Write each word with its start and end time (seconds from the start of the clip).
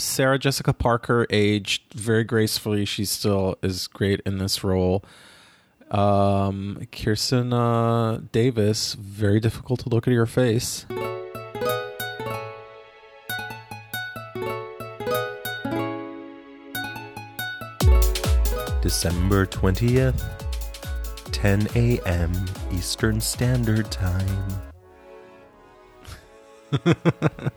Sarah 0.00 0.38
Jessica 0.38 0.72
Parker 0.72 1.26
aged 1.30 1.92
very 1.92 2.24
gracefully. 2.24 2.84
She 2.84 3.04
still 3.04 3.56
is 3.62 3.86
great 3.86 4.20
in 4.26 4.38
this 4.38 4.64
role. 4.64 5.04
Um, 5.90 6.78
Kristin 6.92 7.52
uh, 7.52 8.20
Davis, 8.32 8.94
very 8.94 9.40
difficult 9.40 9.80
to 9.80 9.88
look 9.88 10.08
at 10.08 10.12
your 10.14 10.26
face. 10.26 10.86
December 18.80 19.46
20th, 19.46 20.22
10 21.32 21.68
a.m. 21.74 22.32
Eastern 22.72 23.20
Standard 23.20 23.90
Time. 23.90 24.62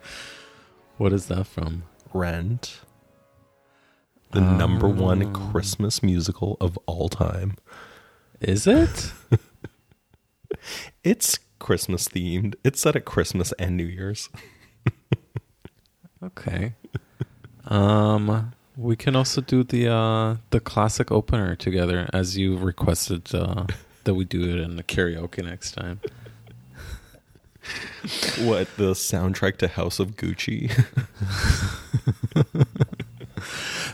What 0.98 1.12
is 1.12 1.26
that 1.26 1.48
from? 1.48 1.84
Rent. 2.14 2.82
The 4.32 4.42
number 4.42 4.88
one 4.88 5.32
Christmas 5.32 6.02
musical 6.02 6.58
of 6.60 6.78
all 6.86 7.08
time. 7.10 7.58
Is 8.42 8.66
it? 8.68 9.12
It's 11.04 11.40
Christmas 11.60 12.08
themed. 12.08 12.56
It's 12.64 12.82
set 12.82 12.96
at 12.96 13.06
Christmas 13.06 13.52
and 13.54 13.76
New 13.76 13.86
Year's. 13.86 14.30
Okay. 16.24 16.74
Um, 17.66 18.54
we 18.78 18.96
can 18.96 19.16
also 19.16 19.42
do 19.42 19.64
the 19.64 19.90
uh 19.90 20.38
the 20.52 20.62
classic 20.62 21.12
opener 21.12 21.56
together, 21.56 22.10
as 22.14 22.38
you 22.38 22.58
requested 22.58 23.34
uh, 23.36 23.66
that 24.06 24.14
we 24.14 24.24
do 24.24 24.42
it 24.44 24.60
in 24.62 24.78
the 24.78 24.84
karaoke 24.84 25.44
next 25.44 25.74
time. 25.74 26.00
What, 28.46 28.68
the 28.78 28.92
soundtrack 28.94 29.58
to 29.58 29.68
House 29.70 30.00
of 30.00 30.16
Gucci? 30.18 30.70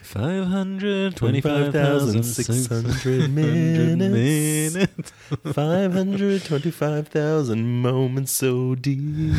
Five 0.01 0.47
hundred 0.47 1.15
twenty-five 1.15 1.71
thousand 1.71 2.23
six 2.23 2.65
hundred 2.67 3.29
minutes. 3.35 4.75
minutes. 4.75 5.11
525,000 5.53 7.81
moments 7.81 8.31
so 8.31 8.73
deep. 8.75 9.33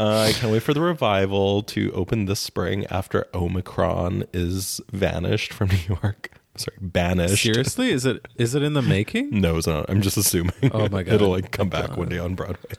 Uh, 0.00 0.26
I 0.28 0.32
can't 0.32 0.52
wait 0.52 0.62
for 0.62 0.72
the 0.74 0.80
revival 0.80 1.62
to 1.64 1.90
open 1.92 2.26
this 2.26 2.38
spring 2.40 2.86
after 2.86 3.26
Omicron 3.34 4.24
is 4.32 4.80
vanished 4.92 5.52
from 5.52 5.70
New 5.70 5.96
York. 6.02 6.30
Sorry, 6.58 6.76
banished. 6.80 7.42
Seriously, 7.42 7.90
is 7.90 8.04
it 8.06 8.26
is 8.36 8.54
it 8.54 8.62
in 8.62 8.72
the 8.74 8.82
making? 8.82 9.30
No, 9.40 9.56
it's 9.56 9.66
not. 9.66 9.88
I'm 9.88 10.02
just 10.02 10.16
assuming. 10.16 10.52
Oh 10.72 10.88
my 10.88 11.02
God. 11.04 11.14
It'll 11.14 11.30
like 11.30 11.50
come 11.52 11.68
back 11.68 11.96
one 11.96 12.08
day 12.08 12.18
on 12.18 12.34
Broadway. 12.34 12.74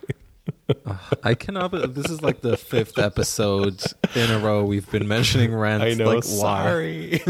I 1.23 1.33
cannot. 1.35 1.71
be- 1.71 1.85
This 1.87 2.09
is 2.11 2.21
like 2.21 2.41
the 2.41 2.57
fifth 2.57 2.97
episode 2.99 3.81
in 4.15 4.29
a 4.31 4.39
row 4.39 4.63
we've 4.63 4.89
been 4.91 5.07
mentioning 5.07 5.53
Rent. 5.53 5.81
I 5.89 5.93
know. 5.93 6.05
Like, 6.05 6.23
sorry. 6.23 7.21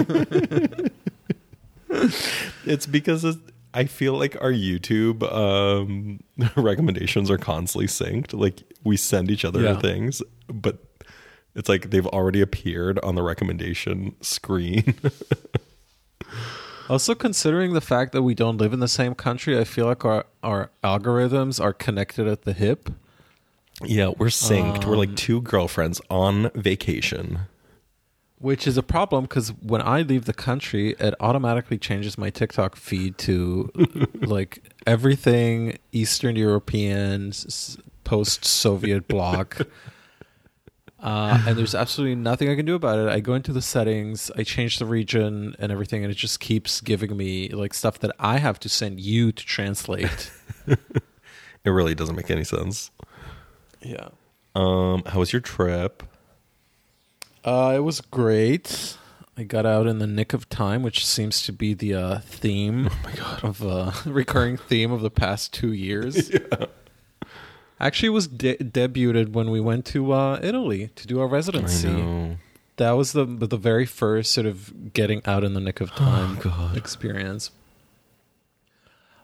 it's 2.66 2.86
because 2.86 3.24
it's, 3.26 3.38
I 3.74 3.86
feel 3.86 4.14
like 4.18 4.36
our 4.42 4.52
YouTube 4.52 5.24
um, 5.32 6.20
recommendations 6.56 7.30
are 7.32 7.38
constantly 7.38 7.88
synced. 7.88 8.34
Like 8.38 8.64
we 8.84 8.98
send 8.98 9.30
each 9.32 9.46
other 9.46 9.62
Yeah. 9.62 9.80
things, 9.80 10.22
but 10.48 10.78
it's 11.56 11.70
like 11.70 11.90
they've 11.92 12.08
already 12.08 12.42
appeared 12.42 13.00
on 13.00 13.16
the 13.16 13.24
recommendation 13.24 14.16
screen. 14.22 14.96
Also, 16.90 17.14
considering 17.14 17.74
the 17.74 17.82
fact 17.82 18.12
that 18.14 18.24
we 18.24 18.34
don't 18.34 18.58
live 18.58 18.74
in 18.74 18.80
the 18.80 18.88
same 18.88 19.14
country, 19.14 19.58
I 19.60 19.64
feel 19.64 19.86
like 19.86 20.04
our 20.04 20.26
our 20.42 20.72
algorithms 20.84 21.62
are 21.64 21.74
connected 21.74 22.28
at 22.28 22.44
the 22.44 22.54
hip. 22.54 22.90
yeah, 23.86 24.10
we're 24.18 24.28
synced. 24.28 24.86
we're 24.86 24.94
Um, 24.94 25.00
like 25.00 25.16
two 25.16 25.42
girlfriends 25.42 26.02
on 26.10 26.50
vacation. 26.56 27.42
Which 28.40 28.66
is 28.66 28.78
a 28.78 28.84
problem 28.84 29.26
because 29.26 29.50
when 29.62 29.82
I 29.82 30.02
leave 30.02 30.24
the 30.26 30.34
country, 30.34 30.96
it 31.00 31.14
automatically 31.20 31.78
changes 31.78 32.18
my 32.18 32.30
TikTok 32.30 32.76
feed 32.78 33.18
to 33.20 33.70
like 34.22 34.64
everything 34.88 35.78
Eastern 35.92 36.38
European, 36.38 37.34
post 38.04 38.46
Soviet 38.46 39.08
bloc. 39.08 39.62
Uh, 41.02 41.42
and 41.48 41.58
there's 41.58 41.74
absolutely 41.76 42.16
nothing 42.16 42.50
I 42.50 42.56
can 42.56 42.66
do 42.66 42.76
about 42.76 43.00
it. 43.00 43.08
I 43.08 43.22
go 43.22 43.34
into 43.34 43.54
the 43.54 43.62
settings, 43.62 44.30
I 44.36 44.44
change 44.44 44.80
the 44.80 44.86
region 44.86 45.56
and 45.58 45.72
everything, 45.72 46.04
and 46.04 46.12
it 46.12 46.16
just 46.18 46.40
keeps 46.42 46.82
giving 46.82 47.16
me 47.16 47.48
like 47.50 47.74
stuff 47.74 48.00
that 48.00 48.12
I 48.20 48.38
have 48.40 48.60
to 48.62 48.70
send 48.70 49.00
you 49.00 49.32
to 49.32 49.46
translate. 49.46 50.32
It 51.66 51.72
really 51.72 51.94
doesn't 51.94 52.16
make 52.16 52.32
any 52.32 52.46
sense. 52.46 52.90
yeah. 53.82 54.08
Um, 54.56 55.04
how 55.06 55.20
was 55.20 55.34
your 55.34 55.42
trip? 55.42 56.04
Uh, 57.44 57.74
it 57.76 57.80
was 57.80 58.00
great. 58.00 58.98
I 59.38 59.44
got 59.44 59.66
out 59.66 59.86
in 59.86 60.00
the 60.00 60.08
nick 60.08 60.32
of 60.34 60.48
time, 60.48 60.84
which 60.84 61.06
seems 61.06 61.44
to 61.44 61.52
be 61.52 61.74
the 61.74 61.94
uh, 61.96 62.20
theme 62.20 62.88
Oh 62.90 62.98
my 63.04 63.12
god. 63.14 63.44
of 63.44 63.62
uh, 63.64 63.92
recurring 64.10 64.56
theme 64.56 64.92
of 64.94 65.02
the 65.02 65.12
past 65.12 65.54
two 65.54 65.74
years. 65.74 66.32
Actually, 67.80 68.10
was 68.10 68.28
de- 68.28 68.58
debuted 68.58 69.30
when 69.30 69.50
we 69.52 69.60
went 69.62 69.86
to 69.88 70.12
uh, 70.12 70.40
Italy 70.44 70.90
to 70.96 71.08
do 71.08 71.20
our 71.20 71.28
residency. 71.28 72.38
That 72.78 72.92
was 72.92 73.12
the 73.14 73.26
the 73.26 73.58
very 73.58 73.86
first 73.86 74.32
sort 74.32 74.46
of 74.48 74.94
getting 74.94 75.22
out 75.26 75.44
in 75.44 75.54
the 75.54 75.60
nick 75.60 75.82
of 75.82 75.92
time 75.96 76.38
Oh, 76.40 76.42
God. 76.42 76.78
experience. 76.78 77.52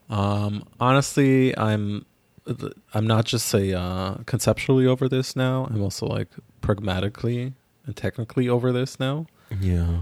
Um, 0.09 0.67
honestly, 0.79 1.57
I'm 1.57 2.05
I'm 2.93 3.07
not 3.07 3.25
just 3.25 3.47
say 3.47 3.73
uh, 3.73 4.15
conceptually 4.25 4.85
over 4.85 5.09
this 5.09 5.35
now. 5.35 5.67
I'm 5.71 5.81
also 5.81 6.05
like 6.05 6.27
pragmatically 6.61 7.53
and 7.85 7.95
technically 7.95 8.47
over 8.47 8.71
this 8.71 8.99
now. 8.99 9.25
Yeah. 9.59 10.01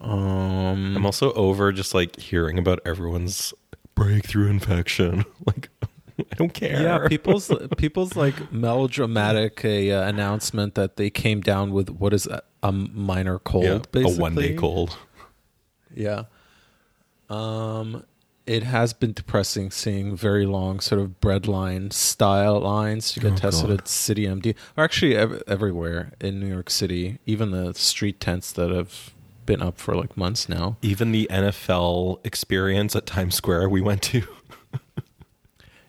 Um, 0.00 0.96
I'm 0.96 1.06
also 1.06 1.32
over 1.32 1.72
just 1.72 1.94
like 1.94 2.18
hearing 2.20 2.58
about 2.58 2.80
everyone's 2.84 3.54
breakthrough 3.94 4.48
infection. 4.50 5.24
Like, 5.46 5.68
I 6.32 6.34
don't 6.36 6.54
care. 6.54 6.80
yeah, 6.82 7.08
people's 7.08 7.50
people's 7.76 8.14
like 8.16 8.52
melodramatic 8.52 9.64
a, 9.64 9.90
uh, 9.90 10.08
announcement 10.08 10.74
that 10.76 10.96
they 10.96 11.10
came 11.10 11.40
down 11.40 11.72
with 11.72 11.90
what 11.90 12.12
is 12.14 12.26
a, 12.26 12.42
a 12.62 12.70
minor 12.72 13.38
cold, 13.38 13.88
Yeah, 13.92 14.02
a 14.06 14.10
one 14.10 14.34
day 14.34 14.54
cold. 14.54 14.96
Yeah. 15.94 16.24
Um, 17.28 18.04
it 18.46 18.62
has 18.62 18.92
been 18.92 19.12
depressing 19.12 19.70
seeing 19.70 20.14
very 20.14 20.44
long 20.44 20.78
sort 20.80 21.00
of 21.00 21.20
breadline 21.20 21.92
style 21.92 22.60
lines 22.60 23.10
to 23.12 23.20
get 23.20 23.32
Oh, 23.32 23.36
tested 23.36 23.68
God. 23.68 23.80
at 23.80 23.88
City 23.88 24.26
MD, 24.26 24.54
or 24.76 24.84
actually 24.84 25.16
ev- 25.16 25.42
everywhere 25.46 26.12
in 26.20 26.40
New 26.40 26.48
York 26.48 26.68
City. 26.68 27.18
Even 27.26 27.50
the 27.52 27.72
street 27.74 28.20
tents 28.20 28.52
that 28.52 28.70
have 28.70 29.14
been 29.46 29.62
up 29.62 29.78
for 29.78 29.94
like 29.94 30.16
months 30.16 30.48
now. 30.48 30.76
Even 30.82 31.12
the 31.12 31.26
NFL 31.30 32.20
experience 32.24 32.94
at 32.94 33.06
Times 33.06 33.34
Square 33.34 33.68
we 33.70 33.80
went 33.80 34.02
to. 34.02 34.22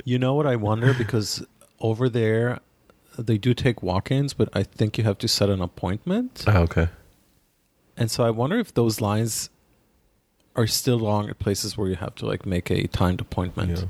You 0.05 0.17
know 0.17 0.33
what 0.35 0.47
I 0.47 0.55
wonder 0.55 0.93
because 0.97 1.45
over 1.81 2.07
there 2.07 2.59
they 3.17 3.37
do 3.37 3.53
take 3.53 3.83
walk-ins, 3.83 4.33
but 4.33 4.47
I 4.53 4.63
think 4.63 4.97
you 4.97 5.03
have 5.03 5.17
to 5.19 5.27
set 5.27 5.49
an 5.49 5.61
appointment. 5.61 6.45
Oh, 6.47 6.61
okay. 6.63 6.87
And 7.97 8.09
so 8.11 8.23
I 8.25 8.29
wonder 8.29 8.57
if 8.59 8.73
those 8.73 8.99
lines 9.01 9.49
are 10.55 10.67
still 10.67 10.97
long 10.99 11.29
at 11.29 11.39
places 11.39 11.77
where 11.77 11.89
you 11.89 11.95
have 11.95 12.15
to 12.15 12.25
like 12.25 12.45
make 12.45 12.69
a 12.71 12.87
timed 12.87 13.19
appointment. 13.21 13.85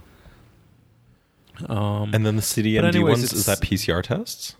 Um, 1.68 2.12
And 2.14 2.26
then 2.26 2.36
the 2.36 2.42
city 2.42 2.74
MD 2.74 2.84
anyways, 2.88 3.18
ones, 3.20 3.34
is 3.34 3.46
that 3.46 3.62
PCR 3.62 4.04
tests? 4.04 4.56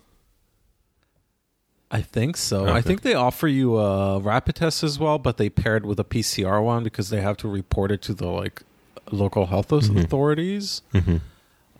I 1.90 2.02
think 2.02 2.36
so. 2.36 2.66
I 2.66 2.80
think 2.82 3.02
they 3.02 3.14
offer 3.14 3.46
you 3.46 3.78
a 3.78 4.18
rapid 4.18 4.56
test 4.56 4.82
as 4.82 4.98
well, 4.98 5.18
but 5.18 5.36
they 5.36 5.48
paired 5.48 5.86
with 5.86 6.00
a 6.00 6.04
PCR 6.04 6.62
one 6.62 6.82
because 6.82 7.10
they 7.10 7.20
have 7.20 7.36
to 7.38 7.48
report 7.48 7.92
it 7.92 8.02
to 8.02 8.14
the 8.14 8.26
like 8.26 8.62
local 9.12 9.46
health 9.46 9.68
Mhm. 9.68 10.02
authorities. 10.02 10.82
Mm-hmm. 10.92 11.18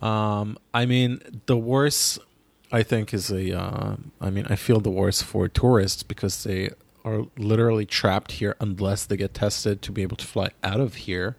Um, 0.01 0.57
I 0.73 0.85
mean, 0.85 1.19
the 1.47 1.57
worst 1.57 2.19
I 2.71 2.83
think 2.83 3.13
is 3.13 3.31
a. 3.31 3.57
Uh, 3.57 3.95
I 4.21 4.29
mean, 4.29 4.45
I 4.49 4.55
feel 4.55 4.79
the 4.79 4.89
worst 4.91 5.23
for 5.23 5.47
tourists 5.47 6.03
because 6.03 6.43
they 6.43 6.69
are 7.03 7.25
literally 7.37 7.85
trapped 7.85 8.33
here 8.33 8.55
unless 8.59 9.05
they 9.05 9.17
get 9.17 9.33
tested 9.33 9.81
to 9.81 9.91
be 9.91 10.01
able 10.01 10.17
to 10.17 10.25
fly 10.25 10.49
out 10.63 10.79
of 10.79 10.95
here. 10.95 11.35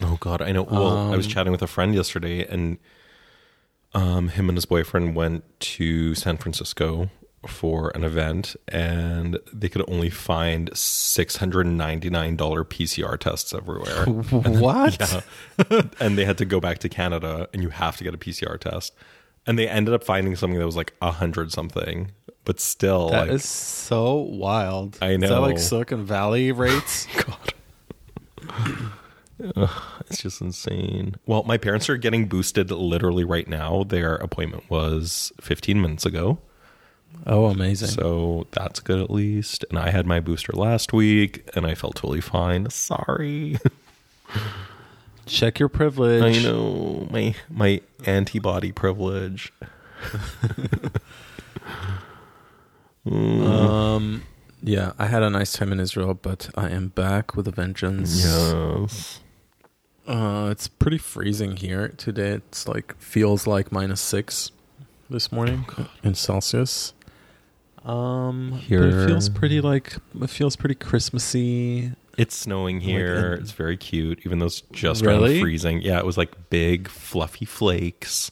Oh 0.00 0.16
God, 0.20 0.42
I 0.42 0.50
know. 0.52 0.64
Well, 0.64 1.12
I 1.12 1.16
was 1.16 1.26
Um, 1.26 1.32
chatting 1.32 1.52
with 1.52 1.62
a 1.62 1.66
friend 1.68 1.94
yesterday, 1.94 2.44
and 2.46 2.78
um, 3.94 4.28
him 4.28 4.48
and 4.48 4.56
his 4.56 4.64
boyfriend 4.64 5.14
went 5.14 5.44
to 5.60 6.14
San 6.14 6.36
Francisco 6.38 7.08
for 7.46 7.90
an 7.94 8.04
event, 8.04 8.54
and 8.68 9.38
they 9.52 9.68
could 9.68 9.88
only 9.90 10.10
find 10.10 10.70
six 10.76 11.36
hundred 11.36 11.66
ninety 11.66 12.08
nine 12.10 12.36
dollar 12.36 12.64
PCR 12.64 13.18
tests 13.18 13.52
everywhere. 13.52 14.04
what? 14.60 14.98
Yeah. 15.68 15.82
and 16.00 16.16
they 16.16 16.24
had 16.24 16.38
to 16.38 16.44
go 16.44 16.60
back 16.60 16.78
to 16.78 16.88
Canada, 16.88 17.48
and 17.52 17.62
you 17.62 17.70
have 17.70 17.96
to 17.96 18.04
get 18.04 18.14
a 18.14 18.18
PCR 18.18 18.58
test. 18.58 18.94
And 19.44 19.58
they 19.58 19.68
ended 19.68 19.92
up 19.92 20.04
finding 20.04 20.36
something 20.36 20.58
that 20.58 20.66
was 20.66 20.76
like 20.76 20.92
a 21.02 21.10
hundred 21.10 21.50
something, 21.50 22.12
but 22.44 22.60
still, 22.60 23.10
That 23.10 23.22
like, 23.22 23.30
is 23.32 23.44
so 23.44 24.14
wild. 24.14 24.98
I 25.02 25.10
Is 25.10 25.20
that 25.22 25.28
know. 25.30 25.40
like 25.40 25.58
Silicon 25.58 26.04
Valley 26.04 26.52
rates? 26.52 27.08
Oh, 27.16 27.38
God. 28.48 28.92
Ugh, 29.56 29.82
it's 30.08 30.22
just 30.22 30.40
insane. 30.40 31.16
Well, 31.26 31.42
my 31.42 31.58
parents 31.58 31.88
are 31.88 31.96
getting 31.96 32.26
boosted 32.28 32.70
literally 32.70 33.24
right 33.24 33.48
now. 33.48 33.82
Their 33.82 34.14
appointment 34.16 34.70
was 34.70 35.32
15 35.40 35.80
minutes 35.80 36.06
ago. 36.06 36.38
Oh, 37.26 37.46
amazing. 37.46 37.88
So 37.88 38.46
that's 38.50 38.80
good 38.80 39.00
at 39.00 39.10
least. 39.10 39.64
And 39.70 39.78
I 39.78 39.90
had 39.90 40.06
my 40.06 40.20
booster 40.20 40.52
last 40.52 40.92
week 40.92 41.48
and 41.54 41.66
I 41.66 41.74
felt 41.74 41.96
totally 41.96 42.20
fine. 42.20 42.68
Sorry. 42.70 43.58
Check 45.26 45.58
your 45.60 45.68
privilege. 45.68 46.38
I 46.38 46.42
know 46.42 47.06
my 47.10 47.34
my 47.48 47.80
antibody 48.06 48.72
privilege. 48.72 49.52
Um, 53.04 54.22
yeah, 54.62 54.92
I 54.98 55.06
had 55.06 55.22
a 55.22 55.30
nice 55.30 55.52
time 55.52 55.72
in 55.72 55.80
Israel, 55.80 56.14
but 56.14 56.50
I 56.54 56.70
am 56.70 56.88
back 56.88 57.34
with 57.34 57.48
a 57.48 57.50
vengeance. 57.50 58.24
Yes. 58.24 59.20
Uh, 60.06 60.48
it's 60.50 60.68
pretty 60.68 60.98
freezing 60.98 61.56
here 61.56 61.88
today. 61.88 62.32
It's 62.32 62.68
like 62.68 62.96
feels 62.98 63.46
like 63.46 63.72
minus 63.72 64.00
six 64.00 64.52
this 65.10 65.32
morning 65.32 65.66
in 66.02 66.14
Celsius. 66.14 66.92
Um, 67.84 68.50
but 68.52 68.60
Here- 68.60 68.84
it 68.84 69.06
feels 69.06 69.28
pretty 69.28 69.60
like 69.60 69.96
it 70.20 70.30
feels 70.30 70.54
pretty 70.56 70.74
Christmassy. 70.76 71.92
It's 72.18 72.36
snowing 72.36 72.80
here. 72.80 73.30
Like, 73.32 73.40
it's 73.40 73.52
very 73.52 73.76
cute, 73.76 74.20
even 74.26 74.38
though 74.38 74.46
it's 74.46 74.60
just 74.72 75.04
Really? 75.04 75.32
around 75.34 75.40
freezing. 75.40 75.82
Yeah, 75.82 75.98
it 75.98 76.06
was 76.06 76.16
like 76.18 76.50
big, 76.50 76.86
fluffy 76.88 77.44
flakes, 77.46 78.30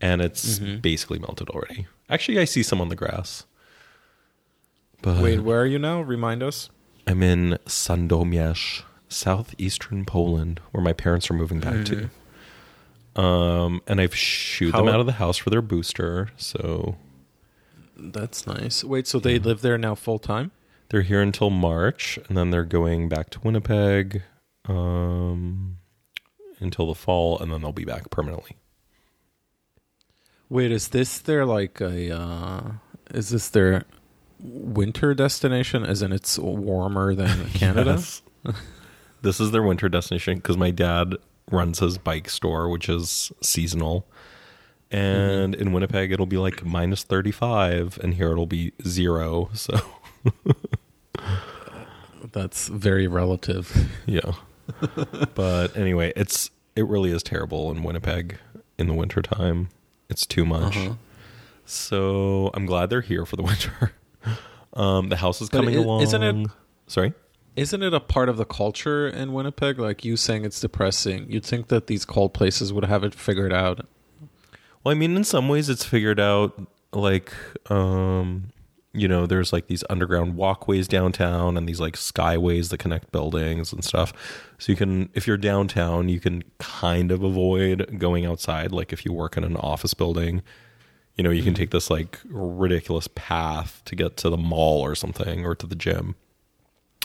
and 0.00 0.20
it's 0.22 0.58
Mhm. 0.58 0.80
basically 0.82 1.18
melted 1.18 1.50
already. 1.50 1.86
Actually, 2.08 2.38
I 2.38 2.44
see 2.46 2.62
some 2.62 2.80
on 2.80 2.88
the 2.88 2.96
grass. 2.96 3.44
But 5.02 5.22
Wait, 5.22 5.40
where 5.40 5.60
are 5.60 5.66
you 5.66 5.78
now? 5.78 6.00
Remind 6.00 6.42
us. 6.42 6.70
I'm 7.06 7.22
in 7.22 7.58
Sandomierz, 7.66 8.82
southeastern 9.08 10.06
Poland, 10.06 10.60
where 10.72 10.82
my 10.82 10.94
parents 10.94 11.30
are 11.30 11.34
moving 11.34 11.60
back 11.60 11.84
to. 11.84 12.08
Um, 13.20 13.82
and 13.86 14.00
I've 14.00 14.14
shooed 14.14 14.72
them 14.72 14.80
Mm-hmm. 14.86 14.94
Out 14.94 15.00
of 15.00 15.06
the 15.06 15.12
house 15.12 15.36
for 15.36 15.50
their 15.50 15.62
booster, 15.62 16.30
so 16.38 16.96
That's 18.12 18.46
nice. 18.46 18.84
Wait, 18.84 19.06
so 19.06 19.18
they 19.18 19.38
live 19.38 19.62
there 19.62 19.78
now 19.78 19.94
full 19.94 20.18
time? 20.18 20.52
they're 20.88 21.02
here 21.02 21.20
until 21.20 21.50
March, 21.50 22.18
and 22.28 22.36
then 22.36 22.50
they're 22.50 22.64
going 22.64 23.08
back 23.08 23.30
to 23.30 23.40
Winnipeg 23.40 24.22
um, 24.66 25.78
until 26.60 26.86
the 26.86 26.94
fall, 26.94 27.38
and 27.38 27.52
then 27.52 27.62
they'll 27.62 27.72
be 27.72 27.84
back 27.84 28.10
permanently. 28.10 28.56
Wait, 30.48 30.70
is 30.70 30.88
this 30.88 31.18
their 31.18 31.44
like 31.44 31.80
a? 31.80 32.16
Uh, 32.16 32.62
is 33.10 33.30
this 33.30 33.48
their 33.48 33.84
winter 34.38 35.14
destination? 35.14 35.84
As 35.84 36.02
in, 36.02 36.12
it's 36.12 36.38
warmer 36.38 37.14
than 37.14 37.48
Canada. 37.54 38.02
This 39.22 39.40
is 39.40 39.50
their 39.50 39.62
winter 39.62 39.88
destination 39.88 40.36
because 40.36 40.56
my 40.56 40.70
dad 40.70 41.16
runs 41.50 41.78
his 41.80 41.98
bike 41.98 42.28
store, 42.28 42.68
which 42.68 42.88
is 42.88 43.32
seasonal. 43.42 44.06
And 44.96 45.54
in 45.56 45.72
Winnipeg, 45.72 46.12
it'll 46.12 46.24
be 46.26 46.36
like 46.36 46.64
minus 46.64 47.02
35, 47.02 47.98
and 48.02 48.14
here 48.14 48.30
it'll 48.30 48.46
be 48.46 48.72
zero. 48.86 49.50
So, 49.54 49.76
That's 52.32 52.68
very 52.68 53.06
relative. 53.06 53.88
yeah. 54.06 54.32
but 55.34 55.76
anyway, 55.76 56.12
it's 56.16 56.50
it 56.76 56.86
really 56.86 57.10
is 57.10 57.22
terrible 57.22 57.70
in 57.70 57.82
Winnipeg 57.82 58.38
in 58.78 58.86
the 58.86 58.94
wintertime. 58.94 59.68
It's 60.08 60.26
too 60.26 60.44
much. 60.44 60.76
Uh-huh. 60.76 60.94
So 61.66 62.50
I'm 62.54 62.66
glad 62.66 62.90
they're 62.90 63.00
here 63.00 63.24
for 63.26 63.36
the 63.36 63.42
winter. 63.50 63.92
Um, 64.74 65.08
the 65.08 65.16
house 65.16 65.40
is 65.40 65.48
But 65.50 65.58
coming 65.58 65.76
along. 65.76 66.02
isn't 66.02 66.22
it- 66.22 66.50
Sorry. 66.86 67.14
Isn't 67.56 67.82
it 67.84 67.94
a 67.94 68.00
part 68.00 68.28
of 68.28 68.36
the 68.36 68.44
culture 68.44 69.06
in 69.08 69.32
Winnipeg? 69.32 69.78
Like 69.78 70.04
you 70.04 70.16
saying 70.16 70.44
it's 70.44 70.60
depressing. 70.60 71.30
You'd 71.30 71.44
think 71.44 71.68
that 71.68 71.86
these 71.86 72.04
cold 72.04 72.34
places 72.34 72.72
would 72.72 72.84
have 72.84 73.04
it 73.04 73.14
figured 73.14 73.52
out. 73.52 73.86
Well, 74.84 74.94
I 74.94 74.98
mean, 74.98 75.16
in 75.16 75.24
some 75.24 75.48
ways, 75.48 75.68
it's 75.68 75.84
figured 75.84 76.20
out. 76.20 76.68
Like, 76.92 77.32
um, 77.70 78.52
you 78.92 79.08
know, 79.08 79.26
there's 79.26 79.52
like 79.52 79.66
these 79.66 79.82
underground 79.90 80.36
walkways 80.36 80.86
downtown 80.86 81.56
and 81.56 81.68
these 81.68 81.80
like 81.80 81.94
skyways 81.96 82.68
that 82.70 82.78
connect 82.78 83.10
buildings 83.10 83.72
and 83.72 83.82
stuff. 83.82 84.12
So 84.58 84.70
you 84.70 84.76
can, 84.76 85.08
if 85.14 85.26
you're 85.26 85.36
downtown, 85.36 86.08
you 86.08 86.20
can 86.20 86.44
kind 86.58 87.10
of 87.10 87.24
avoid 87.24 87.98
going 87.98 88.24
outside. 88.26 88.70
Like 88.70 88.92
if 88.92 89.04
you 89.04 89.12
work 89.12 89.36
in 89.36 89.42
an 89.42 89.56
office 89.56 89.94
building, 89.94 90.42
you 91.16 91.24
know, 91.24 91.30
you 91.30 91.42
can 91.42 91.54
take 91.54 91.70
this 91.72 91.90
like 91.90 92.20
ridiculous 92.26 93.08
path 93.16 93.82
to 93.86 93.96
get 93.96 94.16
to 94.18 94.30
the 94.30 94.36
mall 94.36 94.80
or 94.80 94.94
something 94.94 95.44
or 95.44 95.56
to 95.56 95.66
the 95.66 95.74
gym, 95.76 96.14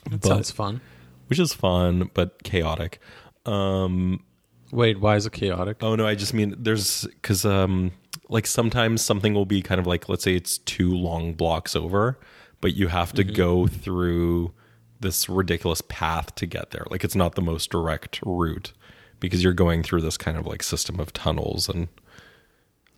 That 0.10 0.22
But- 0.22 0.28
sounds 0.28 0.52
fun. 0.52 0.82
which 1.28 1.40
is 1.40 1.54
fun 1.54 2.12
but 2.14 2.44
chaotic. 2.44 3.00
Um, 3.48 4.24
Wait, 4.72 5.00
why 5.00 5.16
is 5.16 5.26
it 5.26 5.34
chaotic? 5.34 5.78
Oh 5.82 5.96
no, 5.96 6.06
I 6.06 6.16
just 6.16 6.34
mean 6.34 6.56
there's 6.58 7.06
because 7.06 7.46
um 7.46 7.92
like 8.28 8.46
sometimes 8.46 9.02
something 9.02 9.34
will 9.34 9.46
be 9.46 9.62
kind 9.62 9.80
of 9.80 9.88
like 9.88 10.08
let's 10.10 10.24
say 10.24 10.36
it's 10.36 10.60
two 10.60 10.94
long 10.94 11.34
blocks 11.34 11.76
over, 11.76 12.20
but 12.62 12.76
you 12.76 12.88
have 12.88 13.14
to 13.14 13.24
go 13.24 13.68
through 13.68 14.54
this 15.00 15.30
ridiculous 15.30 15.82
path 15.88 16.36
to 16.36 16.46
get 16.46 16.72
there. 16.72 16.86
Like 16.90 17.04
it's 17.04 17.16
not 17.16 17.36
the 17.36 17.42
most 17.42 17.70
direct 17.72 18.20
route 18.24 18.74
because 19.20 19.44
you're 19.44 19.54
going 19.54 19.84
through 19.84 20.02
this 20.02 20.18
kind 20.18 20.38
of 20.38 20.46
like 20.46 20.62
system 20.64 21.00
of 21.00 21.14
tunnels 21.14 21.68
and 21.70 21.88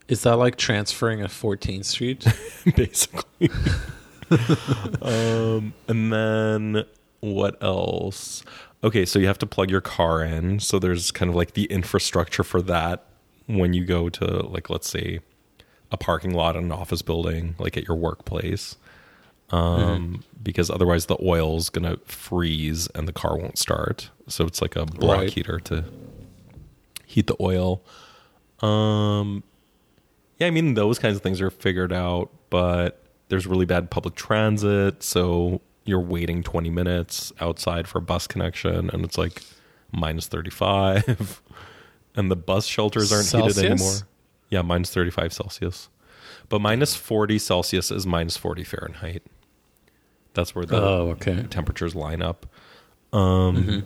Is 0.08 0.24
that 0.24 0.38
like 0.38 0.58
transferring 0.58 1.22
at 1.22 1.30
14th 1.30 1.86
Street? 1.86 2.26
basically. 2.76 3.50
um, 5.02 5.74
and 5.88 6.12
then 6.12 6.84
what 7.22 7.62
else? 7.64 8.44
Okay, 8.84 9.06
so 9.06 9.20
you 9.20 9.28
have 9.28 9.38
to 9.40 9.46
plug 9.46 9.70
your 9.70 9.82
car 9.82 10.24
in. 10.24 10.60
So 10.60 10.80
there's 10.80 11.12
kind 11.12 11.30
of 11.30 11.36
like 11.36 11.54
the 11.54 11.66
infrastructure 11.66 12.44
for 12.44 12.62
that 12.64 13.06
when 13.48 13.74
you 13.74 13.86
go 13.86 14.10
to 14.10 14.26
like 14.48 14.70
let's 14.70 14.90
say 14.90 15.20
a 15.92 15.98
parking 15.98 16.34
lot 16.34 16.56
in 16.56 16.64
an 16.66 16.72
office 16.72 17.02
building, 17.02 17.56
like 17.60 17.78
at 17.78 17.88
your 17.88 17.98
workplace. 17.98 18.78
Um, 19.52 20.24
because 20.42 20.70
otherwise 20.70 21.08
the 21.08 21.18
oil's 21.22 21.70
gonna 21.70 21.98
freeze 22.06 22.88
and 22.96 23.08
the 23.08 23.12
car 23.14 23.38
won't 23.38 23.58
start. 23.58 24.10
So 24.28 24.46
it's 24.46 24.62
like 24.62 24.76
a 24.78 24.86
block 24.86 25.18
Right. 25.18 25.30
heater 25.34 25.60
to 25.60 25.84
heat 27.06 27.28
the 27.28 27.36
oil. 27.42 27.82
Um, 28.62 29.44
yeah, 30.40 30.48
I 30.48 30.52
mean 30.52 30.74
those 30.76 30.98
kinds 31.00 31.18
of 31.18 31.22
things 31.22 31.42
are 31.42 31.50
figured 31.50 31.92
out, 31.92 32.30
but 32.50 33.04
there's 33.28 33.46
really 33.46 33.66
bad 33.66 33.92
public 33.92 34.16
transit, 34.16 35.04
so 35.04 35.60
you're 35.84 36.00
waiting 36.00 36.44
20 36.44 36.70
minutes 36.70 37.34
outside 37.40 37.88
for 37.88 38.00
a 38.00 38.02
bus 38.02 38.28
connection, 38.28 38.90
and 38.92 39.04
it's 39.04 39.18
like 39.18 39.42
minus 39.92 40.28
35, 40.28 41.42
and 42.16 42.32
the 42.32 42.36
bus 42.36 42.66
shelters 42.66 43.12
aren't 43.12 43.32
heated 43.32 43.66
anymore. 43.66 43.94
Yeah, 44.50 44.62
minus 44.62 44.94
35 44.94 45.34
Celsius, 45.34 45.90
but 46.50 46.60
minus 46.60 46.96
40 46.96 47.40
Celsius 47.40 47.92
is 47.92 48.06
minus 48.06 48.38
40 48.38 48.64
Fahrenheit. 48.64 49.24
That's 50.34 50.56
where 50.56 50.66
the 50.66 50.82
oh, 50.82 51.10
okay. 51.12 51.44
temperatures 51.50 51.96
line 51.96 52.22
up. 52.22 52.46
Um, 53.12 53.84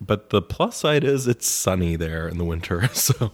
But 0.00 0.30
the 0.30 0.42
plus 0.42 0.76
side 0.76 1.02
is 1.02 1.26
it's 1.26 1.46
sunny 1.46 1.96
there 1.96 2.28
in 2.28 2.38
the 2.38 2.44
winter, 2.44 2.88
so 2.92 3.32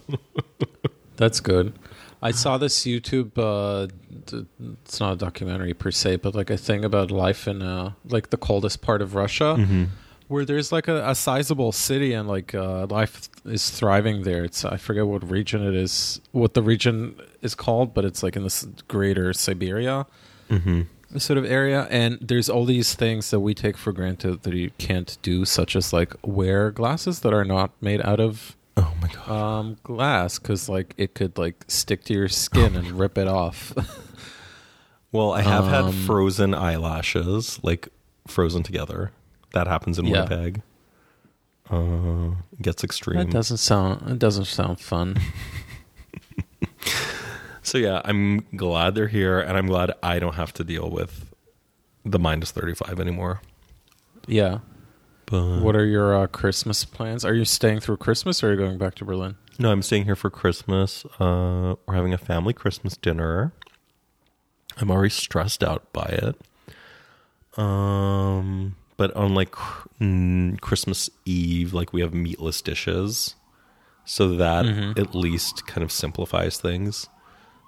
That's 1.17 1.39
good. 1.39 1.73
I 2.21 2.31
saw 2.31 2.57
this 2.57 2.83
YouTube. 2.85 3.31
Uh, 3.37 3.91
it's 4.33 4.99
not 4.99 5.13
a 5.13 5.15
documentary 5.15 5.73
per 5.73 5.91
se, 5.91 6.17
but 6.17 6.35
like 6.35 6.49
a 6.49 6.57
thing 6.57 6.83
about 6.85 7.11
life 7.11 7.47
in 7.47 7.61
uh, 7.61 7.93
like 8.09 8.29
the 8.29 8.37
coldest 8.37 8.81
part 8.81 9.01
of 9.01 9.15
Russia, 9.15 9.55
where 10.27 10.45
there's 10.45 10.71
like 10.71 10.87
a, 10.87 11.09
a 11.09 11.15
sizable 11.15 11.71
city 11.71 12.13
and 12.13 12.27
like 12.27 12.55
uh, 12.55 12.85
life 12.87 13.29
is 13.45 13.69
thriving 13.69 14.23
there. 14.23 14.43
It's 14.45 14.63
I 14.65 14.77
forget 14.77 15.05
what 15.07 15.29
region 15.29 15.65
it 15.65 15.75
is, 15.75 16.21
what 16.31 16.53
the 16.53 16.61
region 16.63 17.15
is 17.41 17.55
called, 17.55 17.93
but 17.93 18.05
it's 18.05 18.23
like 18.23 18.35
in 18.35 18.43
this 18.43 18.65
greater 18.87 19.33
Siberia 19.33 20.05
sort 21.17 21.37
of 21.37 21.45
area, 21.45 21.87
and 21.89 22.17
there's 22.21 22.49
all 22.49 22.65
these 22.65 22.93
things 22.95 23.31
that 23.31 23.39
we 23.41 23.53
take 23.53 23.77
for 23.77 23.91
granted 23.91 24.43
that 24.43 24.53
you 24.53 24.71
can't 24.77 25.17
do, 25.21 25.43
such 25.45 25.75
as 25.75 25.91
like 25.93 26.13
wear 26.23 26.71
glasses 26.71 27.19
that 27.21 27.33
are 27.33 27.45
not 27.45 27.71
made 27.81 28.01
out 28.05 28.19
of 28.19 28.55
oh 28.77 28.93
my 29.01 29.07
god. 29.09 29.29
um 29.29 29.77
glass 29.83 30.39
because 30.39 30.69
like 30.69 30.93
it 30.97 31.13
could 31.13 31.37
like 31.37 31.65
stick 31.67 32.03
to 32.05 32.13
your 32.13 32.29
skin 32.29 32.75
and 32.75 32.91
rip 32.93 33.17
it 33.17 33.27
off 33.27 33.73
Well, 35.11 35.31
I 35.33 35.41
have 35.41 35.65
had 35.65 35.83
Um, 35.85 35.91
frozen 35.91 36.53
eyelashes, 36.53 37.59
like 37.63 37.89
frozen 38.27 38.63
together. 38.63 39.11
That 39.53 39.67
happens 39.67 39.99
in 39.99 40.05
Yeah. 40.05 40.23
Winnipeg. 40.23 40.61
Uh, 41.69 42.35
gets 42.61 42.83
extreme. 42.83 43.17
that 43.19 43.29
doesn't 43.31 43.57
sound 43.57 44.09
it 44.09 44.19
doesn't 44.19 44.45
sound 44.45 44.79
fun 44.79 45.17
So 47.63 47.77
yeah, 47.77 48.01
I'm 48.03 48.39
glad 48.55 48.95
they're 48.95 49.07
here, 49.07 49.39
and 49.39 49.55
I'm 49.57 49.67
glad 49.67 49.93
I 50.03 50.19
don't 50.19 50.33
have 50.35 50.51
to 50.55 50.63
deal 50.63 50.89
with 50.89 51.27
the 52.03 52.17
minus 52.19 52.51
35 52.51 52.99
anymore. 52.99 53.41
yeah 54.27 54.59
But 55.27 55.61
what 55.61 55.75
are 55.75 55.85
your 55.85 56.15
uh, 56.23 56.27
christmas 56.27 56.83
plans 56.83 57.23
are 57.23 57.33
you 57.35 57.45
staying 57.45 57.79
through 57.79 57.97
christmas 57.97 58.43
or 58.43 58.47
are 58.49 58.51
you 58.53 58.57
going 58.57 58.77
back 58.79 58.95
to 58.95 59.05
berlin 59.05 59.35
no, 59.59 59.71
I'm 59.71 59.83
staying 59.83 60.05
here 60.05 60.15
for 60.15 60.31
Christmas. 60.31 61.05
Uh, 61.19 61.75
we're 61.85 61.93
having 61.93 62.13
a 62.13 62.17
family 62.17 62.51
Christmas 62.51 62.97
dinner. 62.97 63.53
I'm 64.77 64.89
already 64.91 65.09
stressed 65.09 65.63
out 65.63 65.91
by 65.93 66.05
it. 66.05 66.35
Um, 67.59 68.75
but 68.97 69.13
on 69.15 69.33
like 69.33 69.51
mm, 69.99 70.59
Christmas 70.61 71.09
Eve, 71.25 71.73
like 71.73 71.91
we 71.93 72.01
have 72.01 72.13
meatless 72.13 72.61
dishes, 72.61 73.35
so 74.05 74.35
that 74.35 74.65
at 74.97 75.13
least 75.15 75.67
kind 75.67 75.83
of 75.83 75.91
simplifies 75.91 76.57
things. 76.59 77.07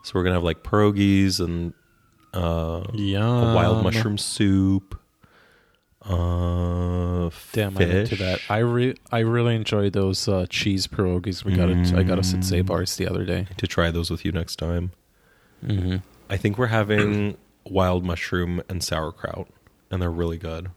So 0.03 0.12
we're 0.15 0.24
gonna 0.24 0.36
have 0.36 0.43
like 0.43 0.63
pierogies 0.63 1.39
and 1.39 1.74
uh, 2.33 2.83
wild 3.53 3.83
mushroom 3.83 4.17
soup. 4.17 5.00
Uh, 6.05 7.29
Damn, 7.53 7.77
I'm 7.77 7.81
into 7.89 8.15
that. 8.17 8.41
I 8.50 8.57
re- 8.57 8.95
I 9.12 9.19
really 9.19 9.55
enjoy 9.55 9.89
those 9.89 10.27
uh, 10.27 10.45
cheese 10.50 10.86
pierogies 10.88 11.45
we 11.45 11.53
got. 11.55 11.69
At, 11.69 11.93
I 11.93 12.03
got 12.03 12.19
us 12.19 12.33
at 12.33 12.41
Zabar's 12.41 12.98
the 12.98 13.07
other 13.07 13.24
day. 13.24 13.48
to 13.57 13.67
try 13.67 13.89
those 13.91 14.12
with 14.12 14.25
you 14.25 14.31
next 14.33 14.57
time. 14.57 14.91
Mm-hmm. 15.65 15.98
I 16.30 16.38
think 16.38 16.58
we're 16.58 16.68
having 16.68 17.38
wild 17.65 18.03
mushroom 18.06 18.62
and 18.70 18.84
sauerkraut, 18.84 19.48
and 19.92 20.01
they're 20.01 20.10
really 20.12 20.38
good. 20.38 20.70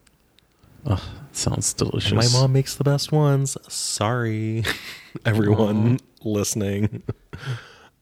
Sounds 1.32 1.72
delicious. 1.72 2.12
And 2.12 2.18
my 2.20 2.40
mom 2.40 2.52
makes 2.52 2.74
the 2.76 2.84
best 2.84 3.10
ones. 3.10 3.56
Sorry, 3.68 4.64
everyone 5.24 5.98
listening. 6.22 7.02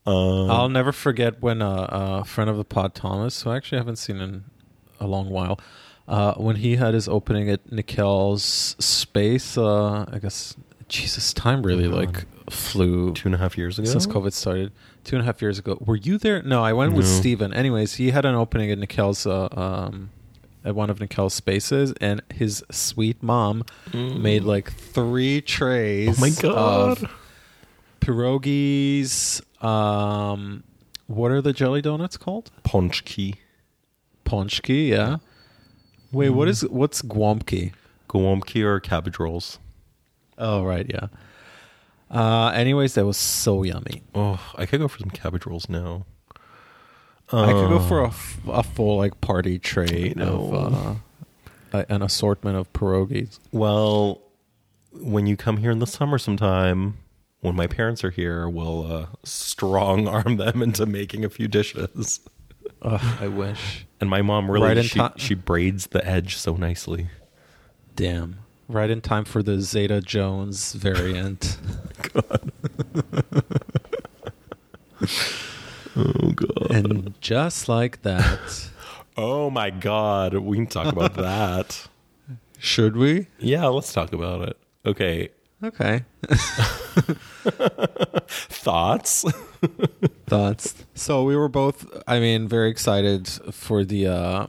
Um, 0.07 0.51
I'll 0.51 0.69
never 0.69 0.93
forget 0.93 1.41
when 1.41 1.63
uh, 1.63 1.87
a 1.91 2.25
friend 2.25 2.51
of 2.51 2.57
the 2.59 2.65
pod, 2.65 2.95
Thomas, 2.95 3.41
who 3.43 3.51
I 3.51 3.57
actually 3.57 3.79
haven't 3.79 3.97
seen 3.97 4.19
in 4.19 4.45
a 5.01 5.07
long 5.07 5.31
while, 5.31 5.59
uh, 6.07 6.35
when 6.35 6.57
he 6.57 6.77
had 6.77 6.93
his 6.93 7.09
opening 7.09 7.49
at 7.49 7.65
Nikel's 7.69 8.77
Space. 8.85 9.57
Uh, 9.57 10.05
I 10.13 10.19
guess 10.19 10.55
Jesus, 10.89 11.33
time 11.33 11.63
really 11.63 11.87
Oh, 11.87 11.89
like 11.97 12.27
flew 12.51 13.15
two 13.15 13.29
and 13.29 13.35
a 13.35 13.39
half 13.39 13.57
years 13.57 13.79
ago. 13.79 13.89
since 13.89 14.07
COVID 14.07 14.33
started. 14.35 14.73
Two 15.05 15.17
and 15.17 15.23
a 15.23 15.27
half 15.27 15.41
years 15.43 15.59
ago. 15.59 15.77
Were 15.81 15.97
you 15.97 16.19
there? 16.19 16.43
No, 16.43 16.63
I 16.65 16.73
went 16.73 16.95
with 16.95 17.05
No. 17.07 17.11
Steven. 17.13 17.53
Anyways, 17.55 17.95
he 17.95 18.11
had 18.11 18.25
an 18.25 18.35
opening 18.35 18.71
at 18.71 18.79
Nikel's. 18.79 19.27
Uh, 19.27 19.49
um, 19.53 20.11
at 20.67 20.75
one 20.75 20.89
of 20.89 20.99
Nikel's 20.99 21.35
spaces, 21.35 21.93
and 22.01 22.23
his 22.33 22.65
sweet 22.71 23.23
mom 23.23 23.65
made 23.93 24.45
like 24.45 24.73
three 24.73 25.43
trays. 25.43 26.17
Oh 26.17 26.21
my 26.23 26.31
God. 26.31 27.07
Pierogies. 28.01 29.43
Um, 29.63 30.65
what 31.07 31.31
are 31.31 31.43
the 31.43 31.53
jelly 31.53 31.83
donuts 31.83 32.17
called? 32.17 32.51
Ponchki, 32.65 33.37
Ponchki, 34.25 34.89
yeah. 34.89 35.19
Wait, 36.13 36.31
what 36.31 36.49
is 36.49 36.63
what's 36.69 37.03
guamki? 37.03 37.73
gołąbki, 38.09 38.63
or 38.63 38.81
cabbage 38.81 39.19
rolls. 39.19 39.59
Oh, 40.39 40.63
right, 40.65 40.87
yeah. 40.89 41.09
Uh, 42.15 42.49
anyways, 42.55 42.95
that 42.95 43.05
was 43.05 43.17
so 43.17 43.63
yummy. 43.65 44.03
Oh, 44.15 44.41
I 44.57 44.67
could 44.67 44.79
go 44.81 44.89
for 44.89 44.99
some 45.01 45.11
cabbage 45.11 45.47
rolls 45.47 45.69
now. 45.69 46.07
I 47.33 47.53
could 47.53 47.69
go 47.71 47.81
for 47.81 48.03
a, 48.03 48.09
f- 48.09 48.39
a 48.47 48.63
full 48.63 48.99
like 48.99 49.21
party 49.21 49.59
tray 49.59 50.13
of 50.19 50.55
uh, 50.55 50.95
a- 51.73 51.87
an 51.93 52.03
assortment 52.03 52.57
of 52.57 52.73
pierogies. 52.73 53.39
Well, 53.51 54.21
when 54.93 55.27
you 55.27 55.37
come 55.37 55.57
here 55.57 55.71
in 55.73 55.81
the 55.81 55.87
summer 55.87 56.19
sometime, 56.19 56.99
when 57.41 57.57
my 57.57 57.67
parents 57.67 58.05
are 58.05 58.11
here, 58.11 58.49
we'll 58.49 58.93
uh, 58.93 59.07
strong 59.25 60.07
arm 60.17 60.37
them 60.37 60.63
into 60.63 60.87
making 60.87 61.25
a 61.25 61.29
few 61.31 61.49
dishes. 61.49 62.21
Ugh, 62.83 63.01
I 63.21 63.27
wish. 63.29 63.87
And 64.01 64.09
my 64.09 64.23
mom 64.23 64.49
really 64.51 64.69
Right 64.69 64.77
in 64.77 64.85
she, 64.85 65.01
she 65.17 65.35
braids 65.35 65.89
the 65.89 66.07
edge 66.07 66.37
so 66.37 66.55
nicely. 66.55 67.09
Damn. 67.97 68.41
Right 68.69 68.91
in 68.91 69.01
time 69.01 69.25
for 69.25 69.43
the 69.43 69.61
Zeta 69.61 70.01
Jones 70.01 70.73
variant. 70.75 71.59
Oh 75.97 76.33
god. 76.33 76.71
and 76.71 77.21
just 77.21 77.69
like 77.69 78.03
that. 78.03 78.69
oh 79.17 79.51
my 79.51 79.71
god, 79.71 80.35
we 80.35 80.57
can 80.57 80.67
talk 80.67 80.87
about 80.93 81.15
that. 81.15 81.87
Should 82.59 82.97
we? 82.97 83.29
Yeah, 83.39 83.67
let's 83.67 83.93
talk 83.93 84.13
about 84.13 84.49
it. 84.49 84.57
Okay, 84.87 85.31
Okay. 85.63 86.05
thoughts? 88.29 89.25
Thoughts. 90.27 90.75
So 90.95 91.25
we 91.25 91.37
were 91.37 91.49
both 91.49 91.87
I 92.07 92.21
mean, 92.21 92.49
very 92.49 92.71
excited 92.71 93.29
for 93.29 93.83
the 93.85 94.07
uh 94.09 94.47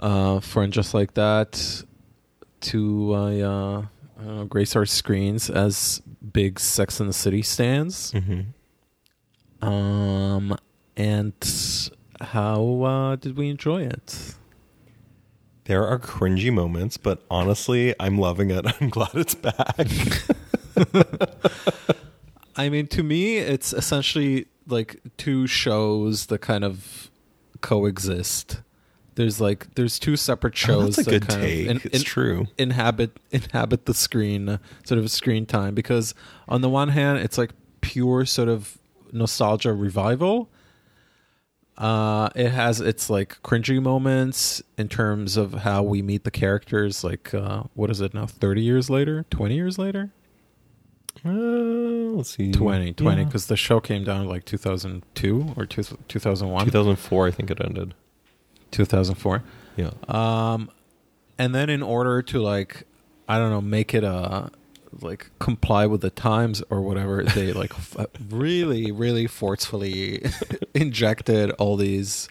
uh 0.00 0.40
for 0.40 0.62
and 0.62 0.72
just 0.72 0.94
like 0.94 1.12
that 1.14 1.82
to 2.64 3.14
uh, 3.14 3.18
uh 3.18 3.82
I 4.16 4.22
don't 4.24 4.36
know, 4.36 4.44
grace 4.44 4.76
our 4.76 4.86
screens 4.86 5.50
as 5.50 6.00
big 6.32 6.60
Sex 6.60 7.00
in 7.00 7.06
the 7.06 7.12
City 7.12 7.42
stands. 7.42 8.12
mm-hmm. 8.12 8.42
Um, 9.66 10.56
and 10.96 11.34
how 12.20 12.82
uh, 12.82 13.16
did 13.16 13.36
we 13.36 13.48
enjoy 13.48 13.82
it? 13.82 14.34
There 15.64 15.86
are 15.86 15.98
cringy 15.98 16.52
moments, 16.52 16.96
but 16.98 17.22
honestly, 17.30 17.94
I'm 17.98 18.18
loving 18.18 18.50
it. 18.50 18.66
I'm 18.80 18.90
glad 18.90 19.14
it's 19.14 19.34
back. 19.34 19.88
I 22.56 22.68
mean, 22.68 22.86
to 22.88 23.02
me, 23.02 23.38
it's 23.38 23.72
essentially 23.72 24.46
like 24.66 25.00
two 25.16 25.46
shows 25.46 26.26
that 26.26 26.40
kind 26.40 26.64
of 26.64 27.10
coexist. 27.62 28.60
There's 29.16 29.40
like 29.40 29.72
there's 29.76 29.98
two 29.98 30.16
separate 30.16 30.54
Oh, 30.54 30.56
shows 30.56 30.96
that's 30.96 31.08
a 31.08 31.10
that 31.10 31.20
good 31.20 31.28
kind 31.28 31.42
of 31.42 31.48
take. 31.48 31.66
in- 31.68 31.76
it's 31.84 31.98
in- 31.98 32.02
true. 32.02 32.46
inhabit 32.58 33.16
inhabit 33.30 33.86
the 33.86 33.94
screen, 33.94 34.48
uh, 34.48 34.58
sort 34.84 34.98
of 34.98 35.10
screen 35.10 35.46
time. 35.46 35.74
Because 35.74 36.14
on 36.48 36.60
the 36.62 36.68
one 36.68 36.88
hand, 36.88 37.18
it's 37.20 37.38
like 37.38 37.50
pure 37.80 38.24
sort 38.24 38.48
of 38.48 38.78
nostalgia 39.12 39.72
revival. 39.72 40.50
Uh, 41.76 42.28
it 42.36 42.50
has 42.50 42.80
its 42.80 43.10
like 43.10 43.40
cringy 43.42 43.82
moments 43.82 44.62
in 44.78 44.88
terms 44.88 45.36
of 45.36 45.52
how 45.54 45.82
we 45.82 46.02
meet 46.02 46.22
the 46.24 46.30
characters. 46.30 47.02
Like, 47.02 47.34
uh, 47.34 47.64
what 47.74 47.90
is 47.90 48.00
it 48.00 48.14
now? 48.14 48.26
Thirty 48.26 48.62
years 48.62 48.88
later, 48.90 49.24
twenty 49.30 49.56
years 49.56 49.76
later, 49.78 50.10
Uh, 51.24 51.30
let's 51.30 52.30
see. 52.36 52.52
20, 52.52 52.92
20, 52.92 53.18
Yeah. 53.20 53.24
because 53.24 53.46
the 53.46 53.56
show 53.56 53.80
came 53.80 54.04
down 54.04 54.26
like 54.28 54.44
two 54.44 54.56
thousand 54.56 55.02
two 55.14 55.52
or 55.56 55.66
two, 55.66 55.82
two 56.08 56.18
thousand 56.18 56.48
one, 56.48 56.64
2004, 56.64 57.26
I 57.26 57.30
think 57.30 57.50
it 57.50 57.60
ended. 57.64 57.94
Two 58.74 58.84
thousand 58.84 59.14
four. 59.14 59.42
Yeah. 59.76 59.90
Um, 60.08 60.70
and 61.38 61.54
then 61.54 61.70
in 61.70 61.82
order 61.82 62.22
to 62.22 62.40
like, 62.40 62.84
I 63.28 63.38
don't 63.38 63.50
know, 63.50 63.60
make 63.60 63.94
it 63.94 64.04
uh 64.04 64.48
like 65.00 65.30
comply 65.38 65.86
with 65.86 66.00
the 66.00 66.10
times 66.10 66.62
or 66.70 66.80
whatever, 66.80 67.22
they 67.22 67.52
like 67.52 67.70
f- 67.98 68.06
really, 68.28 68.90
really 68.90 69.26
forcefully 69.26 70.24
injected 70.74 71.50
all 71.52 71.76
these 71.76 72.28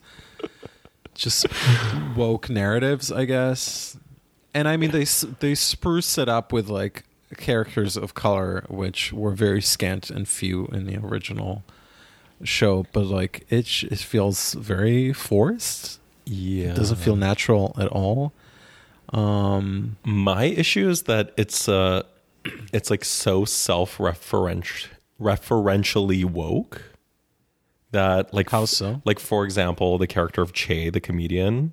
just 1.15 1.47
woke 2.15 2.49
narratives, 2.49 3.11
I 3.11 3.25
guess. 3.25 3.97
And 4.53 4.67
I 4.67 4.77
mean, 4.77 4.91
they 4.91 5.05
they 5.39 5.55
spruce 5.55 6.17
it 6.17 6.27
up 6.29 6.51
with 6.51 6.69
like 6.69 7.05
characters 7.37 7.97
of 7.97 8.13
color, 8.13 8.65
which 8.69 9.13
were 9.13 9.31
very 9.31 9.61
scant 9.61 10.09
and 10.09 10.27
few 10.27 10.67
in 10.67 10.85
the 10.85 10.97
original 10.97 11.63
show, 12.43 12.85
but 12.91 13.05
like 13.05 13.45
it 13.49 13.83
it 13.83 13.99
feels 13.99 14.53
very 14.53 15.13
forced 15.13 15.99
Yeah. 16.25 16.69
it 16.71 16.75
doesn't 16.75 16.97
feel 16.97 17.15
natural 17.15 17.75
at 17.77 17.87
all. 17.87 18.33
Um, 19.11 19.97
My 20.05 20.45
issue 20.45 20.89
is 20.89 21.03
that 21.03 21.31
it's 21.37 21.67
uh 21.69 22.03
it's 22.73 22.89
like 22.89 23.05
so 23.05 23.45
self-referential 23.45 24.87
referentially 25.21 26.25
woke 26.25 26.81
that 27.91 28.33
like 28.33 28.49
How 28.49 28.65
so? 28.65 29.01
like 29.05 29.19
for 29.19 29.45
example 29.45 29.97
the 29.97 30.07
character 30.07 30.41
of 30.41 30.51
Che 30.53 30.89
the 30.89 30.99
comedian 30.99 31.71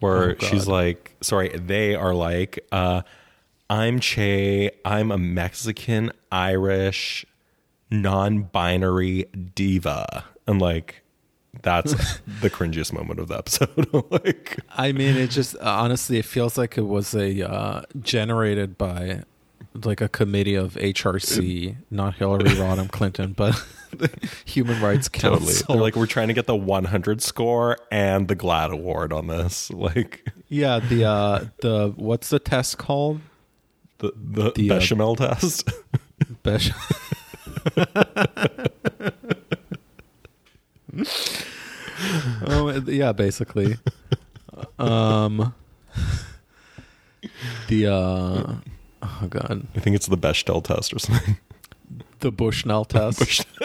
where 0.00 0.36
Oh, 0.40 0.46
she's 0.46 0.66
like 0.68 1.16
sorry 1.20 1.48
they 1.56 1.94
are 1.94 2.14
like 2.14 2.60
uh 2.70 3.02
I'm 3.70 3.98
Che 4.00 4.70
I'm 4.84 5.10
a 5.10 5.18
Mexican 5.18 6.12
Irish 6.30 7.24
non-binary 7.90 9.24
diva 9.54 10.24
and 10.46 10.60
like 10.60 10.99
that's 11.62 11.92
the 12.40 12.50
cringiest 12.50 12.92
moment 12.92 13.18
of 13.20 13.28
the 13.28 13.36
episode 13.36 14.04
like 14.10 14.58
I 14.76 14.92
mean, 14.92 15.16
it 15.16 15.30
just 15.30 15.56
honestly, 15.58 16.18
it 16.18 16.24
feels 16.24 16.56
like 16.56 16.78
it 16.78 16.86
was 16.86 17.14
a 17.14 17.48
uh, 17.48 17.82
generated 18.00 18.78
by 18.78 19.22
like 19.84 20.00
a 20.00 20.08
committee 20.08 20.54
of 20.56 20.74
HRC, 20.74 21.76
not 21.90 22.14
Hillary 22.16 22.50
Rodham 22.50 22.90
Clinton, 22.90 23.32
but 23.32 23.62
the 23.92 24.10
Human 24.44 24.80
Rights 24.80 25.08
Council. 25.08 25.74
They're 25.74 25.82
like, 25.82 25.96
we're 25.96 26.06
trying 26.06 26.28
to 26.28 26.34
get 26.34 26.46
the 26.46 26.56
100 26.56 27.22
score 27.22 27.76
and 27.90 28.26
the 28.28 28.34
GLAAD 28.36 28.72
award 28.72 29.12
on 29.12 29.26
this. 29.28 29.70
Like 29.70 30.26
yeah, 30.48 30.78
the 30.80 31.04
uh, 31.04 31.44
the 31.62 31.92
what's 31.96 32.30
the 32.30 32.38
test 32.38 32.78
called? 32.78 33.20
the 33.98 34.12
the, 34.16 34.52
The, 34.52 34.70
uh, 34.70 34.78
bechamel 34.78 35.16
test. 35.16 35.68
Besh- 36.42 36.70
oh 42.50 42.82
yeah, 42.86 43.12
basically. 43.12 43.76
Um, 44.78 45.54
the 47.68 47.86
uh, 47.86 48.54
oh 49.02 49.26
god, 49.28 49.66
I 49.74 49.80
think 49.80 49.96
it's 49.96 50.06
the 50.06 50.18
Bechdel 50.18 50.62
test 50.62 50.92
or 50.92 50.98
something. 50.98 51.38
the 52.20 52.30
Bushnell 52.30 52.84
test. 52.84 53.46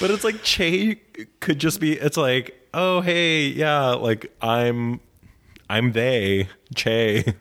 But 0.00 0.10
it's 0.10 0.24
like 0.24 0.42
Che 0.42 0.96
could 1.40 1.58
just 1.58 1.80
be. 1.80 1.92
It's 1.94 2.16
like, 2.16 2.58
oh 2.72 3.00
hey, 3.00 3.46
yeah, 3.46 3.90
like 3.90 4.32
I'm, 4.40 5.00
I'm 5.68 5.92
they 5.92 6.48
Che, 6.74 7.34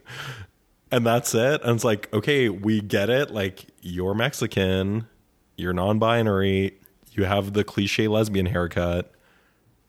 and 0.91 1.05
that's 1.05 1.33
it. 1.33 1.61
And 1.63 1.75
it's 1.75 1.83
like, 1.83 2.11
okay, 2.13 2.49
we 2.49 2.81
get 2.81 3.09
it. 3.09 3.31
Like 3.31 3.65
you're 3.81 4.13
Mexican, 4.13 5.07
you're 5.55 5.73
non-binary, 5.73 6.77
you 7.13 7.25
have 7.25 7.53
the 7.53 7.63
cliche 7.63 8.07
lesbian 8.07 8.45
haircut, 8.47 9.11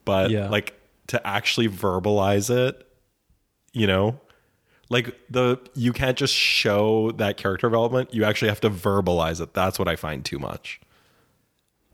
but 0.04 0.30
Yeah. 0.30 0.48
like 0.48 0.74
to 1.08 1.26
actually 1.26 1.68
verbalize 1.68 2.50
it, 2.50 2.86
you 3.72 3.86
know, 3.86 4.20
like 4.90 5.14
the 5.30 5.58
you 5.74 5.92
can't 5.92 6.16
just 6.16 6.34
show 6.34 7.10
that 7.12 7.36
character 7.36 7.66
development. 7.68 8.12
You 8.14 8.24
actually 8.24 8.48
have 8.48 8.60
to 8.60 8.70
verbalize 8.70 9.40
it. 9.40 9.54
That's 9.54 9.78
what 9.78 9.88
I 9.88 9.96
find 9.96 10.24
too 10.24 10.38
much. 10.38 10.80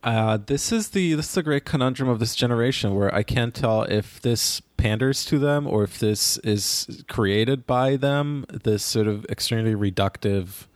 Uh, 0.02 0.38
this 0.46 0.72
is 0.72 0.88
the 0.90 1.14
this 1.14 1.28
is 1.28 1.34
the 1.34 1.42
great 1.42 1.64
conundrum 1.64 2.08
of 2.08 2.18
this 2.20 2.34
generation 2.34 2.94
where 2.94 3.14
I 3.14 3.22
can't 3.22 3.54
tell 3.54 3.82
if 3.82 4.20
this 4.22 4.60
panders 4.78 5.26
to 5.26 5.38
them 5.38 5.66
or 5.66 5.84
if 5.84 5.98
this 5.98 6.38
is 6.38 7.04
created 7.08 7.66
by 7.66 7.96
them. 7.96 8.46
This 8.48 8.82
sort 8.82 9.06
of 9.06 9.26
extremely 9.26 9.74
reductive, 9.74 10.66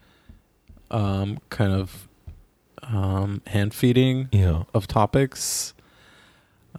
um, 0.90 1.38
kind 1.48 1.72
of 1.72 2.06
um, 2.92 3.42
hand 3.46 3.74
feeding 3.74 4.28
Yeah. 4.32 4.64
of 4.74 4.86
topics. 4.86 5.74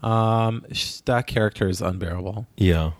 Um, 0.03 0.65
sh- 0.71 0.97
that 1.05 1.25
character 1.27 1.67
is 1.69 1.81
unbearable. 1.81 2.47
Yeah. 2.57 2.91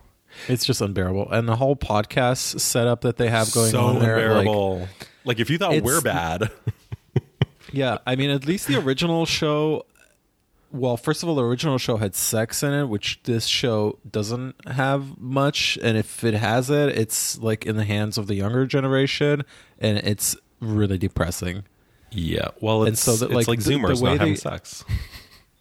It's 0.50 0.66
just 0.66 0.82
unbearable, 0.82 1.30
and 1.32 1.48
the 1.48 1.56
whole 1.56 1.76
podcast 1.78 2.60
setup 2.60 3.02
that 3.02 3.16
they 3.18 3.30
have 3.30 3.52
going 3.54 3.72
so 3.72 3.82
on 3.82 4.00
there, 4.00 4.18
like, 4.34 4.40
unbearable. 4.48 4.88
Like, 5.24 5.40
if 5.40 5.50
you 5.50 5.58
thought 5.58 5.82
we're 5.82 6.02
bad, 6.02 6.52
Yeah, 7.72 7.98
I 8.08 8.16
mean, 8.16 8.30
at 8.30 8.46
least 8.46 8.68
the 8.68 8.78
original 8.78 9.26
show. 9.26 9.86
Well, 10.72 10.98
first 10.98 11.24
of 11.24 11.30
all, 11.30 11.36
the 11.36 11.44
original 11.44 11.78
show 11.78 11.98
had 11.98 12.16
sex 12.16 12.64
in 12.64 12.74
it, 12.74 12.86
which 12.86 13.20
this 13.24 13.48
show 13.48 13.98
doesn't 14.10 14.56
have 14.68 15.18
much. 15.20 15.78
And 15.82 15.98
if 15.98 16.24
it 16.24 16.34
has 16.36 16.70
it, 16.70 16.90
it's 16.98 17.38
like 17.40 17.66
in 17.66 17.76
the 17.78 17.84
hands 17.86 18.18
of 18.18 18.28
the 18.28 18.36
younger 18.36 18.66
generation, 18.66 19.44
and 19.80 19.98
it's 20.00 20.36
really 20.60 20.98
depressing. 20.98 21.64
Yeah. 22.16 22.48
Well, 22.62 22.84
And 22.84 22.94
it's 22.94 23.02
so 23.02 23.16
that, 23.18 23.26
it's 23.26 23.34
like, 23.34 23.48
like 23.48 23.60
the- 23.60 23.70
the 23.72 23.76
Zoomers 23.76 24.02
way 24.02 24.12
not 24.12 24.20
having 24.20 24.34
they- 24.34 24.40
sex. 24.40 24.84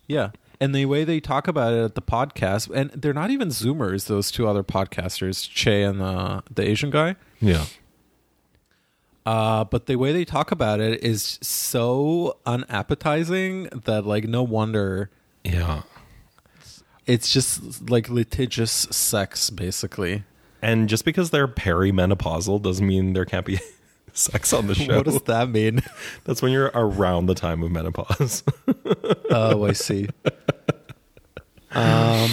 Yeah. 0.06 0.30
And 0.60 0.74
the 0.74 0.84
way 0.86 1.04
they 1.04 1.18
talk 1.18 1.48
about 1.48 1.72
it 1.72 1.82
at 1.82 1.94
the 1.94 2.02
podcast, 2.02 2.70
and 2.74 2.90
they're 2.90 3.14
not 3.14 3.30
even 3.30 3.48
Zoomers, 3.48 4.06
those 4.06 4.30
two 4.30 4.46
other 4.46 4.62
podcasters, 4.62 5.48
Che 5.50 5.82
and 5.82 5.98
the, 6.00 6.42
the 6.54 6.62
Asian 6.62 6.90
guy. 6.90 7.16
Yeah. 7.40 7.64
Uh, 9.26 9.64
but 9.64 9.86
the 9.86 9.96
way 9.96 10.12
they 10.12 10.24
talk 10.24 10.52
about 10.52 10.80
it 10.80 11.02
is 11.02 11.38
so 11.42 12.36
unappetizing 12.44 13.64
that, 13.84 14.04
like, 14.06 14.24
no 14.24 14.42
wonder 14.42 15.10
Yeah. 15.42 15.82
it's 17.06 17.32
just 17.32 17.88
like 17.90 18.10
litigious 18.10 18.70
sex 18.90 19.48
basically 19.50 20.24
And 20.60 20.88
just 20.90 21.04
because 21.06 21.30
they're 21.30 21.48
perimenopausal 21.48 22.60
doesn't 22.62 22.86
mean 22.86 23.14
there 23.14 23.24
can't 23.24 23.46
be 23.46 23.58
sex 24.14 24.52
on 24.52 24.66
the 24.66 24.74
show. 24.74 24.96
what 24.96 25.04
does 25.04 25.20
that 25.22 25.48
mean 25.50 25.82
That's 26.24 26.40
when 26.40 26.52
you're 26.52 26.70
around 26.74 27.26
the 27.26 27.34
time 27.34 27.62
of 27.62 27.70
menopause. 27.70 28.42
oh 29.30 29.64
i 29.64 29.72
see 29.72 30.08
um 31.72 32.30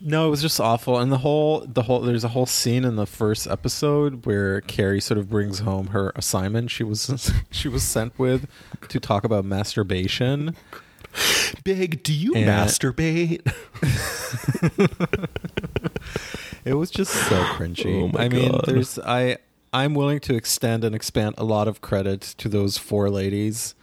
no 0.00 0.26
it 0.26 0.30
was 0.30 0.40
just 0.40 0.58
awful 0.60 0.98
and 0.98 1.12
the 1.12 1.18
whole 1.18 1.60
the 1.66 1.82
whole 1.82 2.00
there's 2.00 2.24
a 2.24 2.28
whole 2.28 2.46
scene 2.46 2.84
in 2.84 2.96
the 2.96 3.06
first 3.06 3.46
episode 3.46 4.24
where 4.24 4.60
carrie 4.62 5.00
sort 5.00 5.18
of 5.18 5.28
brings 5.28 5.58
home 5.60 5.88
her 5.88 6.12
assignment 6.16 6.70
she 6.70 6.82
was 6.82 7.32
she 7.50 7.68
was 7.68 7.82
sent 7.82 8.18
with 8.18 8.46
to 8.88 8.98
talk 8.98 9.24
about 9.24 9.44
masturbation 9.44 10.54
Big, 11.64 12.02
do 12.02 12.12
you 12.12 12.34
And- 12.34 12.46
masturbate? 12.46 13.40
It 16.64 16.74
was 16.74 16.90
just 16.90 17.12
so 17.12 17.42
cringy. 17.54 18.12
Oh 18.14 18.18
I 18.18 18.28
mean, 18.28 18.50
God. 18.52 18.64
there's 18.66 18.98
I 18.98 19.38
I'm 19.72 19.94
willing 19.94 20.20
to 20.20 20.34
extend 20.34 20.84
and 20.84 20.94
expand 20.94 21.34
a 21.38 21.44
lot 21.44 21.68
of 21.68 21.80
credit 21.80 22.22
to 22.38 22.48
those 22.48 22.78
four 22.78 23.10
ladies, 23.10 23.74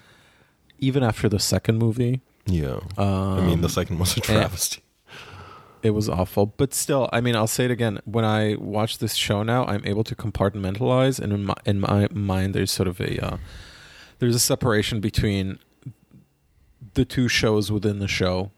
even 0.80 1.04
after 1.04 1.30
the 1.30 1.40
second 1.40 1.78
movie. 1.78 2.22
Yeah. 2.46 2.80
I 2.98 3.42
mean, 3.42 3.62
the 3.62 3.70
second 3.70 4.00
was 4.00 4.16
a 4.18 4.22
travesty. 4.22 4.82
It 5.84 5.92
was 5.92 6.10
awful, 6.10 6.48
but 6.48 6.74
still, 6.74 7.08
I 7.14 7.22
mean, 7.22 7.36
I'll 7.36 7.46
say 7.46 7.66
it 7.66 7.72
again. 7.72 8.00
When 8.06 8.26
I 8.26 8.56
watch 8.56 8.98
this 8.98 9.14
show 9.14 9.44
now, 9.44 9.66
I'm 9.66 9.86
able 9.86 10.04
to 10.06 10.16
compartmentalize, 10.16 11.20
and 11.20 11.32
in 11.32 11.44
my 11.44 11.54
in 11.64 11.80
my 11.80 12.08
mind, 12.12 12.56
there's 12.56 12.72
sort 12.72 12.88
of 12.88 13.00
a 13.00 13.24
uh, 13.24 13.38
there's 14.18 14.34
a 14.36 14.40
separation 14.40 15.00
between 15.00 15.60
the 16.96 17.06
two 17.06 17.28
shows 17.28 17.72
within 17.72 18.00
the 18.00 18.08
show. 18.08 18.52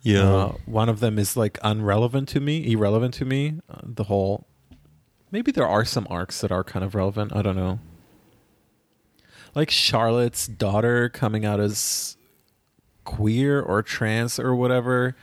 yeah. 0.00 0.22
Uh, 0.22 0.52
one 0.64 0.88
of 0.88 1.00
them 1.00 1.18
is 1.18 1.36
like 1.36 1.58
unrelevant 1.62 2.28
to 2.30 2.40
me, 2.40 2.72
irrelevant 2.72 3.12
to 3.14 3.26
me. 3.26 3.60
Uh, 3.68 3.80
the 3.84 4.04
whole. 4.04 4.46
Maybe 5.32 5.50
there 5.50 5.66
are 5.66 5.84
some 5.84 6.06
arcs 6.10 6.40
that 6.42 6.52
are 6.52 6.62
kind 6.62 6.84
of 6.84 6.94
relevant. 6.94 7.34
I 7.34 7.42
don't 7.42 7.56
know. 7.56 7.80
Like 9.54 9.70
Charlotte's 9.70 10.46
daughter 10.46 11.08
coming 11.08 11.44
out 11.44 11.58
as 11.58 12.16
queer 13.04 13.60
or 13.60 13.82
trans 13.82 14.38
or 14.38 14.54
whatever. 14.54 15.16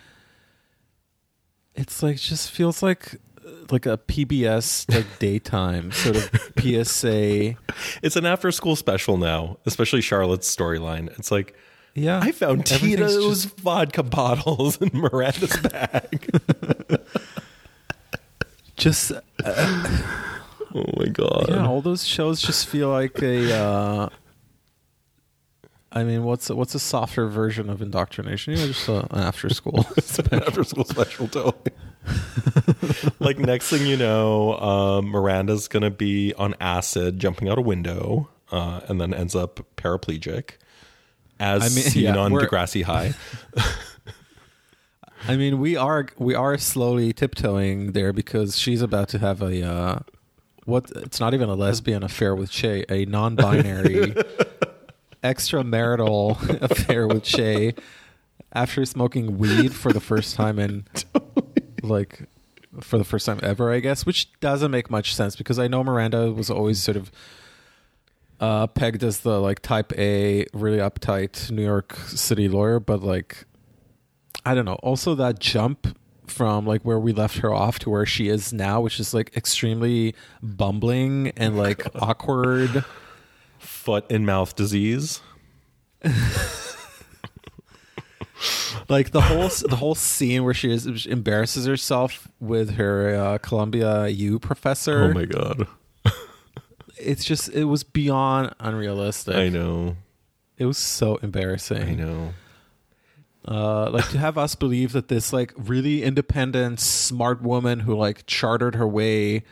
It's 1.76 2.04
like 2.04 2.18
just 2.18 2.52
feels 2.52 2.84
like 2.84 3.16
uh, 3.46 3.50
like 3.72 3.86
a 3.86 3.98
PBS 3.98 4.94
like 4.94 5.06
daytime 5.20 5.92
sort 5.92 6.18
of 6.18 6.24
PSA. 6.60 7.56
it's 8.04 8.16
an 8.16 8.26
after 8.26 8.52
school 8.52 8.76
special 8.76 9.18
now, 9.18 9.58
especially 9.66 10.02
Charlotte's 10.02 10.54
storyline. 10.54 11.08
It's 11.18 11.32
like, 11.32 11.56
Yeah, 11.96 12.20
I 12.22 12.32
found 12.32 12.66
Tito's 12.66 13.44
just- 13.46 13.60
vodka 13.60 14.04
bottles 14.04 14.78
in 14.82 14.90
Miranda's 14.94 15.56
bag. 15.58 16.30
just 18.80 19.12
oh 20.76 20.84
my 20.98 21.08
God. 21.08 21.46
yeah, 21.50 21.68
all 21.68 21.82
those 21.82 22.06
shows 22.06 22.42
just 22.42 22.68
feel 22.68 22.90
like 22.90 23.22
a. 23.22 23.54
Uh, 23.54 24.10
I 25.92 26.04
mean, 26.04 26.24
what's 26.24 26.50
a, 26.50 26.56
what's 26.56 26.76
a 26.76 26.80
softer 26.80 27.28
version 27.28 27.70
of 27.70 27.82
indoctrination? 27.82 28.54
You 28.54 28.60
know, 28.60 28.68
just 28.68 28.88
a, 28.88 29.14
an 29.14 29.22
after 29.22 29.50
school. 29.50 29.86
an 30.32 30.44
after 30.44 30.64
school 30.64 30.86
special 30.86 31.28
totally. 31.28 31.72
like 33.20 33.40
next 33.40 33.70
thing 33.70 33.86
you 33.86 33.98
know, 33.98 34.58
um, 34.60 35.08
Miranda's 35.08 35.68
gonna 35.68 35.90
be 35.90 36.34
on 36.36 36.56
acid, 36.60 37.20
jumping 37.20 37.50
out 37.50 37.58
a 37.58 37.62
window, 37.62 38.30
uh, 38.52 38.82
and 38.88 39.02
then 39.02 39.14
ends 39.14 39.36
up 39.36 39.62
paraplegic, 39.78 40.52
as 41.40 41.64
I 41.64 41.66
mean, 41.66 41.84
seen 41.84 42.04
yeah, 42.04 42.18
on 42.18 42.32
Degrassi 42.32 42.84
High. 42.84 43.14
I 45.28 45.36
mean, 45.36 45.60
we 45.60 45.76
are 45.76 46.08
we 46.18 46.34
are 46.34 46.58
slowly 46.58 47.14
tiptoeing 47.14 47.92
there 47.92 48.14
because 48.14 48.58
she's 48.58 48.82
about 48.82 49.10
to 49.10 49.20
have 49.20 49.42
a 49.42 49.64
uh, 49.66 50.00
what? 50.66 50.92
It's 50.96 51.20
not 51.20 51.34
even 51.34 51.50
a 51.50 51.56
lesbian 51.56 52.04
affair 52.04 52.36
with 52.36 52.52
Che, 52.52 52.86
a 52.90 53.06
non-binary 53.06 54.16
extramarital 55.24 56.62
affair 56.62 57.08
with 57.08 57.24
Che 57.24 57.74
after 58.54 58.86
smoking 58.86 59.38
weed 59.38 59.74
for 59.74 59.92
the 59.92 60.00
first 60.00 60.36
time 60.36 60.58
in 60.58 60.86
like 61.84 62.28
for 62.82 62.98
the 62.98 63.04
first 63.04 63.26
time 63.26 63.40
ever, 63.44 63.72
I 63.72 63.80
guess, 63.80 64.06
which 64.06 64.32
doesn't 64.40 64.72
make 64.72 64.90
much 64.90 65.14
sense 65.14 65.36
because 65.36 65.60
I 65.60 65.68
know 65.68 65.84
Miranda 65.84 66.32
was 66.32 66.50
always 66.50 66.82
sort 66.82 66.98
of 66.98 67.12
uh, 68.40 68.68
pegged 68.68 69.04
as 69.04 69.20
the 69.22 69.40
like 69.40 69.60
type 69.62 69.92
A, 69.98 70.46
really 70.54 70.78
uptight 70.78 71.52
New 71.52 71.64
York 71.64 71.96
City 72.08 72.48
lawyer, 72.48 72.80
but 72.80 73.04
like 73.04 73.46
I 74.46 74.56
don't 74.56 74.66
know. 74.66 74.80
Also, 74.84 75.16
that 75.16 75.40
jump 75.40 75.98
from 76.28 76.66
like 76.66 76.84
where 76.84 77.00
we 77.00 77.12
left 77.12 77.40
her 77.40 77.54
off 77.54 77.80
to 77.80 77.90
where 77.90 78.06
she 78.06 78.30
is 78.30 78.54
now, 78.54 78.82
which 78.82 79.00
is 79.00 79.14
like 79.14 79.36
extremely 79.36 80.16
bumbling 80.42 81.30
and 81.36 81.58
like 81.58 81.86
awkward. 82.02 82.86
Foot 83.58 84.06
and 84.10 84.26
mouth 84.26 84.56
disease. 84.56 85.22
Like 88.90 89.12
the 89.12 89.22
whole 89.22 89.50
the 89.50 89.76
whole 89.76 89.94
scene 89.94 90.44
where 90.44 90.54
she 90.54 90.72
is 90.72 91.06
embarrasses 91.06 91.68
herself 91.68 92.28
with 92.40 92.76
her 92.76 93.16
uh, 93.16 93.38
Columbia 93.38 94.08
U 94.08 94.40
professor. 94.40 95.04
Oh 95.04 95.14
my 95.14 95.26
god. 95.26 95.68
It's 97.02 97.24
just 97.24 97.48
it 97.54 97.64
was 97.64 97.86
beyond 97.86 98.54
unrealistic. 98.60 99.34
I 99.34 99.48
know. 99.48 99.96
It 100.58 100.66
was 100.66 100.78
so 100.78 101.16
embarrassing. 101.18 101.82
I 101.82 101.94
know. 101.94 102.34
Uh 103.48 103.90
like 103.90 104.10
to 104.10 104.18
have 104.18 104.38
us 104.38 104.54
believe 104.56 104.92
that 104.92 105.08
this 105.08 105.32
like 105.32 105.54
really 105.58 106.04
independent 106.04 106.80
smart 106.80 107.42
woman 107.42 107.82
who 107.82 107.96
like 107.96 108.26
chartered 108.26 108.76
her 108.76 108.88
way 108.88 109.44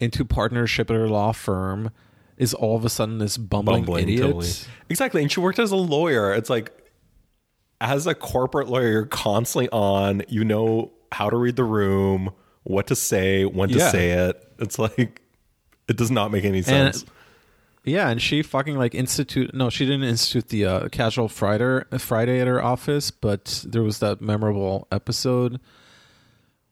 into 0.00 0.24
partnership 0.24 0.90
at 0.90 0.96
her 0.96 1.08
law 1.08 1.32
firm 1.32 1.90
is 2.36 2.52
all 2.54 2.76
of 2.76 2.84
a 2.84 2.88
sudden 2.88 3.18
this 3.18 3.36
bumbling, 3.36 3.82
Bumbling 3.82 4.04
idiot 4.04 4.22
totally. 4.22 4.48
Exactly. 4.88 5.22
And 5.22 5.30
she 5.30 5.40
worked 5.40 5.58
as 5.58 5.70
a 5.70 5.76
lawyer. 5.76 6.32
It's 6.34 6.50
like 6.50 6.72
as 7.80 8.06
a 8.06 8.14
corporate 8.14 8.68
lawyer, 8.68 8.90
you're 8.90 9.06
constantly 9.06 9.68
on, 9.70 10.22
you 10.28 10.44
know 10.44 10.92
how 11.12 11.30
to 11.30 11.36
read 11.36 11.56
the 11.56 11.64
room, 11.64 12.30
what 12.64 12.86
to 12.88 12.96
say, 12.96 13.44
when 13.44 13.68
to 13.68 13.78
Yeah. 13.78 13.90
say 13.90 14.10
it. 14.10 14.48
It's 14.58 14.78
like 14.78 15.22
it 15.88 15.96
does 15.96 16.10
not 16.10 16.32
make 16.32 16.44
any 16.44 16.58
and 16.58 16.66
sense. 16.66 17.04
Yeah 17.84 18.08
and 18.08 18.20
she 18.20 18.42
fucking 18.42 18.76
like 18.76 18.94
institute 18.94 19.54
no 19.54 19.70
she 19.70 19.84
didn't 19.84 20.04
institute 20.04 20.48
the 20.48 20.64
uh, 20.64 20.88
casual 20.88 21.28
friday 21.28 21.82
friday 21.98 22.40
at 22.40 22.46
her 22.46 22.62
office 22.62 23.10
but 23.10 23.64
there 23.66 23.82
was 23.82 23.98
that 23.98 24.20
memorable 24.20 24.88
episode 24.90 25.60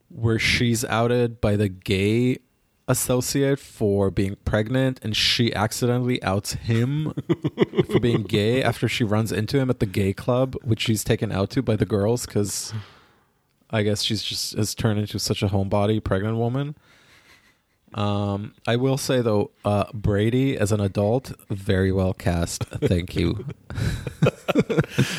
where 0.08 0.38
she's 0.38 0.84
outed 0.86 1.40
by 1.40 1.56
the 1.56 1.68
gay 1.68 2.38
associate 2.88 3.58
for 3.58 4.10
being 4.10 4.36
pregnant 4.44 4.98
and 5.02 5.16
she 5.16 5.54
accidentally 5.54 6.22
outs 6.22 6.54
him 6.54 7.12
for 7.90 8.00
being 8.00 8.22
gay 8.22 8.62
after 8.62 8.88
she 8.88 9.04
runs 9.04 9.30
into 9.30 9.58
him 9.58 9.70
at 9.70 9.78
the 9.78 9.86
gay 9.86 10.12
club 10.12 10.56
which 10.62 10.80
she's 10.80 11.04
taken 11.04 11.30
out 11.30 11.48
to 11.48 11.62
by 11.62 11.76
the 11.76 11.86
girls 11.86 12.26
because 12.26 12.74
i 13.70 13.82
guess 13.82 14.02
she's 14.02 14.22
just 14.22 14.56
has 14.56 14.74
turned 14.74 14.98
into 14.98 15.18
such 15.18 15.42
a 15.42 15.48
homebody 15.48 16.02
pregnant 16.02 16.36
woman 16.36 16.74
um 17.94 18.54
i 18.66 18.76
will 18.76 18.96
say 18.96 19.20
though 19.20 19.50
uh 19.64 19.84
brady 19.92 20.56
as 20.56 20.72
an 20.72 20.80
adult 20.80 21.32
very 21.50 21.92
well 21.92 22.14
cast 22.14 22.64
thank 22.64 23.14
you 23.16 23.44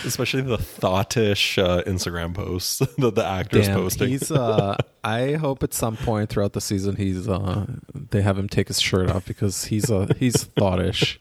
Especially 0.06 0.42
the 0.42 0.58
thoughtish 0.58 1.58
uh, 1.58 1.82
Instagram 1.84 2.36
posts 2.36 2.80
that 2.98 3.16
the 3.16 3.26
actor's 3.26 3.68
Damn, 3.68 3.80
posting. 3.80 4.10
he's 4.10 4.32
uh 4.32 4.76
i 5.04 5.34
hope 5.34 5.64
at 5.64 5.74
some 5.74 5.98
point 5.98 6.30
throughout 6.30 6.54
the 6.54 6.62
season 6.62 6.96
he's 6.96 7.28
uh 7.28 7.66
they 7.94 8.22
have 8.22 8.38
him 8.38 8.48
take 8.48 8.68
his 8.68 8.80
shirt 8.80 9.10
off 9.10 9.26
because 9.26 9.66
he's 9.66 9.90
uh 9.90 10.08
he's 10.20 10.44
thoughtish 10.44 11.20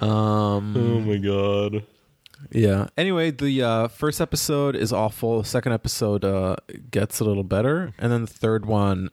um 0.00 0.76
oh 0.76 1.00
my 1.00 1.16
god. 1.16 1.84
Yeah. 2.50 2.88
Anyway, 2.96 3.30
the 3.30 3.62
uh, 3.62 3.88
first 3.88 4.20
episode 4.20 4.76
is 4.76 4.92
awful. 4.92 5.42
The 5.42 5.48
second 5.48 5.72
episode 5.72 6.24
uh, 6.24 6.56
gets 6.90 7.20
a 7.20 7.24
little 7.24 7.42
better, 7.44 7.92
and 7.98 8.12
then 8.12 8.22
the 8.22 8.26
third 8.26 8.66
one, 8.66 9.10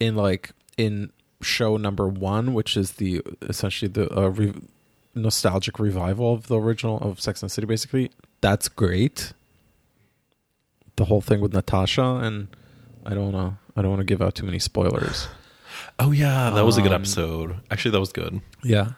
in 0.00 0.16
like 0.16 0.50
in 0.76 1.12
show 1.42 1.76
number 1.76 2.08
one, 2.08 2.54
which 2.54 2.76
is 2.76 2.92
the 2.92 3.22
essentially 3.42 3.88
the 3.88 4.12
uh, 4.18 4.28
re- 4.28 4.54
nostalgic 5.14 5.78
revival 5.78 6.32
of 6.34 6.48
the 6.48 6.58
original 6.60 6.98
of 6.98 7.20
Sex 7.20 7.42
and 7.42 7.50
the 7.50 7.54
City. 7.54 7.66
Basically, 7.66 8.10
that's 8.40 8.68
great. 8.68 9.32
The 10.96 11.04
whole 11.06 11.20
thing 11.20 11.40
with 11.40 11.52
Natasha, 11.52 12.02
and 12.22 12.48
I 13.04 13.14
don't 13.14 13.32
want 13.32 13.52
to. 13.54 13.58
I 13.78 13.82
don't 13.82 13.90
want 13.90 14.00
to 14.00 14.04
give 14.06 14.22
out 14.22 14.34
too 14.34 14.46
many 14.46 14.58
spoilers. 14.58 15.28
Oh 15.98 16.10
yeah, 16.10 16.50
that 16.50 16.64
was 16.64 16.78
a 16.78 16.82
good 16.82 16.92
Um, 16.92 17.02
episode. 17.02 17.56
Actually, 17.70 17.90
that 17.92 18.00
was 18.00 18.12
good. 18.12 18.40
Yeah. 18.62 18.92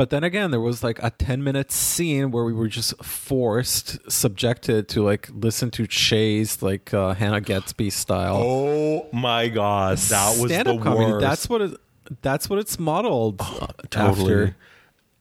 But 0.00 0.08
then 0.08 0.24
again, 0.24 0.50
there 0.50 0.62
was 0.62 0.82
like 0.82 0.98
a 1.02 1.10
10 1.10 1.44
minute 1.44 1.70
scene 1.70 2.30
where 2.30 2.42
we 2.42 2.54
were 2.54 2.68
just 2.68 2.96
forced, 3.04 3.98
subjected 4.10 4.88
to 4.88 5.02
like 5.04 5.28
listen 5.30 5.70
to 5.72 5.86
Che's 5.86 6.62
like 6.62 6.94
uh, 6.94 7.12
Hannah 7.12 7.42
Gadsby 7.42 7.90
style. 7.90 8.38
Oh 8.42 9.06
my 9.12 9.48
god, 9.48 9.98
that 9.98 10.38
was 10.40 10.50
stand-up 10.50 10.78
the 10.78 10.82
comedy. 10.82 11.12
worst. 11.12 11.20
That's 11.20 11.48
what 11.50 11.60
it, 11.60 11.80
that's 12.22 12.48
what 12.48 12.58
it's 12.58 12.78
modeled 12.78 13.42
uh, 13.42 13.66
totally. 13.90 14.22
after. 14.22 14.56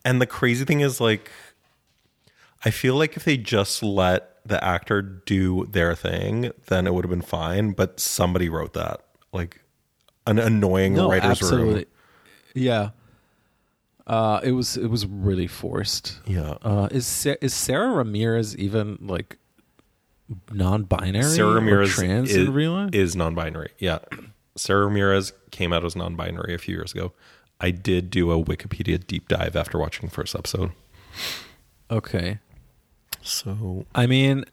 And 0.05 0.21
the 0.21 0.25
crazy 0.25 0.63
thing 0.63 0.79
is, 0.79 1.01
like, 1.01 1.29
I 2.63 2.71
feel 2.71 2.95
like 2.95 3.17
if 3.17 3.25
they 3.25 3.35
just 3.35 3.83
let 3.83 4.37
the 4.45 4.63
actor 4.63 5.01
do 5.01 5.65
their 5.65 5.93
thing, 5.93 6.53
then 6.67 6.87
it 6.87 6.93
would 6.93 7.03
have 7.03 7.09
been 7.11 7.21
fine. 7.21 7.71
But 7.73 7.99
somebody 7.99 8.47
wrote 8.47 8.71
that, 8.75 9.01
like, 9.33 9.59
an 10.25 10.39
annoying 10.39 10.93
No, 10.93 11.09
writer's 11.09 11.31
absolutely. 11.31 11.73
room. 11.73 11.85
Yeah. 12.55 12.89
Uh, 14.09 14.39
it 14.43 14.53
was 14.53 14.75
it 14.75 14.87
was 14.87 15.05
really 15.05 15.45
forced. 15.45 16.19
Yeah. 16.25 16.57
Uh, 16.63 16.87
is 16.89 17.27
is 17.41 17.53
Sara 17.53 17.91
Ramirez 17.91 18.57
even 18.57 18.97
like 19.01 19.37
non-binary 20.51 21.23
Sara 21.23 21.51
or 21.51 21.55
Ramirez 21.55 21.91
trans 21.93 22.31
is, 22.31 22.47
in 22.47 22.53
real 22.53 22.71
life? 22.73 22.95
is 22.95 23.15
non-binary. 23.15 23.69
Yeah, 23.77 23.99
Sara 24.55 24.85
Ramirez 24.85 25.31
came 25.51 25.71
out 25.71 25.85
as 25.85 25.95
non-binary 25.95 26.55
a 26.55 26.57
few 26.57 26.75
years 26.75 26.91
ago. 26.91 27.13
I 27.61 27.69
did 27.69 28.09
do 28.09 28.31
a 28.31 28.43
Wikipedia 28.43 29.05
deep 29.05 29.27
dive 29.27 29.55
after 29.55 29.77
watching 29.77 30.09
the 30.09 30.15
first 30.15 30.35
episode. 30.35 30.71
okay. 31.91 32.39
So 33.21 33.85
I 33.93 34.07
mean, 34.07 34.43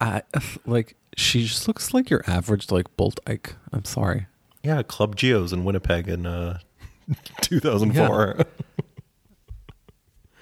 I 0.00 0.22
like 0.66 0.94
she 1.16 1.46
just 1.46 1.66
looks 1.66 1.92
like 1.92 2.10
your 2.10 2.22
average 2.28 2.70
like 2.70 2.96
Bolt 2.96 3.18
Ike. 3.26 3.56
I'm 3.72 3.84
sorry. 3.84 4.26
yeah, 4.62 4.82
Club 4.84 5.16
Gio's 5.16 5.52
in 5.52 5.64
Winnipeg 5.64 6.06
in 6.08 6.26
uh, 6.26 6.58
2004. 7.42 8.40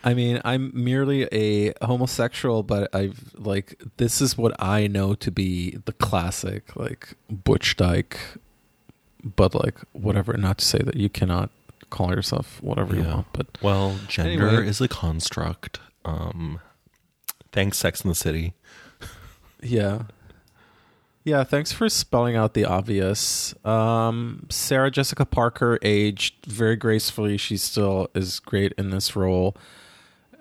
I 0.05 0.14
mean, 0.14 0.40
I'm 0.44 0.72
merely 0.75 1.29
a 1.33 1.72
homosexual, 1.85 2.62
but 2.64 2.92
I've 2.94 3.35
like 3.37 3.81
this 3.98 4.20
is 4.20 4.37
what 4.37 4.53
I 4.61 4.88
know 4.88 5.14
to 5.14 5.31
be 5.31 5.79
the 5.85 5.92
classic 5.92 6.75
like 6.75 7.14
Butch 7.31 7.77
Dyke, 7.77 8.18
but 9.22 9.55
like 9.55 9.79
whatever. 9.92 10.33
Not 10.37 10.59
to 10.59 10.64
say 10.64 10.79
that 10.79 10.96
you 10.96 11.09
cannot 11.09 11.51
call 11.90 12.11
yourself 12.11 12.61
whatever 12.62 12.96
you 12.96 13.05
want, 13.05 13.27
but 13.33 13.46
Well, 13.62 13.96
gender 14.09 14.48
Anyway. 14.48 14.66
is 14.68 14.81
a 14.81 14.88
construct. 14.88 15.79
Um, 16.05 16.59
thanks, 17.53 17.79
Sex 17.79 18.01
in 18.01 18.09
the 18.09 18.14
City. 18.16 18.55
Yeah. 19.62 20.05
Yeah, 21.24 21.44
thanks 21.44 21.70
for 21.70 21.88
spelling 21.88 22.35
out 22.35 22.54
the 22.54 22.64
obvious. 22.64 23.54
Um, 23.64 24.46
Sarah 24.50 24.90
Jessica 24.90 25.24
Parker 25.24 25.78
aged 25.80 26.46
very 26.46 26.74
gracefully. 26.74 27.37
She 27.37 27.56
still 27.56 28.08
is 28.14 28.40
great 28.40 28.72
in 28.76 28.90
this 28.90 29.14
role. 29.14 29.56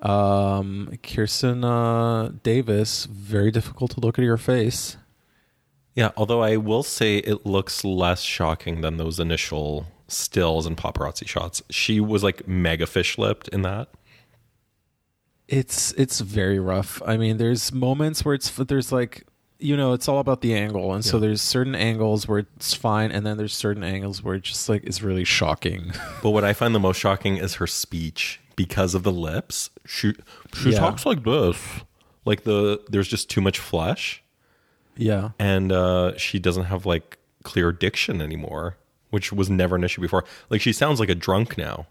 Um, 0.01 0.89
Kristin 1.03 1.63
uh, 1.63 2.31
Davis, 2.41 3.05
very 3.05 3.51
difficult 3.51 3.91
to 3.91 3.99
look 3.99 4.17
at 4.17 4.25
your 4.25 4.37
face. 4.37 4.97
Yeah, 5.93 6.11
although 6.17 6.41
I 6.41 6.57
will 6.57 6.83
say 6.83 7.17
it 7.17 7.45
looks 7.45 7.83
less 7.83 8.21
shocking 8.21 8.81
than 8.81 8.97
those 8.97 9.19
initial 9.19 9.85
stills 10.07 10.65
and 10.65 10.75
paparazzi 10.75 11.27
shots. 11.27 11.61
She 11.69 11.99
was 11.99 12.23
like 12.23 12.47
mega 12.47 12.87
fish 12.87 13.19
lipped 13.19 13.49
in 13.49 13.61
that. 13.61 13.89
It's 15.47 15.91
it's 15.93 16.21
very 16.21 16.59
rough. 16.59 17.01
I 17.05 17.17
mean, 17.17 17.37
there's 17.37 17.71
moments 17.71 18.25
where 18.25 18.33
it's 18.33 18.49
there's 18.49 18.91
like 18.91 19.25
you 19.61 19.77
know 19.77 19.93
it's 19.93 20.07
all 20.09 20.19
about 20.19 20.41
the 20.41 20.53
angle, 20.55 20.93
and 20.93 21.03
so 21.05 21.17
Yeah. 21.17 21.21
there's 21.21 21.41
certain 21.41 21.75
angles 21.75 22.27
where 22.27 22.39
it's 22.39 22.73
fine, 22.73 23.11
and 23.11 23.25
then 23.25 23.37
there's 23.37 23.53
certain 23.53 23.83
angles 23.83 24.23
where 24.23 24.35
it 24.35 24.43
just 24.43 24.67
like 24.67 24.83
is 24.83 25.01
really 25.03 25.23
shocking. 25.23 25.93
But 26.23 26.31
what 26.31 26.43
I 26.43 26.53
find 26.53 26.73
the 26.75 26.79
most 26.79 26.97
shocking 26.99 27.37
is 27.37 27.55
her 27.55 27.67
speech 27.67 28.39
because 28.55 28.93
of 28.95 29.03
the 29.03 29.11
lips. 29.11 29.69
She 29.85 30.13
she 30.53 30.71
Yeah. 30.71 30.79
talks 30.79 31.05
like 31.05 31.23
this. 31.23 31.57
Like 32.25 32.43
the 32.43 32.81
there's 32.89 33.07
just 33.07 33.29
too 33.29 33.41
much 33.41 33.57
flesh 33.59 34.21
yeah. 34.97 35.29
and 35.39 35.71
uh 35.71 36.15
she 36.17 36.37
doesn't 36.37 36.65
have 36.65 36.85
like 36.85 37.17
clear 37.43 37.71
diction 37.71 38.21
anymore, 38.21 38.77
which 39.09 39.33
was 39.33 39.49
never 39.49 39.75
an 39.75 39.83
issue 39.83 40.01
before. 40.01 40.23
Like 40.49 40.61
she 40.61 40.73
sounds 40.73 40.99
like 40.99 41.09
a 41.09 41.15
drunk 41.15 41.57
now. 41.57 41.87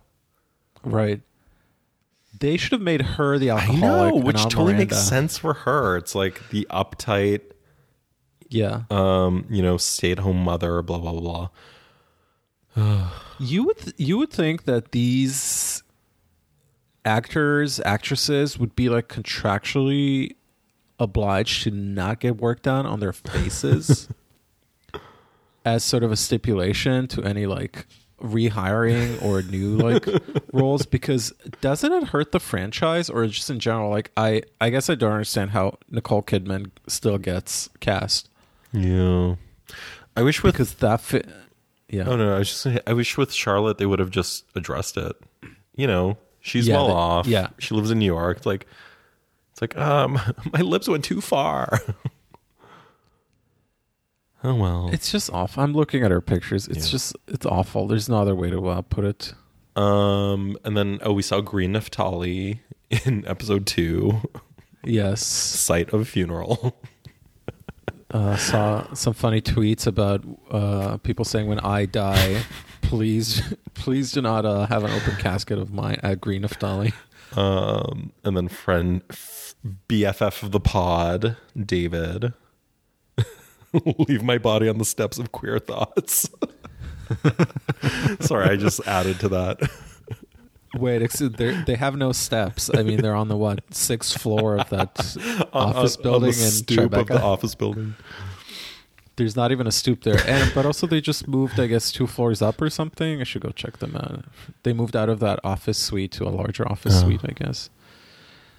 Right. 0.85 1.21
They 2.39 2.57
should 2.57 2.73
have 2.73 2.81
made 2.81 3.03
her 3.03 3.39
the 3.39 3.51
alcoholic. 3.51 4.15
and 4.15 4.25
which 4.25 4.37
not 4.37 4.51
totally 4.51 4.73
Miranda. 4.75 4.95
makes 4.95 5.03
sense 5.09 5.37
for 5.37 5.53
her. 5.55 5.97
It's 5.97 6.15
like 6.15 6.41
the 6.51 6.67
uptight 6.71 7.41
Yeah. 8.51 8.83
um, 8.91 9.47
you 9.49 9.63
know, 9.63 9.77
stay-at-home 9.77 10.43
mother, 10.43 10.83
blah 10.83 10.99
blah 10.99 11.13
blah. 11.13 11.49
blah. 12.77 13.11
You 13.39 13.65
would 13.65 13.79
th- 13.79 13.95
you 13.97 14.19
would 14.19 14.31
think 14.31 14.65
that 14.65 14.93
these 14.93 15.83
actors, 17.05 17.81
actresses 17.85 18.59
would 18.59 18.77
be 18.77 18.89
like 18.89 19.09
contractually 19.09 20.35
obliged 20.99 21.63
to 21.65 21.71
not 21.71 22.21
get 22.21 22.37
work 22.39 22.63
done 22.63 22.87
on 22.87 23.01
their 23.01 23.13
faces 23.13 24.09
as 25.65 25.83
sort 25.85 26.03
of 26.03 26.13
a 26.13 26.17
stipulation 26.17 27.07
to 27.09 27.23
any 27.23 27.47
like 27.47 27.87
rehiring 28.23 29.23
or 29.23 29.41
new 29.43 29.77
like 29.79 30.07
roles 30.53 30.85
because 30.85 31.33
doesn't 31.63 31.91
it 31.93 32.05
hurt 32.09 32.33
the 32.33 32.41
franchise 32.41 33.09
or 33.09 33.27
just 33.27 33.49
in 33.49 33.59
general 33.59 33.89
like 33.89 34.11
I 34.17 34.43
I 34.61 34.69
guess 34.69 34.91
I 34.91 34.95
don't 34.95 35.13
understand 35.13 35.51
how 35.53 35.79
Nicole 35.89 36.23
Kidman 36.23 36.71
still 36.87 37.17
gets 37.17 37.71
cast 37.81 38.29
Yeah. 38.73 39.35
I 40.17 40.23
wish 40.23 40.43
with 40.43 40.55
because 40.55 40.75
that 40.75 41.01
fit 41.01 41.29
yeah 41.89 42.05
Oh 42.09 42.17
no, 42.17 42.35
I 42.35 42.39
was 42.39 42.49
just 42.49 42.61
saying, 42.61 42.81
I 42.87 42.93
wish 42.93 43.17
with 43.17 43.33
Charlotte 43.33 43.79
they 43.79 43.87
would 43.87 43.99
have 43.99 44.11
just 44.11 44.45
addressed 44.55 44.97
it. 44.97 45.17
You 45.75 45.87
know, 45.87 46.19
she's 46.41 46.67
Yeah, 46.69 46.77
well 46.77 46.87
they- 46.89 46.93
off. 46.95 47.27
yeah. 47.27 47.49
She 47.59 47.75
lives 47.75 47.91
in 47.91 47.99
New 47.99 48.07
York. 48.07 48.39
It's 48.39 48.47
like 48.47 48.67
it's 49.53 49.61
like, 49.61 49.77
um, 49.77 50.19
my 50.53 50.61
lips 50.61 50.89
went 50.89 51.05
too 51.05 51.21
far. 51.21 51.81
oh 54.45 54.55
well. 54.55 54.91
It's 54.93 55.11
just 55.11 55.31
awful. 55.33 55.63
I'm 55.63 55.73
looking 55.73 56.03
at 56.03 56.11
her 56.11 56.21
pictures. 56.21 56.67
It's 56.69 56.87
Yeah. 56.87 56.91
just 56.93 57.17
it's 57.29 57.47
awful. 57.47 57.87
There's 57.87 58.09
no 58.09 58.19
other 58.19 58.35
way 58.35 58.51
to 58.51 58.69
uh, 58.69 58.83
put 58.83 59.05
it. 59.05 59.35
Um 59.77 60.57
and 60.65 60.77
then 60.77 60.99
oh 61.03 61.13
we 61.13 61.23
saw 61.23 61.41
Green 61.41 61.73
Neftali 61.75 62.61
in 63.07 63.25
episode 63.27 63.67
two, 63.67 64.21
Yes. 64.85 65.25
Site 65.25 65.93
of 65.93 66.09
Funeral. 66.09 66.77
Uh, 68.11 68.37
saw 68.37 68.92
some 68.92 69.12
funny 69.14 69.40
tweets 69.40 69.87
about 69.87 70.25
uh, 70.51 70.96
people 70.99 71.25
saying 71.25 71.46
when 71.46 71.61
I 71.61 71.87
die, 71.87 72.42
please 72.83 73.55
please 73.75 74.11
do 74.12 74.20
not 74.20 74.44
uh, 74.44 74.66
have 74.66 74.83
an 74.85 74.90
open 74.90 75.16
casket 75.16 75.59
of 75.59 75.73
mine 75.73 75.99
at 76.03 76.20
Green 76.20 76.42
Neftali. 76.42 76.92
Um 77.37 78.12
and 78.25 78.37
then 78.37 78.49
friend 78.49 79.03
BFF 79.88 80.42
of 80.42 80.51
the 80.51 80.59
pod, 80.61 81.37
David. 81.57 82.33
Leave 84.09 84.25
my 84.25 84.38
body 84.38 84.68
on 84.68 84.79
the 84.79 84.85
steps 84.85 85.18
of 85.18 85.31
queer 85.31 85.61
thoughts. 85.61 86.29
Sorry, 88.20 88.49
I 88.49 88.57
just 88.57 88.81
added 88.87 89.20
to 89.20 89.29
that. 89.29 89.61
Wait, 90.77 91.03
they're- 91.19 91.77
have 91.77 91.97
no 91.97 92.13
steps. 92.13 92.71
I 92.73 92.83
mean, 92.83 93.01
they're 93.01 93.15
on 93.17 93.29
the 93.29 93.37
what 93.37 93.61
sixth 93.75 94.21
floor 94.21 94.59
of 94.59 94.69
that 94.71 94.91
On- 95.53 95.75
office 95.75 95.97
on- 95.97 96.01
on 96.01 96.03
building 96.03 96.31
the 96.33 96.45
in 96.45 96.51
stoop 96.51 96.93
of 96.93 97.07
Tribeca. 97.07 97.09
the 97.09 97.23
office 97.23 97.55
building. 97.55 97.95
There's 99.17 99.37
not 99.37 99.53
even 99.53 99.67
a 99.67 99.73
stoop 99.73 100.03
there, 100.05 100.19
and 100.27 100.51
but 100.55 100.65
also 100.65 100.87
they 100.87 101.01
just 101.03 101.29
moved, 101.29 101.61
I 101.61 101.67
guess, 101.67 101.93
two 101.93 102.07
floors 102.07 102.41
up 102.41 102.63
or 102.63 102.71
something. 102.71 103.21
I 103.21 103.25
should 103.25 103.43
go 103.43 103.51
check 103.51 103.79
them 103.79 103.95
out. 103.97 104.25
They 104.63 104.73
moved 104.73 104.97
out 104.97 105.09
of 105.11 105.21
that 105.21 105.41
office 105.45 105.77
suite 105.77 106.13
to 106.13 106.25
a 106.25 106.31
larger 106.31 106.67
office 106.67 106.95
Oh. 107.03 107.07
suite, 107.07 107.21
I 107.25 107.33
guess. 107.33 107.69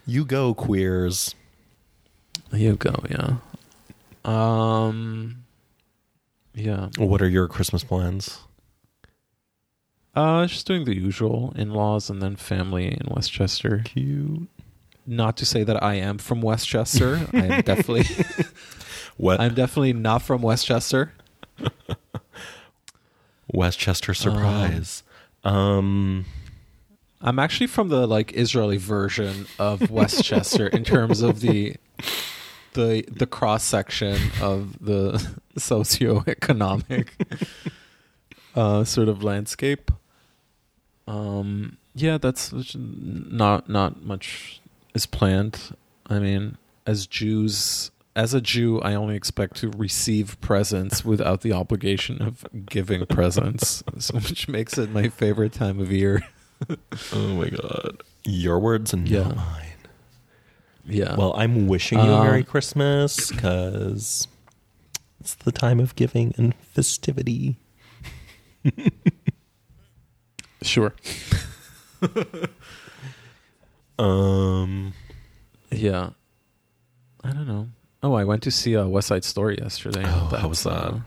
You 0.05 0.23
go, 0.25 0.53
queers. 0.53 1.33
You 2.53 2.75
go, 2.75 2.93
yeah. 3.09 3.37
Um, 4.25 5.43
yeah. 6.53 6.89
What 6.97 7.21
are 7.21 7.29
your 7.29 7.47
Christmas 7.47 7.83
plans? 7.83 8.39
Uh, 10.13 10.45
just 10.45 10.67
doing 10.67 10.83
the 10.85 10.95
usual 10.95 11.53
in-laws 11.55 12.09
and 12.09 12.21
then 12.21 12.35
family 12.35 12.87
in 12.87 13.07
Westchester. 13.07 13.81
Cute. 13.85 14.49
Not 15.07 15.37
to 15.37 15.45
say 15.45 15.63
that 15.63 15.81
I 15.81 15.95
am 15.95 16.17
from 16.17 16.41
Westchester. 16.41 17.27
I 17.33 17.45
am 17.45 17.61
definitely, 17.61 18.05
What 19.17 19.39
I'm 19.39 19.53
definitely 19.53 19.93
not 19.93 20.21
from 20.21 20.41
Westchester. 20.41 21.13
Westchester 23.53 24.13
surprise? 24.13 25.03
Um, 25.43 26.25
I'm 27.21 27.39
actually 27.39 27.67
from 27.67 27.89
the 27.89 28.07
like 28.07 28.33
Israeli 28.33 28.77
version 28.77 29.45
of 29.59 29.89
Westchester 29.91 30.67
in 30.67 30.83
terms 30.83 31.21
of 31.21 31.41
the 31.41 31.75
the 32.73 33.03
the 33.11 33.27
cross 33.27 33.63
section 33.63 34.17
of 34.41 34.83
the 34.83 35.13
socioeconomic 35.57 37.09
uh, 38.55 38.83
sort 38.83 39.07
of 39.07 39.23
landscape. 39.23 39.91
Um, 41.07 41.77
yeah, 41.95 42.17
that's 42.17 42.53
not 42.75 43.67
not 43.69 44.03
much 44.03 44.61
is 44.93 45.05
planned. 45.05 45.75
I 46.07 46.19
mean, 46.19 46.57
as 46.85 47.07
Jews, 47.07 47.91
as 48.15 48.33
a 48.33 48.41
Jew, 48.41 48.79
I 48.81 48.93
only 48.93 49.15
expect 49.15 49.55
to 49.57 49.69
receive 49.71 50.39
presents 50.41 51.03
without 51.05 51.41
the 51.41 51.53
obligation 51.53 52.21
of 52.21 52.45
giving 52.65 53.05
presents, 53.05 53.83
so 53.99 54.15
which 54.15 54.47
makes 54.47 54.77
it 54.77 54.91
my 54.91 55.09
favorite 55.09 55.53
time 55.53 55.79
of 55.79 55.91
year. 55.91 56.21
oh 57.13 57.27
my 57.35 57.49
god. 57.49 58.03
Your 58.23 58.59
words 58.59 58.93
and 58.93 59.07
Yeah. 59.07 59.23
not 59.23 59.35
mine. 59.37 59.67
Yeah. 60.85 61.15
Well, 61.15 61.33
I'm 61.35 61.67
wishing 61.67 61.99
you 61.99 62.11
a 62.11 62.17
Um, 62.17 62.23
Merry 62.25 62.43
Christmas 62.43 63.31
because 63.31 64.27
it's 65.19 65.35
the 65.35 65.51
time 65.51 65.79
of 65.79 65.95
giving 65.95 66.33
and 66.37 66.53
festivity. 66.55 67.57
Sure. 70.61 70.93
Um, 73.99 74.93
Yeah. 75.71 76.11
I 77.23 77.29
don't 77.33 77.47
know. 77.47 77.67
Oh, 78.01 78.13
I 78.13 78.23
went 78.23 78.41
to 78.43 78.51
see 78.51 78.73
a 78.73 78.87
West 78.87 79.09
Side 79.09 79.23
Story 79.23 79.57
yesterday. 79.61 80.03
Oh, 80.03 80.35
how 80.35 80.47
was 80.47 80.63
that? 80.63 81.01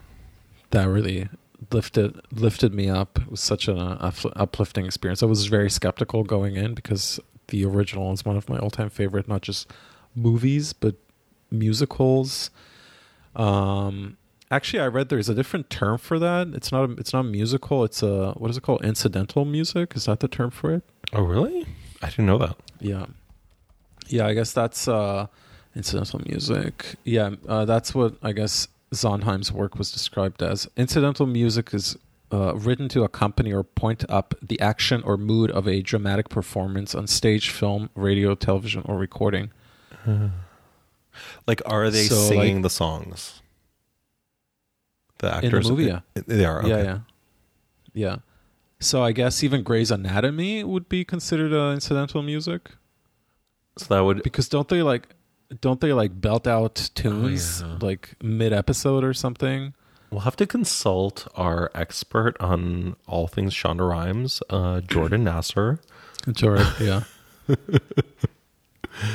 that 0.70 0.88
really 0.88 1.28
lifted 1.72 2.20
lifted 2.32 2.72
me 2.72 2.88
up. 2.88 3.18
It 3.20 3.30
was 3.30 3.40
such 3.40 3.66
an 3.66 3.78
uh, 3.78 4.12
uplifting 4.36 4.86
experience. 4.86 5.22
I 5.22 5.26
was 5.26 5.46
very 5.46 5.70
skeptical 5.70 6.22
going 6.22 6.54
in 6.56 6.74
because 6.74 7.18
the 7.48 7.64
original 7.64 8.12
is 8.12 8.24
one 8.24 8.36
of 8.36 8.48
my 8.48 8.58
all 8.58 8.70
time 8.70 8.90
favorite, 8.90 9.26
not 9.26 9.42
just 9.42 9.68
movies 10.14 10.72
but 10.72 10.94
musicals. 11.50 12.50
Um, 13.34 14.16
actually, 14.50 14.80
I 14.80 14.86
read 14.86 15.08
there's 15.08 15.28
a 15.28 15.34
different 15.34 15.70
term 15.70 15.98
for 15.98 16.18
that. 16.18 16.48
It's 16.54 16.70
not 16.72 16.88
a, 16.90 16.92
it's 16.94 17.12
not 17.12 17.22
musical. 17.24 17.84
It's 17.84 18.02
a 18.02 18.32
what 18.32 18.50
is 18.50 18.56
it 18.56 18.62
called? 18.62 18.84
Incidental 18.84 19.44
music. 19.44 19.94
Is 19.96 20.04
that 20.06 20.20
the 20.20 20.28
term 20.28 20.50
for 20.50 20.72
it? 20.72 20.82
oh, 21.12 21.22
really? 21.22 21.66
I 22.02 22.10
didn't 22.10 22.26
know 22.26 22.38
that. 22.38 22.56
Yeah. 22.80 23.06
Yeah, 24.08 24.26
I 24.26 24.34
guess 24.34 24.52
that's 24.52 24.86
uh 24.88 25.26
incidental 25.74 26.20
music. 26.26 26.94
Yeah, 27.04 27.30
uh, 27.48 27.64
that's 27.64 27.94
what 27.94 28.14
I 28.22 28.32
guess 28.32 28.68
Sondheim's 28.92 29.50
work 29.50 29.76
was 29.78 29.90
described 29.90 30.42
as. 30.42 30.68
Incidental 30.76 31.26
music 31.26 31.72
is 31.74 31.96
uh, 32.32 32.54
written 32.56 32.88
to 32.90 33.02
accompany 33.04 33.52
or 33.52 33.62
point 33.64 34.04
up 34.08 34.34
the 34.42 34.60
action 34.60 35.02
or 35.04 35.16
mood 35.16 35.50
of 35.52 35.66
a 35.68 35.82
dramatic 35.82 36.28
performance 36.28 36.94
on 36.94 37.06
stage, 37.06 37.50
film, 37.50 37.90
radio, 37.94 38.34
television, 38.34 38.82
or 38.86 38.96
recording. 38.98 39.50
Like, 41.46 41.62
are 41.66 41.90
they 41.90 42.04
So, 42.06 42.14
singing 42.16 42.56
like- 42.56 42.62
the 42.64 42.70
songs? 42.70 43.40
The 45.24 45.34
In 45.36 45.40
the 45.40 45.46
actors 45.46 45.70
movie, 45.70 45.84
yeah. 45.84 46.00
they 46.26 46.44
are. 46.44 46.60
Okay. 46.60 46.68
Yeah, 46.68 46.82
yeah. 46.82 46.98
Yeah. 47.94 48.16
So 48.80 49.02
I 49.02 49.12
guess 49.12 49.42
even 49.42 49.62
Grey's 49.62 49.90
Anatomy 49.90 50.62
would 50.64 50.88
be 50.88 51.04
considered 51.04 51.52
uh, 51.52 51.72
incidental 51.72 52.22
music 52.22 52.72
So 53.78 53.94
that 53.94 54.00
would 54.00 54.22
because 54.22 54.48
don't 54.48 54.68
they 54.68 54.82
like 54.82 55.08
don't 55.60 55.80
they 55.80 55.92
like 55.92 56.20
belt 56.20 56.46
out 56.46 56.90
tunes 56.94 57.62
yeah. 57.62 57.78
like 57.80 58.16
mid 58.22 58.52
episode 58.52 59.04
or 59.04 59.14
something? 59.14 59.74
we'll 60.10 60.20
have 60.20 60.36
to 60.36 60.46
consult 60.46 61.26
our 61.34 61.70
expert 61.74 62.36
on 62.40 62.94
all 63.08 63.26
things 63.26 63.52
Shonda 63.52 63.88
Rhimes, 63.88 64.42
uh, 64.48 64.80
Jordan 64.80 65.24
Nasser. 65.28 65.80
Jordan, 66.30 66.66
yeah. 66.80 67.02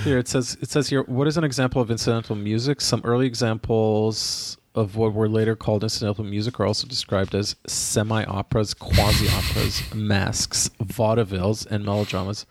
here 0.04 0.18
it 0.18 0.28
says 0.28 0.58
it 0.62 0.70
says 0.70 0.90
here 0.90 1.04
what 1.04 1.28
is 1.28 1.38
an 1.38 1.44
example 1.44 1.82
of 1.82 1.90
incidental 1.90 2.36
music? 2.36 2.82
Some 2.82 3.02
early 3.04 3.26
examples 3.26 4.58
of 4.76 4.96
what 4.96 5.14
were 5.14 5.28
later 5.28 5.56
called 5.56 5.84
incidental 5.84 6.24
music 6.24 6.60
are 6.60 6.66
also 6.66 6.88
described 6.88 7.34
as 7.36 7.56
semi-operas, 7.68 8.74
quasi-operas, 8.74 9.94
masques, 9.96 10.70
vaudevilles, 10.84 11.66
and 11.68 11.84
melodramas. 11.86 12.46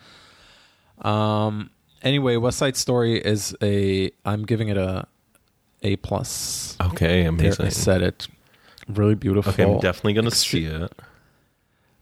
Um. 1.02 1.70
Anyway, 2.02 2.36
West 2.36 2.58
Side 2.58 2.76
Story 2.76 3.18
is 3.18 3.56
a. 3.62 4.10
I'm 4.24 4.44
giving 4.44 4.68
it 4.68 4.76
a 4.76 5.06
A 5.82 5.96
plus. 5.96 6.76
Okay, 6.80 7.20
There, 7.22 7.28
amazing. 7.28 7.66
I 7.66 7.70
said 7.70 8.02
it. 8.02 8.28
Really 8.88 9.14
beautiful. 9.16 9.52
Okay, 9.52 9.64
I'm 9.64 9.80
definitely 9.80 10.14
gonna 10.14 10.30
Extre- 10.30 10.50
see 10.50 10.64
it. 10.64 10.92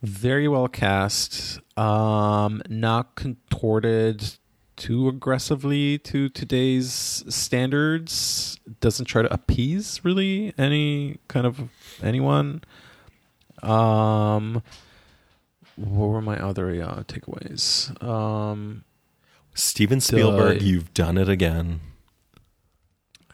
very 0.03 0.47
well 0.49 0.69
cast 0.69 1.59
um 1.79 2.63
not 2.69 3.15
contorted 3.17 4.23
too 4.77 5.09
aggressively 5.09 5.99
to 5.99 6.29
today's 6.29 7.25
standards 7.29 8.59
doesn't 8.81 9.07
try 9.07 9.23
to 9.23 9.33
appease 9.33 10.05
really 10.05 10.53
any 10.59 11.19
kind 11.29 11.47
of 11.47 11.61
anyone 12.03 12.63
um 13.63 14.63
what 15.77 16.07
were 16.09 16.21
my 16.23 16.37
other 16.39 16.69
uh, 16.83 17.03
takeaways 17.05 17.91
um 18.05 18.85
Steven 19.55 20.01
Spielberg, 20.01 20.59
The- 20.59 20.65
you've 20.67 20.93
done 20.93 21.17
it 21.17 21.31
again. 21.31 21.81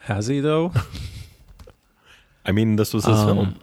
has 0.01 0.27
he 0.27 0.39
though 0.39 0.71
I 2.45 2.51
mean, 2.51 2.75
this 2.77 2.93
was 2.93 3.05
his 3.05 3.17
Um, 3.17 3.25
film. 3.27 3.59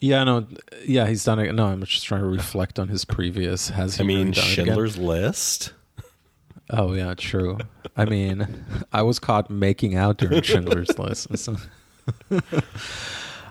yeah 0.00 0.22
no 0.24 0.46
yeah 0.84 1.06
he's 1.06 1.24
done 1.24 1.38
it 1.40 1.52
no 1.54 1.66
i'm 1.66 1.82
just 1.84 2.04
trying 2.06 2.20
to 2.20 2.26
reflect 2.28 2.78
on 2.78 2.86
his 2.88 3.04
previous 3.04 3.70
has 3.70 3.96
he 3.96 4.02
I 4.04 4.06
mean, 4.06 4.18
really 4.18 4.30
it 4.30 4.38
again? 4.38 4.64
Schindler's 4.66 4.96
List. 4.98 5.72
Oh 6.70 6.92
yeah, 6.94 7.14
true. 7.14 7.58
I 7.96 8.04
mean, 8.04 8.64
I 8.92 9.02
was 9.02 9.18
caught 9.18 9.50
making 9.50 9.94
out 9.96 10.18
during 10.18 10.42
Schindler's 10.42 10.98
List. 10.98 11.36
So- 11.38 11.56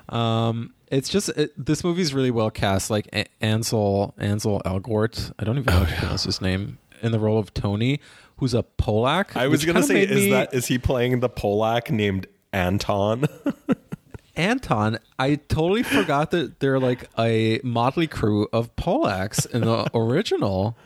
um, 0.10 0.74
it's 0.90 1.10
just 1.10 1.30
it, 1.30 1.52
this 1.64 1.84
movie's 1.84 2.14
really 2.14 2.32
well 2.32 2.50
cast. 2.50 2.90
Like 2.90 3.08
A- 3.14 3.26
Ansel 3.44 4.14
Ansel 4.18 4.62
Elgort, 4.66 5.32
I 5.40 5.44
don't 5.44 5.58
even 5.58 5.74
know 5.74 5.82
Oh, 5.82 5.84
how 5.84 5.90
to 5.92 5.98
pronounce 6.00 6.24
his 6.24 6.42
name, 6.42 6.78
in 7.02 7.12
the 7.12 7.20
role 7.20 7.40
of 7.40 7.54
Tony, 7.54 8.00
who's 8.38 8.54
a 8.54 8.64
Polak. 8.64 9.36
I 9.36 9.48
was 9.48 9.66
gonna 9.66 9.84
say, 9.84 10.04
is 10.04 10.12
me- 10.26 10.32
that 10.32 10.54
is 10.54 10.68
he 10.68 10.78
playing 10.78 11.20
the 11.20 11.30
Polak 11.30 11.90
named 11.92 12.28
Anton? 12.54 13.26
Anton? 14.36 15.00
I 15.18 15.36
totally 15.36 15.82
forgot 15.84 16.30
that 16.32 16.60
they're 16.60 16.80
like 16.80 17.10
a 17.18 17.60
motley 17.64 18.06
crew 18.08 18.48
of 18.54 18.76
Polacks 18.76 19.50
in 19.50 19.62
the 19.62 19.90
original. 19.98 20.78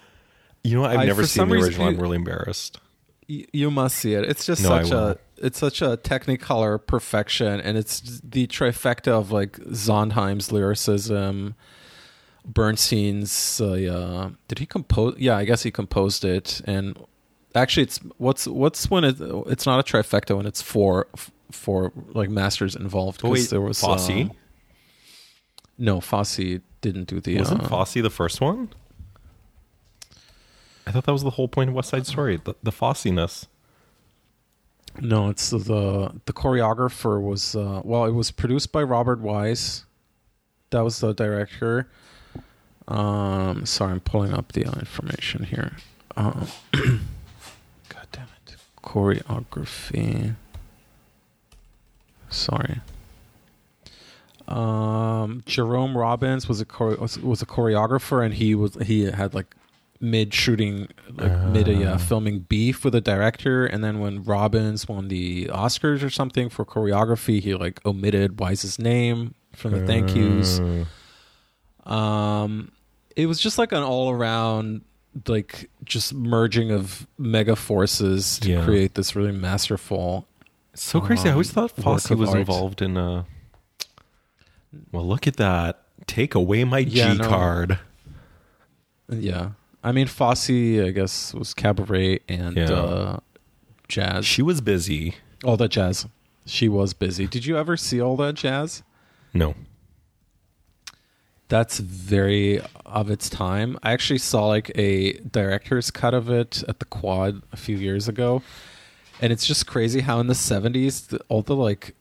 You 0.64 0.76
know, 0.78 0.86
I've 0.86 1.00
I- 1.00 1.06
never 1.06 1.22
for 1.24 1.28
seen 1.28 1.48
the 1.48 1.56
reason 1.56 1.70
original. 1.70 1.88
I'm 1.90 1.98
really 2.00 2.16
embarrassed. 2.18 2.80
You 3.28 3.72
must 3.72 3.98
see 3.98 4.14
it. 4.14 4.26
It's 4.26 4.46
just 4.46 4.62
No, 4.62 4.70
such 4.70 4.92
a 4.92 5.18
it's 5.38 5.58
such 5.58 5.82
a 5.82 5.96
technicolor 5.98 6.86
perfection, 6.86 7.62
and 7.62 7.78
it's 7.78 8.20
the 8.24 8.46
trifecta 8.48 9.08
of 9.08 9.32
like 9.32 9.58
Sondheim's 9.74 10.52
lyricism, 10.52 11.56
Bernstein's. 12.46 13.62
Uh, 13.62 13.74
yeah, 13.74 14.30
did 14.48 14.60
he 14.60 14.66
compose? 14.66 15.16
Yeah, 15.18 15.38
I 15.38 15.46
guess 15.46 15.64
he 15.64 15.72
composed 15.72 16.26
it. 16.26 16.62
And 16.66 16.98
actually, 17.56 17.84
it's 17.84 18.00
what's 18.18 18.48
what's 18.48 18.90
when 18.90 19.04
it 19.06 19.16
it's 19.48 19.66
not 19.66 19.80
a 19.80 19.84
trifecta 19.84 20.36
when 20.36 20.46
it's 20.46 20.62
four 20.62 21.08
f- 21.14 21.32
four 21.52 21.94
like 22.14 22.30
masters 22.30 22.76
involved 22.76 23.22
because 23.22 23.50
there 23.50 23.62
was 23.62 23.80
Fosse? 23.80 24.10
uh, 24.10 24.28
no, 25.78 26.02
Fosse 26.02 26.60
didn't 26.82 27.06
do 27.08 27.20
the. 27.22 27.38
Wasn't 27.38 27.64
uh, 27.64 27.68
Fosse 27.68 27.94
the 27.94 28.10
first 28.10 28.42
one? 28.42 28.70
I 30.92 30.94
thought 30.94 31.06
that 31.06 31.14
was 31.14 31.24
the 31.24 31.30
whole 31.30 31.48
point 31.48 31.70
of 31.70 31.76
West 31.76 31.88
Side 31.88 32.06
Story, 32.06 32.36
the, 32.44 32.54
the 32.62 32.72
Fossiness. 32.72 33.48
No, 35.00 35.30
it's 35.30 35.52
the 35.52 36.12
the 36.26 36.34
choreographer 36.34 37.22
was 37.22 37.56
uh, 37.56 37.80
well, 37.86 38.04
it 38.04 38.12
was 38.12 38.30
produced 38.30 38.74
by 38.74 38.84
Robert 38.84 39.22
Wise. 39.22 39.86
That 40.72 40.82
was 40.82 41.00
the 41.00 41.14
director. 41.14 41.88
Um, 42.90 43.66
sorry, 43.66 43.94
I'm 43.94 44.00
pulling 44.02 44.34
up 44.34 44.52
the 44.52 44.66
uh, 44.66 44.74
information 44.80 45.46
here. 45.46 45.78
Um, 46.18 46.48
God 46.74 48.08
damn 48.12 48.28
it! 48.46 48.58
Choreography. 48.84 50.36
Sorry. 52.30 52.82
Um, 54.46 55.42
Jerome 55.46 55.98
Robbins 55.98 56.50
was 56.50 56.60
a 56.60 56.66
chore- 56.66 56.98
was, 56.98 57.18
was 57.18 57.42
a 57.42 57.46
choreographer, 57.46 58.26
and 58.26 58.34
he 58.34 58.56
was 58.56 58.76
he 58.82 59.04
had 59.04 59.34
like 59.34 59.56
mid 60.02 60.34
shooting, 60.34 60.88
like 61.14 61.32
mid 61.50 61.70
uh, 61.70 61.94
Ah. 61.94 61.98
filming 61.98 62.40
beef 62.40 62.84
with 62.84 62.94
the 62.94 63.02
director, 63.02 63.66
and 63.66 63.84
then 63.84 64.00
when 64.00 64.24
Robbins 64.24 64.88
won 64.88 65.08
the 65.08 65.46
Oscars 65.46 66.04
or 66.04 66.10
something 66.10 66.50
for 66.50 66.66
choreography, 66.66 67.40
he 67.40 67.54
like 67.56 67.80
omitted 67.86 68.40
Wise's 68.40 68.80
name 68.80 69.36
from 69.54 69.72
the 69.72 69.86
thank 69.86 70.16
yous. 70.16 70.60
Uh, 70.60 70.86
Um, 71.92 72.72
it 73.16 73.26
was 73.26 73.40
just 73.40 73.58
like 73.58 73.72
an 73.72 73.84
all 73.84 74.10
around 74.12 74.82
like 75.28 75.70
just 75.84 76.14
merging 76.14 76.72
of 76.72 77.06
mega 77.18 77.56
forces 77.56 78.40
to 78.40 78.50
Yeah. 78.52 78.64
create 78.64 78.94
this 78.96 79.16
really 79.16 79.32
masterful. 79.34 80.26
It's 80.74 80.84
so 80.84 81.02
crazy. 81.02 81.28
I 81.28 81.34
always 81.34 81.50
Um, 81.50 81.68
thought 81.68 81.72
Fosse 81.84 82.10
was 82.12 82.30
art. 82.30 82.40
involved 82.40 82.82
in. 82.82 82.96
Uh, 82.98 83.24
well, 84.92 85.06
look 85.06 85.28
at 85.28 85.36
that! 85.38 85.84
Take 86.08 86.34
away 86.34 86.64
my 86.64 86.80
Yeah, 86.80 87.12
G 87.14 87.18
no. 87.20 87.28
card. 87.28 87.80
Yeah, 89.10 89.50
I 89.84 89.92
mean 89.92 90.08
Fosse, 90.08 90.50
I 90.50 90.92
guess, 90.92 91.34
was 91.34 91.54
cabaret 91.54 92.20
and 92.30 92.56
Yeah. 92.58 92.72
uh, 92.72 93.20
jazz. 93.88 94.26
She 94.26 94.42
was 94.42 94.62
busy. 94.62 95.16
all 95.44 95.58
that 95.58 95.70
jazz. 95.72 96.06
She 96.46 96.70
was 96.70 96.94
busy. 96.94 97.26
Did 97.28 97.46
you 97.46 97.58
ever 97.58 97.76
see 97.78 98.00
all 98.02 98.16
that 98.18 98.36
jazz? 98.36 98.84
No. 99.34 99.56
That's 101.50 101.80
very 101.80 102.62
of 102.86 103.10
its 103.12 103.30
time. 103.30 103.78
I 103.84 103.92
actually 103.92 104.20
saw 104.20 104.48
like 104.48 104.72
a 104.76 105.14
director's 105.14 105.92
cut 105.92 106.14
of 106.14 106.30
it 106.30 106.64
at 106.68 106.80
the 106.80 106.86
Quad 106.86 107.42
a 107.52 107.58
few 107.58 107.76
years 107.76 108.08
ago, 108.08 108.42
and 109.20 109.34
it's 109.34 109.46
just 109.46 109.68
crazy 109.68 110.00
how 110.02 110.20
in 110.20 110.28
the 110.28 110.36
seventies 110.36 111.14
all 111.28 111.42
the 111.42 111.56
like, 111.56 111.94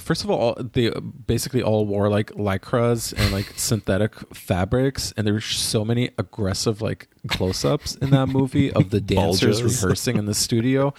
first 0.00 0.24
of 0.24 0.30
all, 0.30 0.54
they 0.54 0.90
basically 1.26 1.62
all 1.62 1.86
wore 1.86 2.08
like 2.08 2.30
lycras 2.32 3.12
and 3.16 3.32
like 3.32 3.52
synthetic 3.56 4.14
fabrics, 4.34 5.12
and 5.16 5.26
there 5.26 5.34
were 5.34 5.40
so 5.40 5.84
many 5.84 6.10
aggressive 6.18 6.82
like 6.82 7.08
close-ups 7.28 7.96
in 7.96 8.10
that 8.10 8.26
movie 8.26 8.72
of 8.72 8.90
the 8.90 9.00
dancers 9.16 9.60
Bulges. 9.60 9.82
rehearsing 9.82 10.16
in 10.16 10.26
the 10.26 10.34
studio. 10.34 10.92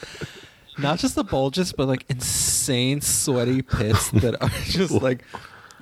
Not 0.78 1.00
just 1.00 1.16
the 1.16 1.24
bulges, 1.24 1.74
but 1.74 1.88
like 1.88 2.06
insane 2.10 3.02
sweaty 3.02 3.62
pits 3.62 4.10
that 4.12 4.42
are 4.42 4.50
just 4.66 4.94
like 4.94 5.24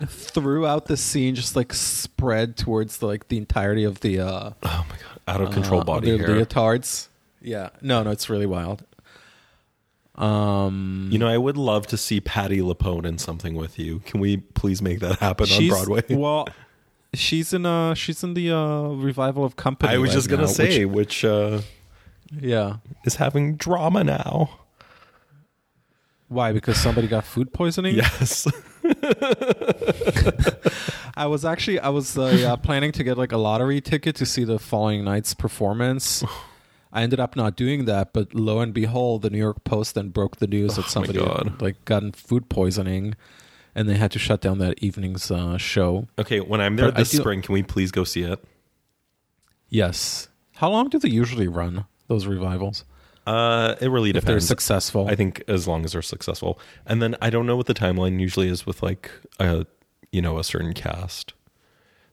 throughout 0.06 0.86
the 0.86 0.98
scene 0.98 1.36
just 1.36 1.56
like 1.56 1.74
spread 1.74 2.56
towards 2.58 2.98
the, 2.98 3.06
like 3.06 3.28
the 3.28 3.38
entirety 3.38 3.84
of 3.84 4.00
the 4.00 4.20
uh 4.20 4.52
Oh 4.64 4.86
my 4.90 4.96
god! 4.96 5.20
Out 5.28 5.42
of 5.42 5.52
control 5.54 5.82
uh, 5.82 5.84
body 5.84 6.18
hair. 6.18 6.28
leotards 6.28 7.08
yeah 7.42 7.70
no 7.82 8.02
no 8.04 8.12
it's 8.12 8.30
really 8.30 8.46
wild 8.46 8.84
um 10.20 11.10
You 11.12 11.18
know, 11.20 11.28
I 11.28 11.38
would 11.38 11.58
love 11.58 11.88
to 11.88 11.98
see 11.98 12.20
Patti 12.22 12.60
LuPone 12.60 13.06
in 13.06 13.18
something 13.18 13.56
with 13.56 13.80
you. 13.80 14.00
Can 14.06 14.20
we 14.20 14.38
please 14.38 14.82
make 14.82 15.00
that 15.00 15.20
happen 15.20 15.48
on 15.52 15.68
Broadway? 15.70 16.02
well 16.10 16.48
she's 17.14 17.54
in 17.54 17.66
uh 17.66 17.94
she's 17.96 18.24
in 18.24 18.34
the 18.36 18.52
uh 18.52 18.90
revival 18.90 19.44
of 19.44 19.56
company 19.56 19.92
I 19.94 19.98
was 19.98 20.10
right 20.10 20.14
just 20.16 20.30
gonna 20.30 20.44
now, 20.44 20.48
say, 20.48 20.86
which- 20.86 21.24
which, 21.24 21.26
uh, 21.26 21.62
yeah 22.40 22.78
is 23.06 23.16
having 23.16 23.56
drama 23.56 24.04
now. 24.04 24.50
why 26.28 26.52
because 26.52 26.78
somebody 26.78 27.08
got 27.08 27.26
food 27.26 27.52
poisoning 27.54 27.96
Yes. 27.96 28.46
I 31.16 31.26
was 31.26 31.44
actually 31.44 31.80
I 31.80 31.90
was 31.90 32.18
uh, 32.18 32.36
yeah, 32.40 32.56
planning 32.56 32.92
to 32.94 33.04
get 33.04 33.18
like 33.18 33.32
a 33.32 33.38
lottery 33.38 33.82
ticket 33.82 34.16
to 34.18 34.26
see 34.26 34.44
the 34.44 34.60
following 34.60 35.04
night's 35.04 35.34
performance. 35.34 36.24
I 36.92 37.04
ended 37.04 37.20
up 37.20 37.36
not 37.36 37.56
doing 37.56 37.86
that, 37.86 38.14
but 38.14 38.34
lo 38.34 38.60
and 38.62 38.74
behold, 38.74 39.22
the 39.22 39.30
New 39.30 39.38
York 39.38 39.64
Post 39.64 39.94
then 39.96 40.10
broke 40.10 40.38
the 40.38 40.48
news 40.48 40.72
Oh 40.78 40.82
that 40.82 40.90
somebody 40.90 41.20
had, 41.24 41.62
like 41.62 41.86
gotten 41.86 42.12
food 42.14 42.50
poisoning, 42.50 43.16
and 43.76 43.88
they 43.88 43.96
had 43.96 44.12
to 44.12 44.20
shut 44.20 44.42
down 44.42 44.58
that 44.58 44.82
evening's 44.84 45.30
uh, 45.30 45.58
show. 45.58 46.08
okay, 46.18 46.40
when 46.40 46.60
I'm 46.62 46.76
there 46.76 46.88
But 46.88 46.96
this 46.96 47.12
do- 47.12 47.18
spring, 47.20 47.42
can 47.44 47.54
we 47.54 47.62
please 47.64 47.92
go 47.92 48.04
see 48.04 48.24
it? 48.24 48.44
Yes. 49.70 50.30
How 50.56 50.70
long 50.70 50.90
do 50.90 51.00
they 51.00 51.10
usually 51.10 51.48
run 51.48 51.86
those 52.08 52.26
revivals? 52.26 52.86
Uh, 53.28 53.76
it 53.80 53.90
really 53.90 54.12
depends. 54.12 54.24
If 54.24 54.28
they're 54.28 54.40
successful, 54.40 55.08
I 55.08 55.16
think 55.16 55.44
as 55.48 55.68
long 55.68 55.86
as 55.86 55.92
they're 55.94 56.02
successful, 56.02 56.60
and 56.88 57.02
then 57.02 57.16
I 57.22 57.30
don't 57.30 57.46
know 57.46 57.56
what 57.56 57.68
the 57.68 57.76
timeline 57.76 58.20
usually 58.20 58.48
is 58.48 58.66
with 58.66 58.82
like 58.82 59.12
a 59.40 59.68
you 60.12 60.22
know 60.22 60.40
a 60.40 60.44
certain 60.44 60.74
cast. 60.74 61.34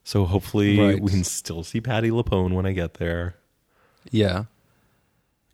So 0.03 0.25
hopefully 0.25 0.79
Right. 0.79 1.01
we 1.01 1.09
can 1.11 1.23
still 1.23 1.63
see 1.63 1.81
Patti 1.81 2.11
LuPone 2.11 2.53
when 2.53 2.65
I 2.67 2.71
get 2.73 2.95
there 2.95 3.35
yeah, 4.11 4.45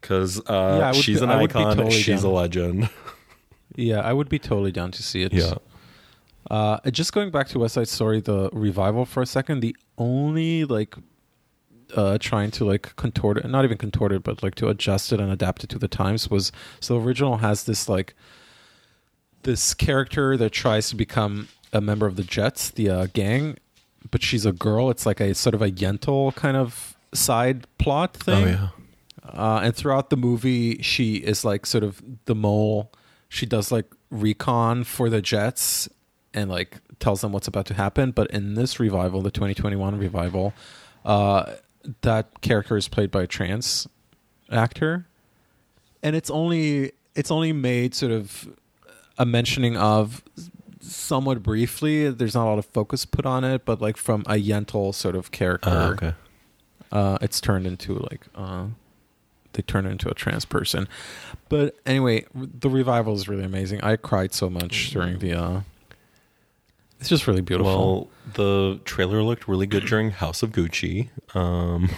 because 0.04 0.39
uh, 0.48 0.92
would 0.94 1.02
she's 1.04 1.20
be- 1.20 1.24
an 1.24 1.32
I 1.32 1.42
would 1.42 1.54
be 1.54 1.60
icon. 1.60 1.78
totally 1.78 1.92
she's 1.96 2.22
down. 2.22 2.32
a 2.32 2.34
legend. 2.34 2.89
yeah, 3.76 4.02
I 4.02 4.12
would 4.13 4.28
be 4.30 4.38
totally 4.38 4.72
down 4.72 4.92
to 4.92 5.02
see 5.02 5.24
it. 5.24 5.34
yeah. 5.34 5.56
Uh, 6.52 6.78
just 6.92 7.13
going 7.13 7.32
back 7.32 7.48
to 7.48 7.60
West 7.60 7.76
Side 7.76 7.88
Story, 7.88 8.20
the 8.20 8.50
revival 8.52 9.06
for 9.06 9.24
a 9.24 9.26
second. 9.26 9.62
The 9.62 9.76
only 9.98 10.66
like 10.66 10.94
uh, 11.96 12.18
trying 12.20 12.52
to 12.52 12.66
like 12.66 12.94
contort 12.98 13.38
it, 13.38 13.50
not 13.50 13.63
even 13.63 13.78
contort 13.78 14.12
it, 14.12 14.24
but 14.24 14.44
like 14.44 14.56
to 14.56 14.68
adjust 14.68 15.13
it 15.13 15.20
and 15.22 15.32
adapt 15.32 15.63
it 15.63 15.70
to 15.72 15.80
the 15.80 15.88
times 15.88 16.30
was 16.30 16.52
so. 16.82 17.00
The 17.00 17.06
original 17.06 17.38
has 17.38 17.63
this 17.63 17.88
like 17.88 18.13
this 19.44 19.74
character 19.74 20.36
that 20.38 20.52
tries 20.52 20.89
to 20.89 20.96
become 20.98 21.48
a 21.72 21.80
member 21.82 22.06
of 22.06 22.18
the 22.18 22.24
Jets, 22.24 22.72
the 22.72 22.89
uh, 22.89 23.08
gang, 23.13 23.58
but 24.12 24.22
she's 24.22 24.46
a 24.46 24.52
girl. 24.52 24.89
It's 24.89 25.06
like 25.06 25.22
a 25.22 25.34
sort 25.34 25.56
of 25.56 25.62
a 25.62 25.72
Yentl 25.72 26.36
kind 26.36 26.58
of 26.58 26.96
side 27.13 27.66
plot 27.78 28.13
thing. 28.18 28.44
Oh 28.44 28.48
yeah. 28.50 28.68
Uh, 29.26 29.62
and 29.64 29.76
throughout 29.76 30.10
the 30.10 30.18
movie, 30.18 30.82
she 30.82 31.16
is 31.16 31.46
like 31.46 31.66
sort 31.66 31.84
of 31.84 32.02
the 32.26 32.36
mole. 32.36 32.92
She 33.30 33.46
does 33.46 33.72
like 33.72 33.86
recon 34.12 34.84
for 34.84 35.10
the 35.10 35.22
Jets 35.22 35.88
and 36.34 36.50
like 36.50 36.78
tells 37.00 37.22
them 37.22 37.32
what's 37.32 37.48
about 37.48 37.66
to 37.68 37.74
happen. 37.74 38.12
But 38.12 38.30
in 38.32 38.56
this 38.56 38.80
revival, 38.80 39.22
the 39.22 39.32
2021 39.32 39.98
revival, 39.98 40.54
uh, 41.06 41.54
that 42.02 42.42
character 42.42 42.76
is 42.78 42.88
played 42.88 43.12
by 43.12 43.24
a 43.24 43.28
trans 43.28 43.88
actor, 44.52 45.06
and 46.02 46.16
it's 46.16 46.30
only 46.30 46.92
it's 47.16 47.32
only 47.32 47.54
made 47.54 47.94
sort 47.96 48.12
of 48.12 48.50
a 49.18 49.26
mentioning 49.26 49.78
of 49.78 50.24
somewhat 50.82 51.42
briefly. 51.44 52.10
There's 52.10 52.36
not 52.36 52.46
a 52.46 52.50
lot 52.50 52.60
of 52.60 52.66
focus 52.66 53.06
put 53.06 53.26
on 53.26 53.44
it, 53.44 53.64
but 53.66 53.82
like 53.82 53.98
from 53.98 54.22
a 54.22 54.34
Yentl 54.34 54.94
sort 54.94 55.16
of 55.16 55.32
character 55.32 55.70
Oh, 55.70 55.92
okay. 55.94 56.14
uh, 56.92 57.18
it's 57.22 57.40
turned 57.40 57.66
into 57.68 58.00
like 58.12 58.26
uh, 58.36 58.66
they 59.54 59.62
turn 59.62 59.86
into 59.86 60.10
a 60.10 60.13
trans 60.13 60.46
person. 60.46 60.88
But 61.50 61.76
anyway, 61.86 62.26
the 62.34 62.70
revival 62.70 63.13
is 63.16 63.28
really 63.28 63.44
amazing. 63.44 63.82
I 63.82 63.96
cried 63.96 64.34
so 64.34 64.50
much 64.50 64.92
during 64.92 65.20
the. 65.20 65.34
Uh, 65.34 65.62
it's 67.00 67.10
just 67.10 67.28
really 67.28 67.42
beautiful. 67.42 67.74
Well, 67.74 68.08
the 68.34 68.80
trailer 68.86 69.22
looked 69.24 69.48
really 69.48 69.68
good 69.68 69.86
during 69.86 70.12
House 70.12 70.42
of 70.42 70.52
Gucci. 70.52 71.10
Um, 71.36 71.89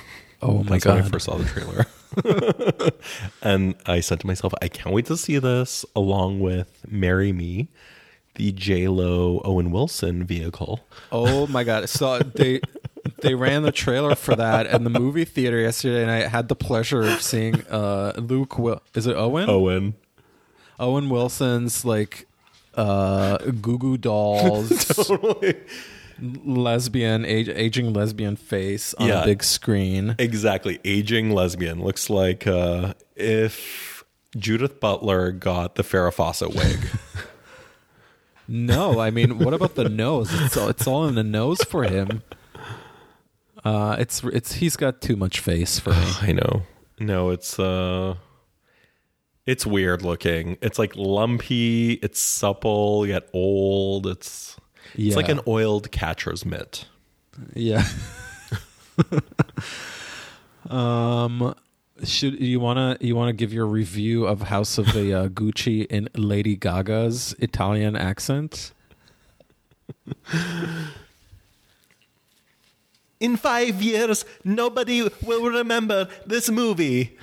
oh 0.41 0.63
my 0.63 0.79
that's 0.79 0.85
when 0.85 0.97
I 0.97 1.01
first 1.03 1.25
saw 1.25 1.37
the 1.37 1.45
trailer. 1.45 1.85
and 3.41 3.75
I 3.85 3.99
said 3.99 4.19
to 4.21 4.27
myself, 4.27 4.53
I 4.61 4.67
can't 4.67 4.95
wait 4.95 5.05
to 5.07 5.17
see 5.17 5.37
this 5.37 5.85
along 5.95 6.39
with 6.39 6.85
Marry 6.89 7.31
Me, 7.31 7.67
the 8.35 8.51
J 8.51 8.87
Lo 8.87 9.41
Owen 9.45 9.71
Wilson 9.71 10.23
vehicle. 10.23 10.85
Oh 11.11 11.47
my 11.47 11.63
god! 11.63 11.87
So 11.89 12.19
they 12.19 12.61
they 13.25 13.35
ran 13.35 13.63
the 13.63 13.71
trailer 13.71 14.15
for 14.15 14.35
that 14.35 14.67
in 14.67 14.83
the 14.83 14.89
movie 14.89 15.25
theater 15.25 15.59
yesterday, 15.59 16.01
and 16.01 16.11
I 16.11 16.27
had 16.27 16.47
the 16.47 16.55
pleasure 16.55 17.01
of 17.01 17.21
seeing 17.21 17.55
uh, 17.67 18.13
Luke. 18.17 18.57
Wil- 18.57 18.81
is 18.93 19.07
it 19.07 19.15
Owen? 19.17 19.49
Owen. 19.49 19.95
Owen 20.79 21.09
Wilson's 21.09 21.83
like 21.85 22.27
uh, 22.75 23.37
Goo 23.37 23.77
Goo 23.77 23.97
Dolls. 23.97 24.69
Totally. 25.07 25.55
lesbian 26.45 27.25
age, 27.25 27.49
aging 27.49 27.91
lesbian 27.93 28.35
face 28.37 28.93
on 28.95 29.07
Yeah. 29.07 29.23
a 29.23 29.25
big 29.25 29.43
screen 29.43 30.15
Exactly. 30.17 30.79
Aging 30.85 31.31
lesbian. 31.31 31.83
Looks 31.83 32.09
like 32.09 32.47
uh, 32.47 32.93
if 33.17 34.03
Judith 34.37 34.79
Butler 34.79 35.31
got 35.31 35.75
the 35.75 35.83
Farrah 35.83 36.13
Fawcett 36.13 36.53
wig. 36.55 36.79
no 38.47 38.99
i 38.99 39.09
mean 39.09 39.39
what 39.39 39.55
about 39.55 39.73
the 39.73 39.89
nose 39.89 40.29
it's 40.43 40.55
all, 40.55 40.69
it's 40.69 40.85
all 40.85 41.07
in 41.07 41.15
the 41.15 41.23
nose 41.23 41.63
for 41.63 41.83
him 41.83 42.21
uh 43.65 43.95
it's 43.99 44.23
it's 44.23 44.53
he's 44.53 44.77
got 44.77 45.01
too 45.01 45.15
much 45.15 45.39
face 45.39 45.79
for 45.79 45.89
me 45.89 46.05
I 46.21 46.31
know. 46.31 46.61
No, 46.99 47.31
it's 47.31 47.59
uh 47.59 48.15
it's 49.45 49.65
weird 49.65 50.01
looking. 50.01 50.57
It's 50.61 50.79
like 50.79 50.95
lumpy, 50.95 51.93
it's 52.01 52.19
supple, 52.19 53.05
yet 53.05 53.27
old. 53.33 54.07
It's 54.07 54.55
yeah 54.95 55.07
it's 55.07 55.15
like 55.17 55.29
an 55.29 55.41
oiled 55.47 55.91
catcher's 55.91 56.45
mitt. 56.45 56.85
yeah 57.53 57.85
um 60.69 61.53
should 62.03 62.39
you 62.39 62.59
want 62.59 62.99
to 62.99 63.05
you 63.05 63.15
want 63.15 63.29
to 63.29 63.33
give 63.33 63.51
your 63.53 63.65
review 63.65 64.25
of 64.25 64.41
house 64.43 64.77
of 64.77 64.93
the 64.93 65.13
uh, 65.13 65.27
gucci 65.27 65.85
in 65.87 66.07
lady 66.15 66.55
gaga's 66.55 67.35
italian 67.39 67.95
accent 67.95 68.73
In 73.25 73.37
5 73.37 73.81
years, 73.81 74.23
nobody 74.43 75.09
will 75.23 75.49
remember 75.49 76.07
this 76.27 76.51
movie. 76.51 77.17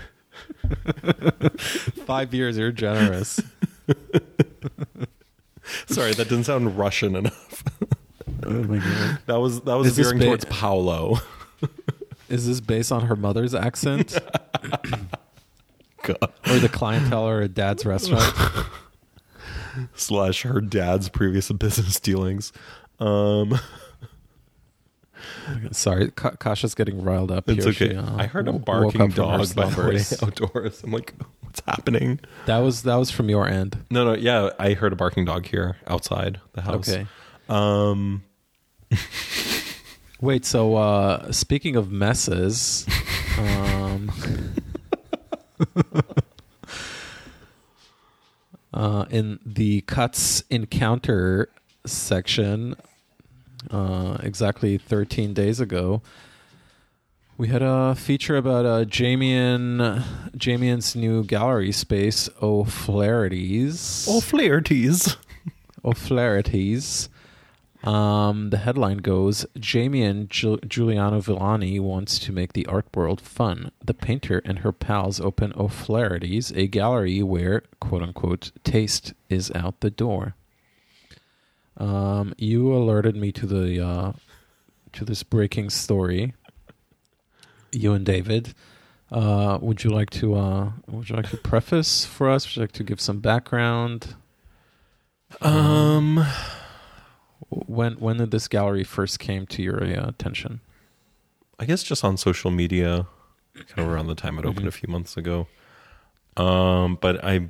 five 2.06 2.32
years 2.32 2.56
you're 2.56 2.72
generous 2.72 3.38
Sorry, 5.86 6.12
that 6.14 6.28
didn't 6.28 6.44
sound 6.44 6.76
Russian 6.78 7.14
enough. 7.14 7.62
Oh 8.44 8.50
my 8.50 8.78
god. 8.78 9.18
That 9.26 9.40
was 9.40 9.60
that 9.62 9.74
was 9.74 9.86
Is 9.88 9.98
veering 9.98 10.18
ba- 10.18 10.24
towards 10.24 10.44
Paolo. 10.46 11.18
Is 12.28 12.46
this 12.46 12.60
based 12.60 12.90
on 12.90 13.06
her 13.06 13.16
mother's 13.16 13.54
accent 13.54 14.18
God. 16.02 16.18
or 16.50 16.58
the 16.58 16.68
clientele 16.68 17.42
at 17.42 17.54
dad's 17.54 17.86
restaurant? 17.86 18.34
Slash 19.94 20.42
her 20.42 20.60
dad's 20.60 21.08
previous 21.08 21.52
business 21.52 22.00
dealings. 22.00 22.52
Um, 22.98 23.58
Sorry, 25.72 26.10
Ka- 26.10 26.32
Kasha's 26.32 26.74
getting 26.74 27.02
riled 27.02 27.30
up. 27.30 27.48
it's 27.48 27.64
here. 27.64 27.72
okay. 27.72 27.88
She, 27.90 27.96
uh, 27.96 28.16
I 28.16 28.26
heard 28.26 28.48
a 28.48 28.52
barking 28.52 29.00
up 29.00 29.12
from 29.12 29.24
her 29.28 29.38
dog 29.38 29.54
by 29.54 29.68
the 29.70 29.80
way 29.82 30.00
outdoors. 30.22 30.82
I'm 30.82 30.92
like, 30.92 31.14
what's 31.40 31.60
happening? 31.66 32.20
That 32.46 32.58
was 32.58 32.82
that 32.82 32.96
was 32.96 33.10
from 33.10 33.28
your 33.28 33.46
end. 33.48 33.78
No, 33.90 34.04
no, 34.04 34.14
yeah, 34.14 34.50
I 34.58 34.74
heard 34.74 34.92
a 34.92 34.96
barking 34.96 35.24
dog 35.24 35.46
here 35.46 35.76
outside 35.86 36.40
the 36.52 36.62
house. 36.62 36.88
Okay. 36.88 37.06
Um, 37.48 38.22
Wait, 40.20 40.44
so 40.44 40.76
uh 40.76 41.32
speaking 41.32 41.74
of 41.76 41.90
messes, 41.90 42.86
um 43.38 44.12
uh 48.74 49.04
in 49.10 49.38
the 49.44 49.80
cuts 49.82 50.42
encounter 50.50 51.48
section 51.84 52.74
uh 53.70 54.18
exactly 54.22 54.76
13 54.78 55.32
days 55.34 55.60
ago 55.60 56.02
we 57.38 57.48
had 57.48 57.62
a 57.62 57.94
feature 57.94 58.36
about 58.36 58.66
uh 58.66 58.84
Jamian 58.84 60.02
Jamian's 60.36 60.94
new 60.94 61.24
gallery 61.24 61.72
space 61.72 62.28
O'Flaherty's 62.40 64.06
all 64.08 64.20
flaherties. 64.20 65.16
O'Flaherty's. 65.84 67.08
Um, 67.82 68.50
the 68.50 68.58
headline 68.58 68.98
goes 68.98 69.44
Jamian 69.58 70.28
Giul- 70.28 70.64
Juliano-Villani 70.68 71.80
wants 71.80 72.20
to 72.20 72.30
make 72.32 72.52
the 72.52 72.64
art 72.66 72.86
world 72.94 73.20
fun. 73.20 73.72
The 73.84 73.94
painter 73.94 74.40
and 74.44 74.60
her 74.60 74.70
pals 74.70 75.20
open 75.20 75.52
O'Flaherty's, 75.56 76.52
a 76.52 76.68
gallery 76.68 77.24
where, 77.24 77.62
quote 77.80 78.02
unquote, 78.02 78.52
taste 78.62 79.14
is 79.28 79.50
out 79.56 79.80
the 79.80 79.90
door. 79.90 80.36
Um, 81.82 82.32
you 82.38 82.72
alerted 82.72 83.16
me 83.16 83.32
to 83.32 83.46
the 83.46 83.84
uh, 83.84 84.12
to 84.92 85.04
this 85.04 85.22
breaking 85.22 85.70
story. 85.70 86.34
You 87.72 87.92
and 87.94 88.04
David. 88.06 88.54
Uh, 89.10 89.58
would 89.60 89.82
you 89.84 89.90
like 89.90 90.10
to 90.10 90.34
uh, 90.36 90.72
would 90.88 91.08
you 91.10 91.16
like 91.16 91.30
to 91.30 91.36
preface 91.36 92.04
for 92.04 92.30
us? 92.30 92.46
Would 92.46 92.56
you 92.56 92.62
like 92.62 92.72
to 92.72 92.84
give 92.84 93.00
some 93.00 93.18
background? 93.20 94.14
Um, 95.40 96.24
When 97.48 97.94
when 97.94 98.16
did 98.18 98.30
this 98.30 98.48
gallery 98.48 98.84
first 98.84 99.18
came 99.18 99.46
to 99.46 99.62
your 99.62 99.82
uh, 99.82 100.08
attention? 100.08 100.60
I 101.58 101.64
guess 101.66 101.82
just 101.82 102.04
on 102.04 102.16
social 102.16 102.50
media, 102.50 103.06
kind 103.54 103.86
of 103.86 103.88
around 103.92 104.06
the 104.06 104.14
time 104.14 104.38
it 104.38 104.44
opened 104.46 104.64
Mhm. 104.66 104.68
a 104.68 104.72
few 104.72 104.88
months 104.88 105.16
ago. 105.16 105.46
Um, 106.36 106.96
but 107.00 107.22
I, 107.24 107.48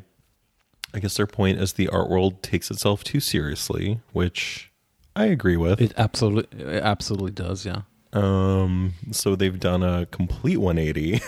I 0.94 0.98
guess 0.98 1.16
their 1.16 1.26
point 1.26 1.58
is 1.58 1.74
the 1.74 1.88
art 1.88 2.08
world 2.10 2.42
takes 2.42 2.70
itself 2.70 3.02
too 3.02 3.20
seriously, 3.20 4.00
which 4.12 4.70
I 5.16 5.26
agree 5.26 5.56
with. 5.56 5.80
It 5.80 5.94
absolutely 5.96 6.60
it 6.62 6.82
absolutely 6.82 7.32
does, 7.32 7.64
yeah. 7.64 7.82
Um, 8.12 8.92
so 9.10 9.34
they've 9.34 9.58
done 9.58 9.82
a 9.82 10.06
complete 10.06 10.58
180. 10.58 11.20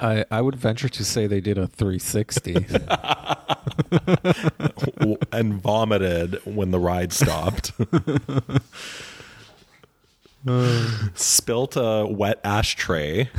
I 0.00 0.24
I 0.30 0.40
would 0.40 0.56
venture 0.56 0.88
to 0.88 1.04
say 1.04 1.26
they 1.26 1.40
did 1.40 1.58
a 1.58 1.66
360. 1.66 2.54
and 5.32 5.54
vomited 5.54 6.40
when 6.44 6.70
the 6.70 6.78
ride 6.78 7.12
stopped. 7.12 7.72
Spilt 11.14 11.76
a 11.76 12.06
wet 12.06 12.40
ashtray 12.44 13.30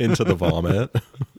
into 0.00 0.24
the 0.24 0.34
vomit. 0.34 0.94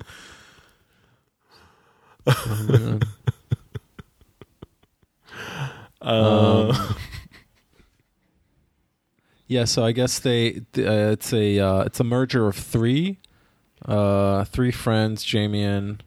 Uh, 6.02 6.94
yeah, 9.48 9.64
so 9.64 9.86
I 9.86 9.94
guess 9.94 10.20
they 10.20 10.58
uh, 10.78 11.12
it's 11.12 11.32
a 11.32 11.60
uh, 11.60 11.84
it's 11.84 12.00
a 12.02 12.04
merger 12.04 12.48
of 12.48 12.56
three 12.56 13.20
uh 13.86 14.44
three 14.46 14.72
friends, 14.72 15.26
Jamian 15.26 16.00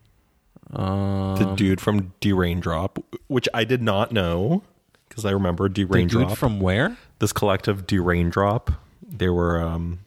um, 0.72 1.36
the 1.36 1.54
dude 1.54 1.80
from 1.80 2.12
DeRaindrop, 2.20 3.02
which 3.28 3.48
I 3.54 3.64
did 3.64 3.82
not 3.82 4.12
know 4.12 4.62
because 5.08 5.24
I 5.24 5.30
remember 5.30 5.68
D 5.68 5.84
the 5.84 5.88
Raindrop. 5.88 6.28
dude 6.28 6.38
from 6.38 6.60
where? 6.60 6.96
this 7.18 7.32
collective 7.32 7.86
DeRaindrop, 7.86 8.76
they 9.06 9.28
were 9.28 9.60
um, 9.60 10.00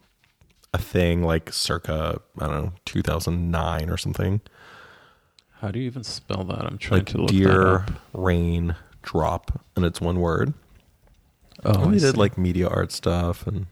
a 0.72 0.78
thing 0.78 1.22
like 1.22 1.52
circa 1.52 2.20
I 2.38 2.46
don't 2.46 2.64
know 2.64 2.72
2009 2.84 3.90
or 3.90 3.96
something. 3.96 4.40
How 5.60 5.70
do 5.70 5.78
you 5.78 5.86
even 5.86 6.04
spell 6.04 6.44
that? 6.44 6.64
I'm 6.64 6.78
trying 6.78 7.00
Like 7.00 7.08
to 7.08 7.18
look 7.18 7.28
deer 7.30 7.86
rain 8.14 8.76
drop, 9.02 9.62
and 9.76 9.84
it's 9.84 10.00
one 10.00 10.20
word. 10.20 10.54
Oh, 11.64 11.90
they 11.90 11.96
I 11.96 11.98
did 11.98 12.16
like 12.16 12.38
media 12.38 12.66
art 12.66 12.92
stuff 12.92 13.46
and 13.46 13.66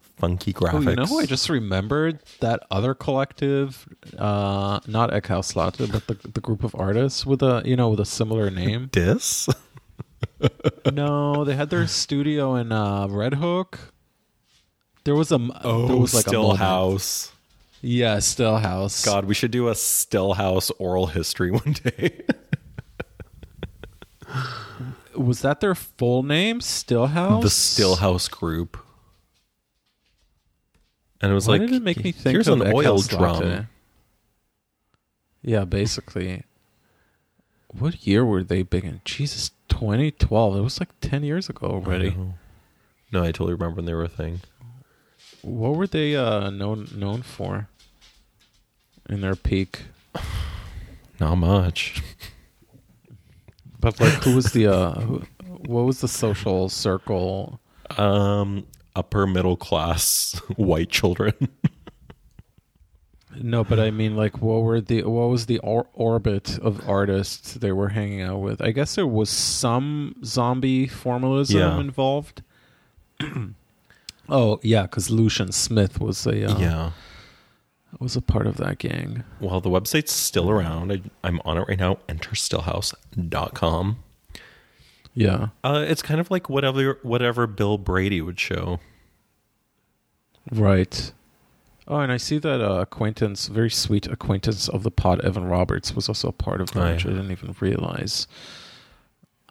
funky 0.00 0.52
graphics. 0.52 0.86
Oh, 0.86 0.90
you 0.90 0.96
know, 0.96 1.18
I 1.18 1.26
just 1.26 1.48
remembered 1.48 2.20
that 2.38 2.64
other 2.70 2.94
collective, 2.94 3.88
uh, 4.16 4.78
not 4.86 5.10
Eckhaus 5.10 5.54
but 5.54 6.06
the 6.06 6.28
the 6.28 6.40
group 6.40 6.62
of 6.62 6.74
artists 6.78 7.26
with 7.26 7.42
a 7.42 7.62
you 7.64 7.74
know 7.74 7.88
with 7.90 8.00
a 8.00 8.06
similar 8.06 8.50
name. 8.50 8.88
Dis. 8.92 9.48
no, 10.92 11.44
they 11.44 11.56
had 11.56 11.70
their 11.70 11.86
studio 11.88 12.54
in 12.54 12.70
uh, 12.70 13.08
Red 13.08 13.34
Hook. 13.34 13.92
There 15.04 15.14
was 15.14 15.32
a 15.32 15.40
Oh, 15.64 15.88
there 15.88 15.96
was 15.96 16.14
like 16.14 16.26
a 16.26 16.28
Still 16.28 16.42
moment. 16.42 16.60
House. 16.60 17.32
Yeah, 17.86 18.16
Stillhouse. 18.16 19.04
God, 19.04 19.26
we 19.26 19.34
should 19.34 19.50
do 19.50 19.68
a 19.68 19.72
Stillhouse 19.72 20.70
oral 20.78 21.08
history 21.08 21.50
one 21.50 21.74
day. 21.84 22.22
was 25.14 25.42
that 25.42 25.60
their 25.60 25.74
full 25.74 26.22
name? 26.22 26.60
Stillhouse. 26.60 27.42
the 27.42 27.48
Stillhouse 27.48 28.30
group. 28.30 28.78
And 31.20 31.30
it 31.30 31.34
was 31.34 31.46
Why 31.46 31.58
like, 31.58 31.60
did 31.60 31.72
it 31.74 31.82
make 31.82 32.02
me 32.02 32.10
think 32.10 32.32
here's 32.32 32.48
of 32.48 32.62
an 32.62 32.72
oil 32.74 33.02
drum. 33.02 33.20
Latte? 33.20 33.66
Yeah, 35.42 35.66
basically. 35.66 36.44
What 37.68 38.06
year 38.06 38.24
were 38.24 38.42
they 38.42 38.62
big 38.62 38.86
in? 38.86 39.02
Jesus, 39.04 39.50
2012. 39.68 40.56
It 40.56 40.60
was 40.62 40.80
like 40.80 40.88
10 41.02 41.22
years 41.22 41.50
ago 41.50 41.66
already. 41.66 42.08
I. 42.08 42.34
No, 43.12 43.22
I 43.22 43.26
totally 43.26 43.52
remember 43.52 43.76
when 43.76 43.84
they 43.84 43.92
were 43.92 44.04
a 44.04 44.08
thing. 44.08 44.40
What 45.42 45.76
were 45.76 45.86
they 45.86 46.16
uh, 46.16 46.48
known 46.48 46.88
known 46.94 47.20
for 47.20 47.68
in 49.08 49.20
their 49.20 49.36
peak? 49.36 49.82
Not 51.20 51.36
much. 51.36 52.02
But 53.80 54.00
like, 54.00 54.12
who 54.24 54.34
was 54.34 54.52
the 54.52 54.66
uh, 54.66 55.00
who, 55.00 55.22
what 55.66 55.82
was 55.84 56.00
the 56.00 56.08
social 56.08 56.68
circle? 56.68 57.60
Um, 57.98 58.66
upper 58.96 59.26
middle 59.26 59.56
class 59.56 60.40
white 60.56 60.88
children. 60.88 61.34
No, 63.36 63.64
but 63.64 63.80
I 63.80 63.90
mean, 63.90 64.16
like, 64.16 64.40
what 64.40 64.62
were 64.62 64.80
the 64.80 65.02
what 65.02 65.28
was 65.28 65.46
the 65.46 65.58
or- 65.58 65.88
orbit 65.92 66.56
of 66.60 66.88
artists 66.88 67.54
they 67.54 67.72
were 67.72 67.88
hanging 67.88 68.22
out 68.22 68.38
with? 68.40 68.62
I 68.62 68.70
guess 68.70 68.94
there 68.94 69.06
was 69.08 69.28
some 69.28 70.14
zombie 70.24 70.86
formalism 70.86 71.58
Yeah. 71.58 71.80
involved. 71.80 72.42
oh 74.28 74.60
yeah, 74.62 74.82
because 74.82 75.10
Lucian 75.10 75.50
Smith 75.52 76.00
was 76.00 76.26
a 76.26 76.50
uh, 76.50 76.58
yeah. 76.58 76.90
Was 78.00 78.16
a 78.16 78.20
part 78.22 78.46
of 78.46 78.56
that 78.58 78.78
gang. 78.78 79.24
Well, 79.40 79.60
the 79.60 79.70
website's 79.70 80.12
still 80.12 80.50
around. 80.50 80.92
I, 80.92 81.00
I'm 81.22 81.40
on 81.44 81.56
it 81.58 81.68
right 81.68 81.78
now. 81.78 81.98
Enterstillhouse.com. 82.08 83.96
Yeah, 85.16 85.48
Uh, 85.62 85.84
it's 85.86 86.02
kind 86.02 86.18
of 86.20 86.28
like 86.30 86.48
whatever 86.50 86.98
whatever 87.02 87.46
Bill 87.46 87.78
Brady 87.78 88.20
would 88.20 88.38
show. 88.40 88.80
right. 90.50 91.12
Oh, 91.86 91.98
and 91.98 92.10
I 92.10 92.16
see 92.16 92.38
that 92.38 92.60
uh, 92.60 92.80
acquaintance, 92.80 93.46
very 93.48 93.70
sweet 93.70 94.06
acquaintance 94.06 94.68
of 94.68 94.82
the 94.84 94.90
pod, 94.90 95.20
Evan 95.24 95.44
Roberts, 95.44 95.94
was 95.94 96.08
also 96.08 96.28
a 96.28 96.32
part 96.32 96.60
of 96.62 96.70
that, 96.72 96.80
Oh, 96.82 96.92
which 96.94 97.04
I 97.06 97.10
didn't 97.10 97.30
even 97.30 97.54
realize. 97.60 98.26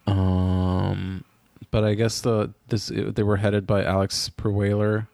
Um, 0.08 1.24
but 1.72 1.84
I 1.84 1.94
guess 1.94 2.22
the 2.22 2.54
this 2.68 2.88
they 2.94 3.24
were 3.24 3.38
headed 3.38 3.66
by 3.66 3.84
Alex 3.84 4.30
Perweiler 4.38 5.08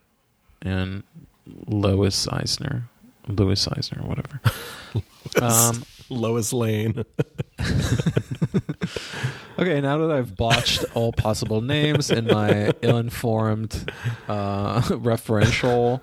and 0.61 1.03
Lois 1.67 2.27
Eisner, 2.27 2.89
Louis 3.35 3.67
Eisner, 3.67 4.01
or 4.03 4.07
whatever. 4.07 4.41
um, 5.41 5.83
Lois 6.09 6.51
Lane. 6.53 7.03
okay, 9.59 9.81
now 9.81 9.97
that 9.99 10.11
I've 10.11 10.35
botched 10.35 10.85
all 10.95 11.13
possible 11.13 11.61
names 11.61 12.09
in 12.09 12.25
my 12.25 12.71
ill-informed 12.81 13.91
uh, 14.27 14.81
referential 14.89 16.01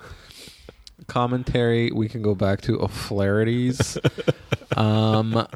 commentary, 1.06 1.90
we 1.92 2.08
can 2.08 2.22
go 2.22 2.34
back 2.34 2.60
to 2.62 2.80
O'Flaherty's. 2.80 3.98
Um, 4.76 5.46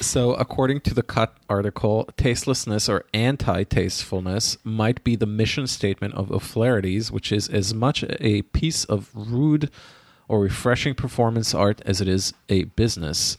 So, 0.00 0.34
according 0.34 0.82
to 0.82 0.94
the 0.94 1.02
Cut 1.02 1.34
article, 1.48 2.08
tastelessness 2.16 2.88
or 2.88 3.04
anti 3.12 3.64
tastefulness 3.64 4.56
might 4.62 5.02
be 5.02 5.16
the 5.16 5.26
mission 5.26 5.66
statement 5.66 6.14
of 6.14 6.30
O'Flaherty's, 6.30 7.10
which 7.10 7.32
is 7.32 7.48
as 7.48 7.74
much 7.74 8.04
a 8.20 8.42
piece 8.42 8.84
of 8.84 9.10
rude 9.12 9.70
or 10.28 10.40
refreshing 10.40 10.94
performance 10.94 11.54
art 11.54 11.80
as 11.86 12.00
it 12.00 12.08
is 12.08 12.32
a 12.48 12.64
business. 12.64 13.36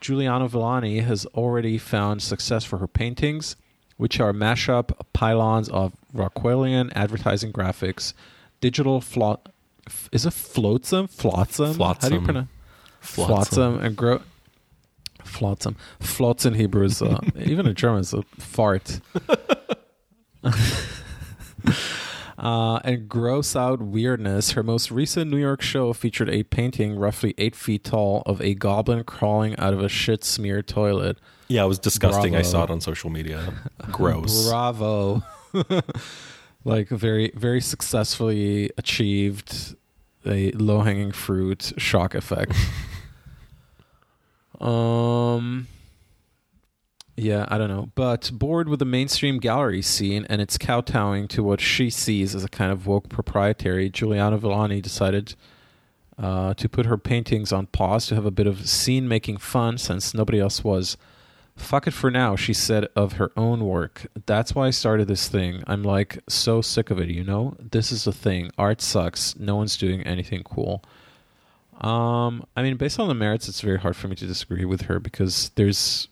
Juliano-Villani 0.00 1.00
has 1.00 1.24
already 1.26 1.78
found 1.78 2.22
success 2.22 2.64
for 2.64 2.78
her 2.78 2.86
paintings, 2.86 3.56
which 3.96 4.20
are 4.20 4.32
mashup 4.32 4.92
pylons 5.14 5.68
of 5.70 5.94
Rockwellian 6.14 6.92
advertising 6.94 7.52
graphics, 7.52 8.12
digital 8.60 9.00
flo- 9.00 9.40
f- 9.86 10.08
is 10.12 10.26
it 10.26 10.32
flotsam? 10.34 11.06
Flotsam? 11.08 11.78
How 11.78 11.94
do 11.94 12.14
you 12.14 12.20
Flotsam. 12.20 12.24
pronounce 12.24 12.48
Flotsam. 13.00 13.36
flotsam 13.36 13.78
and 13.80 13.96
grow 13.96 14.20
flotsam 15.24 15.76
flots 16.00 16.46
in 16.46 16.54
hebrew 16.54 16.84
is 16.84 17.02
uh, 17.02 17.18
even 17.36 17.66
in 17.66 17.74
german 17.74 18.00
is 18.00 18.14
a 18.14 18.22
fart 18.38 19.00
uh, 22.38 22.76
and 22.84 23.08
gross 23.08 23.56
out 23.56 23.80
weirdness 23.80 24.50
her 24.52 24.62
most 24.62 24.90
recent 24.90 25.30
new 25.30 25.38
york 25.38 25.62
show 25.62 25.92
featured 25.92 26.28
a 26.28 26.42
painting 26.42 26.94
roughly 26.96 27.34
eight 27.38 27.56
feet 27.56 27.82
tall 27.84 28.22
of 28.26 28.40
a 28.42 28.54
goblin 28.54 29.02
crawling 29.04 29.56
out 29.58 29.72
of 29.72 29.80
a 29.82 29.88
shit 29.88 30.22
smeared 30.24 30.66
toilet 30.68 31.18
Yeah, 31.48 31.64
it 31.64 31.68
was 31.68 31.78
disgusting. 31.78 32.34
I 32.36 32.42
saw 32.42 32.64
it 32.64 32.70
on 32.70 32.80
social 32.80 33.08
media. 33.10 33.54
Gross. 33.90 34.48
bravo 34.48 35.22
like 36.64 36.88
very 36.88 37.30
very 37.34 37.60
successfully 37.60 38.70
achieved 38.76 39.74
a 40.26 40.50
low-hanging 40.52 41.12
fruit 41.12 41.72
shock 41.78 42.14
effect 42.14 42.52
um 44.60 45.66
yeah 47.16 47.46
i 47.48 47.58
don't 47.58 47.68
know 47.68 47.90
but 47.94 48.30
bored 48.32 48.68
with 48.68 48.78
the 48.78 48.84
mainstream 48.84 49.38
gallery 49.38 49.82
scene 49.82 50.26
and 50.28 50.40
its 50.40 50.58
kowtowing 50.58 51.26
to 51.26 51.42
what 51.42 51.60
she 51.60 51.90
sees 51.90 52.34
as 52.34 52.44
a 52.44 52.48
kind 52.48 52.70
of 52.70 52.86
woke 52.86 53.08
proprietary 53.08 53.88
Juliano-Villani 53.88 54.80
decided 54.80 55.34
uh, 56.18 56.54
to 56.54 56.68
put 56.68 56.86
her 56.86 56.96
paintings 56.96 57.52
on 57.52 57.66
pause 57.66 58.06
to 58.06 58.14
have 58.14 58.24
a 58.24 58.30
bit 58.30 58.46
of 58.46 58.68
scene 58.68 59.06
making 59.06 59.36
fun 59.36 59.76
since 59.76 60.14
nobody 60.14 60.40
else 60.40 60.64
was 60.64 60.96
Fuck 61.56 61.86
it 61.86 61.92
for 61.92 62.10
now, 62.10 62.36
she 62.36 62.52
said 62.52 62.86
of 62.94 63.14
her 63.14 63.32
own 63.34 63.64
work. 63.64 64.06
That's 64.26 64.54
why 64.54 64.66
I 64.66 64.70
started 64.70 65.08
this 65.08 65.26
thing. 65.26 65.64
I'm 65.66 65.82
like 65.82 66.22
so 66.28 66.60
sick 66.60 66.90
of 66.90 67.00
it, 67.00 67.08
you 67.08 67.24
know? 67.24 67.56
This 67.58 67.90
is 67.90 68.04
the 68.04 68.12
thing. 68.12 68.50
Art 68.58 68.82
sucks. 68.82 69.36
No 69.38 69.56
one's 69.56 69.78
doing 69.78 70.02
anything 70.02 70.42
cool. 70.42 70.84
Um, 71.80 72.46
I 72.56 72.62
mean, 72.62 72.76
based 72.76 73.00
on 73.00 73.08
the 73.08 73.14
merits, 73.14 73.48
it's 73.48 73.62
very 73.62 73.78
hard 73.78 73.96
for 73.96 74.06
me 74.06 74.16
to 74.16 74.26
disagree 74.26 74.66
with 74.66 74.82
her 74.82 75.00
because 75.00 75.50
there's 75.54 76.08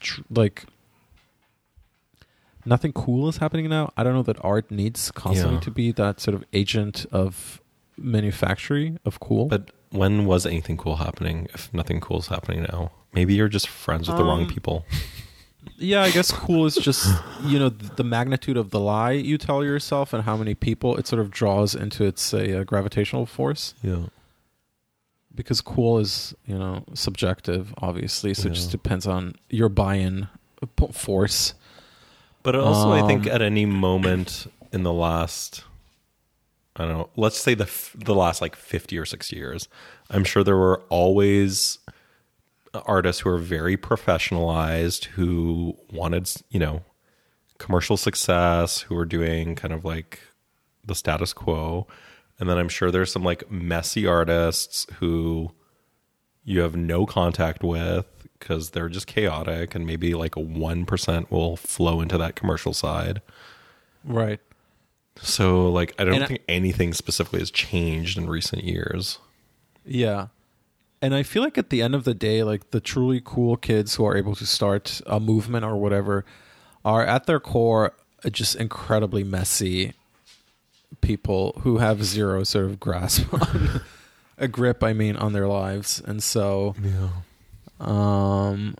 tr- 0.00 0.22
like 0.30 0.64
nothing 2.64 2.92
cool 2.92 3.28
is 3.28 3.38
happening 3.38 3.68
now. 3.68 3.92
I 3.96 4.02
don't 4.04 4.12
know 4.14 4.22
that 4.24 4.42
art 4.44 4.70
needs 4.70 5.10
constantly 5.10 5.54
Yeah. 5.56 5.60
to 5.60 5.70
be 5.70 5.92
that 5.92 6.20
sort 6.20 6.34
of 6.34 6.44
agent 6.52 7.06
of 7.12 7.60
manufacturing 7.96 8.98
of 9.04 9.20
cool. 9.20 9.46
But 9.46 9.70
when 9.90 10.26
was 10.26 10.44
anything 10.46 10.76
cool 10.76 10.96
happening 10.96 11.48
if 11.54 11.72
nothing 11.72 12.00
cool 12.00 12.18
is 12.18 12.28
happening 12.28 12.62
now? 12.62 12.92
Maybe 13.12 13.34
you're 13.34 13.48
just 13.48 13.68
friends 13.68 14.08
with 14.08 14.18
the 14.18 14.24
wrong 14.24 14.42
Um, 14.42 14.48
people. 14.48 14.84
Yeah, 15.76 16.02
I 16.02 16.10
guess 16.10 16.30
cool 16.32 16.64
is 16.66 16.76
just 16.76 17.06
you 17.44 17.58
know 17.58 17.68
th- 17.68 17.92
the 17.96 18.04
magnitude 18.04 18.56
of 18.56 18.70
the 18.70 18.80
lie 18.80 19.10
you 19.12 19.36
tell 19.36 19.62
yourself 19.64 20.12
and 20.14 20.22
how 20.24 20.36
many 20.36 20.54
people 20.54 20.96
it 20.96 21.06
sort 21.06 21.20
of 21.20 21.30
draws 21.30 21.74
into 21.74 22.04
its 22.04 22.32
a, 22.32 22.60
uh 22.60 22.64
gravitational 22.64 23.26
force. 23.26 23.74
Yeah. 23.82 24.06
Because 25.38 25.60
cool 25.60 26.00
is 26.00 26.34
you 26.46 26.58
know 26.58 26.82
subjective, 26.94 27.72
obviously, 27.78 28.34
so 28.34 28.48
it 28.48 28.54
just 28.54 28.72
depends 28.72 29.06
on 29.06 29.36
your 29.48 29.68
buy-in 29.68 30.26
force. 30.92 31.54
But 32.42 32.56
also, 32.56 32.90
I 32.90 33.06
think 33.06 33.26
Um, 33.26 33.32
at 33.32 33.42
any 33.42 33.64
moment 33.64 34.50
in 34.72 34.82
the 34.82 34.92
last, 34.92 35.62
I 36.74 36.84
don't 36.84 36.92
know, 36.92 37.10
let's 37.14 37.38
say 37.38 37.54
the 37.54 37.64
f- 37.64 37.94
the 37.96 38.16
last 38.16 38.40
like 38.40 38.56
fifty 38.56 38.98
or 38.98 39.04
sixty 39.04 39.36
years, 39.36 39.68
I'm 40.10 40.24
sure 40.24 40.42
there 40.42 40.56
were 40.56 40.82
always 40.88 41.78
artists 42.74 43.22
who 43.22 43.30
are 43.30 43.38
very 43.38 43.76
professionalized 43.76 45.04
who 45.16 45.76
wanted, 45.92 46.30
you 46.50 46.58
know, 46.58 46.82
commercial 47.58 47.96
success, 47.96 48.80
who 48.80 48.96
were 48.96 49.06
doing 49.06 49.54
kind 49.54 49.72
of 49.72 49.84
like 49.84 50.20
the 50.84 50.94
status 50.96 51.32
quo, 51.32 51.86
and 52.38 52.48
then 52.48 52.58
I'm 52.58 52.68
sure 52.68 52.90
there's 52.90 53.12
some 53.12 53.24
like 53.24 53.50
messy 53.50 54.06
artists 54.06 54.86
who 55.00 55.52
you 56.44 56.60
have 56.60 56.76
no 56.76 57.04
contact 57.06 57.62
with 57.62 58.06
because 58.38 58.70
they're 58.70 58.88
just 58.88 59.06
chaotic 59.06 59.74
and 59.74 59.86
maybe 59.86 60.14
like 60.14 60.36
a 60.36 60.40
1% 60.40 61.30
will 61.30 61.56
flow 61.56 62.00
into 62.00 62.16
that 62.18 62.36
commercial 62.36 62.72
side. 62.72 63.20
Right. 64.04 64.40
So 65.20 65.68
like 65.70 65.94
I 65.98 66.04
don't 66.04 66.14
And 66.14 66.24
I- 66.24 66.26
think 66.28 66.42
anything 66.48 66.94
specifically 66.94 67.40
has 67.40 67.50
changed 67.50 68.16
in 68.16 68.28
recent 68.28 68.64
years. 68.64 69.18
Yeah. 69.84 70.28
And 71.02 71.14
I 71.14 71.22
feel 71.22 71.42
like 71.42 71.58
at 71.58 71.70
the 71.70 71.82
end 71.82 71.94
of 71.94 72.04
the 72.04 72.14
day, 72.14 72.42
like 72.42 72.70
the 72.70 72.80
truly 72.80 73.20
cool 73.24 73.56
kids 73.56 73.96
who 73.96 74.04
are 74.04 74.16
able 74.16 74.34
to 74.36 74.46
start 74.46 75.00
a 75.06 75.20
movement 75.20 75.64
or 75.64 75.76
whatever 75.76 76.24
are 76.84 77.04
at 77.04 77.26
their 77.26 77.40
core 77.40 77.92
just 78.30 78.56
incredibly 78.56 79.22
messy 79.24 79.92
people 81.00 81.58
who 81.62 81.78
have 81.78 82.04
zero 82.04 82.44
sort 82.44 82.64
of 82.66 82.80
grasp 82.80 83.32
on 83.34 83.80
a 84.36 84.48
grip, 84.48 84.82
I 84.82 84.92
mean, 84.92 85.16
on 85.16 85.32
their 85.32 85.46
lives. 85.48 86.00
And 86.04 86.22
so, 86.22 86.74
Yeah. 86.82 87.08
um, 87.80 88.74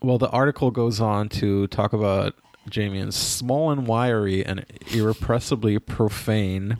well, 0.00 0.18
the 0.18 0.28
article 0.30 0.70
goes 0.70 1.00
on 1.00 1.28
to 1.30 1.66
talk 1.68 1.92
about 1.92 2.34
Jamian's 2.70 3.16
small 3.16 3.70
and 3.70 3.86
wiry 3.86 4.44
and 4.44 4.64
irrepressibly 4.92 5.78
profane 5.78 6.78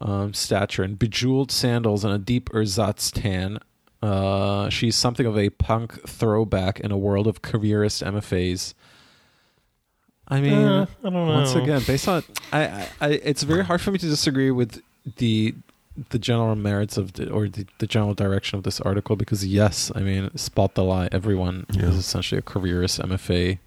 um, 0.00 0.32
stature 0.32 0.82
and 0.82 0.98
bejeweled 0.98 1.50
sandals 1.50 2.04
and 2.04 2.12
a 2.14 2.18
deep 2.18 2.50
ersatz 2.54 3.10
tan. 3.10 3.58
Uh, 4.00 4.68
she's 4.68 4.94
something 4.94 5.26
of 5.26 5.36
a 5.36 5.50
punk 5.50 6.08
throwback 6.08 6.78
in 6.80 6.92
a 6.92 6.96
world 6.98 7.26
of 7.26 7.42
careerist 7.42 8.02
MFAs. 8.02 8.74
I 10.30 10.40
mean, 10.40 10.52
Uh, 10.52 10.86
I 11.00 11.02
don't 11.10 11.12
know. 11.14 11.26
once 11.26 11.54
again, 11.54 11.82
based 11.86 12.06
on 12.08 12.22
I, 12.52 12.60
I, 12.66 12.88
I, 13.00 13.08
it's 13.24 13.42
very 13.44 13.64
hard 13.64 13.80
for 13.80 13.90
me 13.90 13.98
to 13.98 14.06
disagree 14.08 14.50
with 14.50 14.82
the 15.16 15.54
the 16.10 16.18
general 16.18 16.54
merits 16.54 16.96
of 16.96 17.14
the, 17.14 17.28
or 17.30 17.48
the, 17.48 17.66
the 17.78 17.86
general 17.86 18.14
direction 18.14 18.56
of 18.56 18.62
this 18.62 18.80
article 18.82 19.16
because 19.16 19.44
yes, 19.44 19.90
I 19.96 20.00
mean, 20.00 20.30
spot 20.36 20.74
the 20.74 20.84
lie. 20.84 21.08
Everyone 21.10 21.66
Yeah. 21.72 21.86
is 21.88 21.96
essentially 21.96 22.38
a 22.38 22.42
careerist 22.42 23.00
MFA 23.00 23.58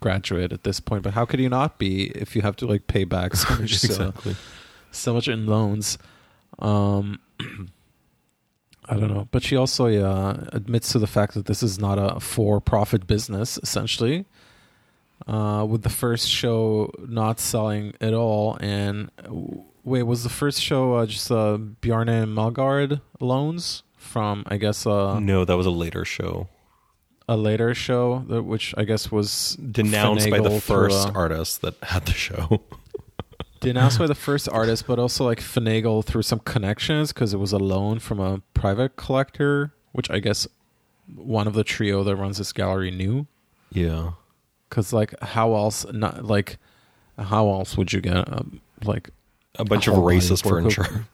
graduate 0.00 0.52
at 0.52 0.64
this 0.64 0.78
point. 0.80 1.02
But 1.02 1.14
how 1.14 1.24
could 1.24 1.40
you 1.40 1.48
not 1.48 1.78
be 1.78 2.08
if 2.08 2.36
you 2.36 2.42
have 2.42 2.56
to 2.56 2.66
like 2.66 2.86
pay 2.86 3.04
back 3.04 3.34
so 3.36 3.48
much, 3.60 3.60
uh, 3.72 3.86
exactly. 3.86 4.36
so 4.90 5.14
much 5.14 5.26
in 5.28 5.46
loans? 5.46 5.96
Um, 6.58 7.20
I 8.86 8.96
don't 8.98 9.08
know, 9.08 9.28
but 9.30 9.42
she 9.42 9.56
also 9.56 9.86
uh, 9.86 10.44
admits 10.52 10.92
to 10.92 10.98
the 10.98 11.06
fact 11.06 11.32
that 11.34 11.46
this 11.46 11.62
is 11.62 11.78
not 11.78 11.98
a 11.98 12.20
for-profit 12.20 13.06
business, 13.06 13.58
essentially. 13.62 14.26
Uh, 15.26 15.64
with 15.66 15.82
the 15.82 15.90
first 15.90 16.28
show 16.28 16.90
not 17.08 17.40
selling 17.40 17.94
at 18.00 18.12
all, 18.12 18.58
and 18.60 19.10
wait, 19.84 20.02
was 20.02 20.22
the 20.22 20.28
first 20.28 20.60
show 20.60 20.94
uh, 20.94 21.06
just 21.06 21.30
uh, 21.30 21.56
Bjarne 21.56 22.26
Melgaard 22.26 23.00
loans 23.20 23.84
from 23.96 24.44
I 24.48 24.58
guess 24.58 24.86
uh, 24.86 25.18
no, 25.20 25.44
that 25.44 25.56
was 25.56 25.66
a 25.66 25.70
later 25.70 26.04
show. 26.04 26.48
a 27.26 27.36
later 27.38 27.74
show, 27.74 28.24
that, 28.28 28.42
which 28.42 28.74
I 28.76 28.84
guess 28.84 29.10
was 29.10 29.56
Denounced 29.56 30.28
by 30.28 30.38
the 30.38 30.50
finagled 30.50 30.62
through 30.62 30.90
first 30.90 31.08
artist 31.14 31.62
that 31.62 31.74
had 31.82 32.04
the 32.06 32.12
show. 32.12 32.60
denounced 33.60 33.98
by 33.98 34.06
the 34.06 34.14
first 34.14 34.46
artist, 34.50 34.86
but 34.86 34.98
also 34.98 35.24
like 35.24 35.40
finagle 35.40 36.04
through 36.04 36.22
some 36.22 36.40
connections 36.40 37.12
because 37.12 37.32
it 37.32 37.38
was 37.38 37.52
a 37.52 37.58
loan 37.58 37.98
from 37.98 38.20
a 38.20 38.42
private 38.52 38.96
collector, 38.96 39.72
which 39.92 40.10
I 40.10 40.18
guess 40.18 40.46
one 41.14 41.46
of 41.46 41.54
the 41.54 41.64
trio 41.64 42.04
that 42.04 42.16
runs 42.16 42.38
this 42.38 42.52
gallery 42.52 42.90
knew. 42.90 43.26
yeah. 43.72 44.12
Because 44.74 44.92
like, 44.92 45.14
how 45.22 45.54
else? 45.54 45.86
Not 45.92 46.24
like, 46.24 46.58
how 47.16 47.48
else 47.48 47.76
would 47.76 47.92
you 47.92 48.00
get 48.00 48.16
um, 48.32 48.60
like 48.84 49.10
A 49.56 49.64
bunch 49.64 49.86
A 49.86 49.92
of 49.92 49.98
racist 49.98 50.44
of- 50.44 50.50
furniture. 50.50 51.06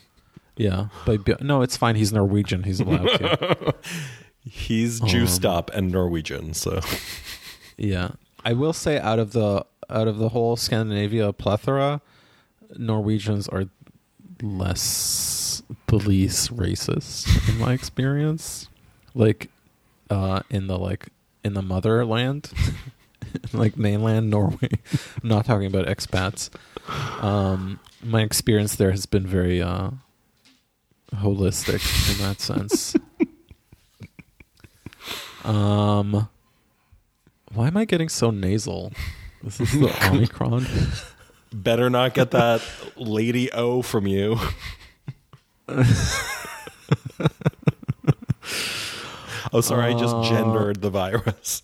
yeah? 0.56 0.88
But 1.06 1.40
no, 1.40 1.62
it's 1.62 1.76
fine. 1.76 1.94
He's 1.94 2.12
Norwegian. 2.12 2.64
He's 2.64 2.80
allowed 2.80 3.06
to. 3.18 3.74
He's 4.44 5.00
Um, 5.00 5.08
juiced 5.08 5.44
up 5.46 5.70
and 5.74 5.92
Norwegian, 5.92 6.54
so 6.54 6.80
Yeah, 7.78 8.10
I 8.44 8.52
will 8.52 8.72
say 8.72 8.98
out 8.98 9.18
of 9.20 9.30
the 9.32 9.64
out 9.88 10.08
of 10.08 10.18
the 10.18 10.30
whole 10.30 10.56
Scandinavia 10.56 11.32
plethora, 11.32 12.00
Norwegians 12.76 13.48
are 13.48 13.66
less 14.42 15.62
police 15.86 16.48
racist 16.48 17.48
in 17.48 17.58
my 17.58 17.72
experience. 17.72 18.68
Like 19.14 19.50
uh 20.10 20.40
in 20.50 20.66
the 20.66 20.78
like 20.78 21.08
in 21.44 21.54
the 21.54 21.62
motherland, 21.62 22.50
like 23.52 23.76
mainland 23.76 24.30
Norway. 24.30 24.70
I'm 25.22 25.28
not 25.28 25.44
talking 25.44 25.66
about 25.66 25.86
expats. 25.86 26.50
Um 27.22 27.80
my 28.02 28.22
experience 28.22 28.76
there 28.76 28.90
has 28.90 29.06
been 29.06 29.26
very 29.26 29.62
uh 29.62 29.90
holistic 31.14 31.82
in 32.12 32.26
that 32.26 32.40
sense. 32.40 32.96
Um, 35.44 36.28
why 37.52 37.66
am 37.66 37.76
I 37.76 37.84
getting 37.84 38.08
so 38.08 38.30
nasal? 38.30 38.92
This 39.42 39.60
is 39.60 39.72
the 39.72 39.94
Omicron. 40.10 40.66
Better 41.52 41.90
not 41.90 42.14
get 42.14 42.30
that 42.30 42.62
Lady 42.96 43.52
O 43.52 43.82
from 43.82 44.06
you. 44.06 44.38
oh, 49.52 49.60
sorry, 49.60 49.94
I 49.94 49.98
just 49.98 50.30
gendered 50.30 50.80
the 50.80 50.90
virus. 50.90 51.62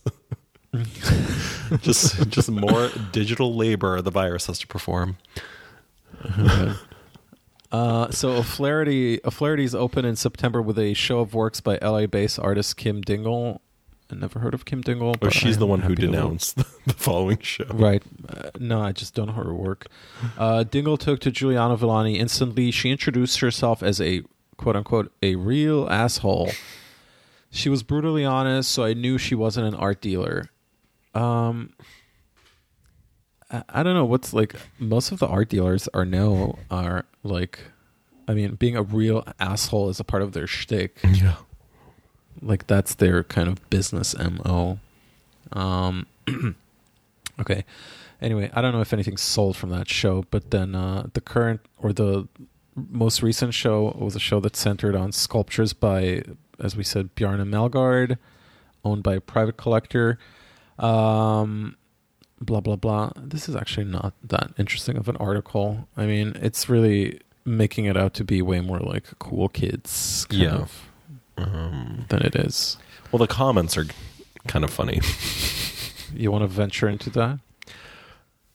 just, 1.83 2.29
just 2.31 2.51
more 2.51 2.91
digital 3.13 3.55
labor 3.55 4.01
the 4.01 4.11
virus 4.11 4.47
has 4.47 4.59
to 4.61 4.67
perform. 4.67 5.17
Uh, 7.73 8.11
so 8.11 8.31
O'Flaherty, 8.31 9.25
O'Flaherty's 9.25 9.75
open 9.75 10.05
in 10.05 10.17
September 10.17 10.61
with 10.61 10.79
a 10.79 10.95
show 10.95 11.21
of 11.21 11.35
works 11.35 11.61
by 11.61 11.79
LA-based 11.81 12.39
artist 12.39 12.77
Kim 12.77 13.01
Dingle. 13.01 13.61
I 14.11 14.17
never 14.17 14.41
heard 14.41 14.55
of 14.55 14.65
Kim 14.65 14.81
Dingle. 14.81 15.15
Oh, 15.23 15.29
she's 15.29 15.59
the 15.59 15.69
one 15.69 15.83
who 15.83 15.95
denounced 15.95 16.57
the, 16.57 16.67
the 16.87 16.95
following 16.95 17.39
show. 17.39 17.67
Right. 17.73 18.03
Uh, 18.29 18.51
no, 18.59 18.81
I 18.81 18.91
just 18.91 19.15
don't 19.15 19.29
know 19.29 19.35
her 19.35 19.55
work. 19.55 19.87
Uh, 20.37 20.65
Dingle 20.65 20.97
took 20.97 21.21
to 21.21 21.31
Juliano-Villani 21.31 22.19
instantly. 22.19 22.73
She 22.73 22.91
introduced 22.91 23.39
herself 23.39 23.85
as 23.85 24.01
a 24.01 24.23
quote 24.57 24.75
unquote 24.75 25.13
a 25.23 25.37
real 25.37 25.89
asshole. 25.89 26.51
She 27.51 27.69
was 27.69 27.85
brutally 27.85 28.25
honest, 28.25 28.71
so 28.71 28.85
I 28.85 28.95
knew 28.95 29.17
she 29.17 29.37
wasn't 29.37 29.69
an 29.69 29.75
art 29.75 30.01
dealer. 30.01 30.51
Um, 31.15 31.73
I, 33.51 33.63
I 33.69 33.83
don't 33.83 33.95
know 33.95 34.05
what's 34.05 34.33
like. 34.33 34.55
Most 34.79 35.13
of 35.13 35.19
the 35.19 35.27
art 35.27 35.49
dealers 35.49 35.89
are 35.95 36.05
now 36.05 36.59
are 36.71 37.05
like, 37.23 37.61
I 38.29 38.35
mean, 38.35 38.55
being 38.55 38.77
a 38.77 38.83
real 38.83 39.25
asshole 39.39 39.89
is 39.89 40.01
a 40.01 40.05
part 40.05 40.23
of 40.23 40.33
their 40.33 40.47
shtick 40.47 40.99
Yeah. 41.05 41.37
like 42.41 42.67
that's 42.67 42.95
their 42.95 43.23
kind 43.25 43.49
of 43.49 43.69
business 43.71 44.15
mo 44.19 44.79
um 45.53 46.07
okay 47.41 47.65
anyway 48.23 48.49
i 48.55 48.61
don't 48.63 48.73
know 48.73 48.81
if 48.81 48.93
anything 48.93 49.17
sold 49.17 49.57
from 49.57 49.71
that 49.71 49.89
show 49.89 50.25
but 50.31 50.51
then 50.53 50.75
uh 50.77 51.07
the 51.15 51.21
current 51.21 51.61
or 51.79 51.93
the 51.93 52.29
most 52.77 53.21
recent 53.21 53.53
show 53.53 53.95
was 53.99 54.15
a 54.15 54.21
show 54.21 54.39
that 54.39 54.55
centered 54.55 54.95
on 54.95 55.11
sculptures 55.11 55.73
by 55.73 56.23
as 56.61 56.77
we 56.77 56.85
said 56.85 57.13
Bjarne 57.17 57.41
Melgaard 57.51 58.17
owned 58.85 59.03
by 59.03 59.15
a 59.17 59.21
private 59.21 59.57
collector 59.57 60.19
um 60.81 61.77
blah 62.41 62.61
blah 62.61 62.77
blah 62.77 63.11
this 63.17 63.49
is 63.49 63.55
actually 63.57 63.85
not 63.85 64.15
that 64.23 64.51
interesting 64.59 64.97
of 64.97 65.09
an 65.09 65.17
article 65.19 65.87
i 65.97 66.07
mean 66.07 66.33
it's 66.41 66.69
really 66.69 67.21
making 67.45 67.85
it 67.85 67.97
out 67.97 68.15
to 68.15 68.25
be 68.25 68.41
way 68.43 68.61
more 68.61 68.79
like 68.81 69.05
cool 69.19 69.49
kids 69.49 70.27
kind 70.31 70.43
Yeah. 70.43 70.55
of 70.57 70.87
Um, 71.39 72.05
than 72.09 72.21
it 72.23 72.35
is. 72.37 72.77
well, 73.11 73.19
the 73.19 73.27
comments 73.27 73.77
are 73.79 73.87
kind 74.47 74.63
of 74.65 74.71
funny. 74.71 75.01
You 76.15 76.31
want 76.31 76.43
to 76.43 76.49
venture 76.49 76.87
into 76.87 77.09
that? 77.11 77.39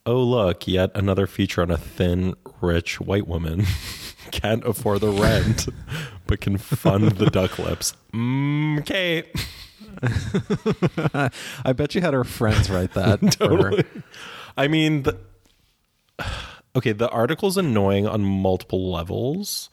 Oh, 0.06 0.22
look, 0.22 0.68
yet 0.68 0.92
another 0.94 1.26
feature 1.26 1.64
on 1.64 1.72
a 1.72 1.78
thin, 1.78 2.36
rich 2.62 3.02
white 3.02 3.28
woman. 3.28 3.66
Can't 4.32 4.64
afford 4.66 5.02
the 5.02 5.10
rent, 5.10 5.68
but 6.28 6.42
can 6.42 6.58
fund 6.60 7.14
the 7.14 7.26
duck 7.32 7.58
lips. 7.58 7.96
Mm, 8.14 8.82
okay. 8.82 9.24
I 11.66 11.74
bet 11.74 11.96
you 11.96 12.02
had 12.02 12.14
her 12.14 12.24
friends 12.24 12.70
write 12.70 12.94
that. 12.94 13.22
Totally. 13.32 13.84
I 14.58 14.68
mean, 14.68 15.04
the, 15.04 15.18
okay, 16.76 16.92
the 16.92 17.10
article's 17.10 17.58
annoying 17.58 18.08
on 18.08 18.24
multiple 18.24 18.92
levels, 18.92 19.70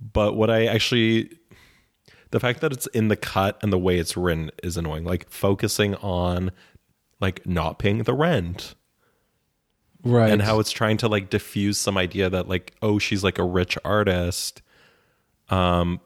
but 0.00 0.36
what 0.36 0.50
I 0.50 0.66
actually, 0.66 1.30
the 2.30 2.40
fact 2.40 2.60
that 2.60 2.72
it's 2.72 2.86
in 2.88 3.08
the 3.08 3.16
cut 3.16 3.58
and 3.62 3.72
the 3.72 3.78
way 3.78 3.98
it's 3.98 4.16
written 4.16 4.50
is 4.62 4.76
annoying. 4.76 5.04
Like 5.04 5.28
focusing 5.30 5.94
on, 5.96 6.52
like 7.20 7.46
not 7.46 7.78
paying 7.78 8.02
the 8.02 8.14
rent 8.14 8.74
right? 10.06 10.30
and 10.30 10.42
how 10.42 10.60
it's 10.60 10.70
trying 10.70 10.96
to 10.98 11.08
like 11.08 11.30
diffuse 11.30 11.78
some 11.78 11.96
idea 11.96 12.30
that 12.30 12.48
like, 12.48 12.74
oh, 12.82 12.98
she's 12.98 13.24
like 13.24 13.38
a 13.38 13.44
rich 13.44 13.78
artist, 13.84 14.62
um, 15.48 16.00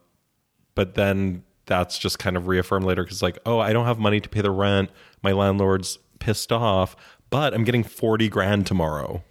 but 0.74 0.94
then 0.94 1.42
that's 1.70 1.96
just 1.96 2.18
kind 2.18 2.36
of 2.36 2.48
reaffirmed 2.48 2.84
later 2.84 3.02
because 3.04 3.22
like, 3.22 3.38
oh, 3.46 3.60
I 3.60 3.72
don't 3.72 3.86
have 3.86 3.98
money 3.98 4.20
to 4.20 4.28
pay 4.28 4.42
the 4.42 4.50
rent. 4.50 4.90
My 5.22 5.32
landlord's 5.32 5.98
pissed 6.18 6.52
off, 6.52 6.94
but 7.30 7.54
I'm 7.54 7.64
getting 7.64 7.84
forty 7.84 8.28
grand 8.28 8.66
tomorrow. 8.66 9.22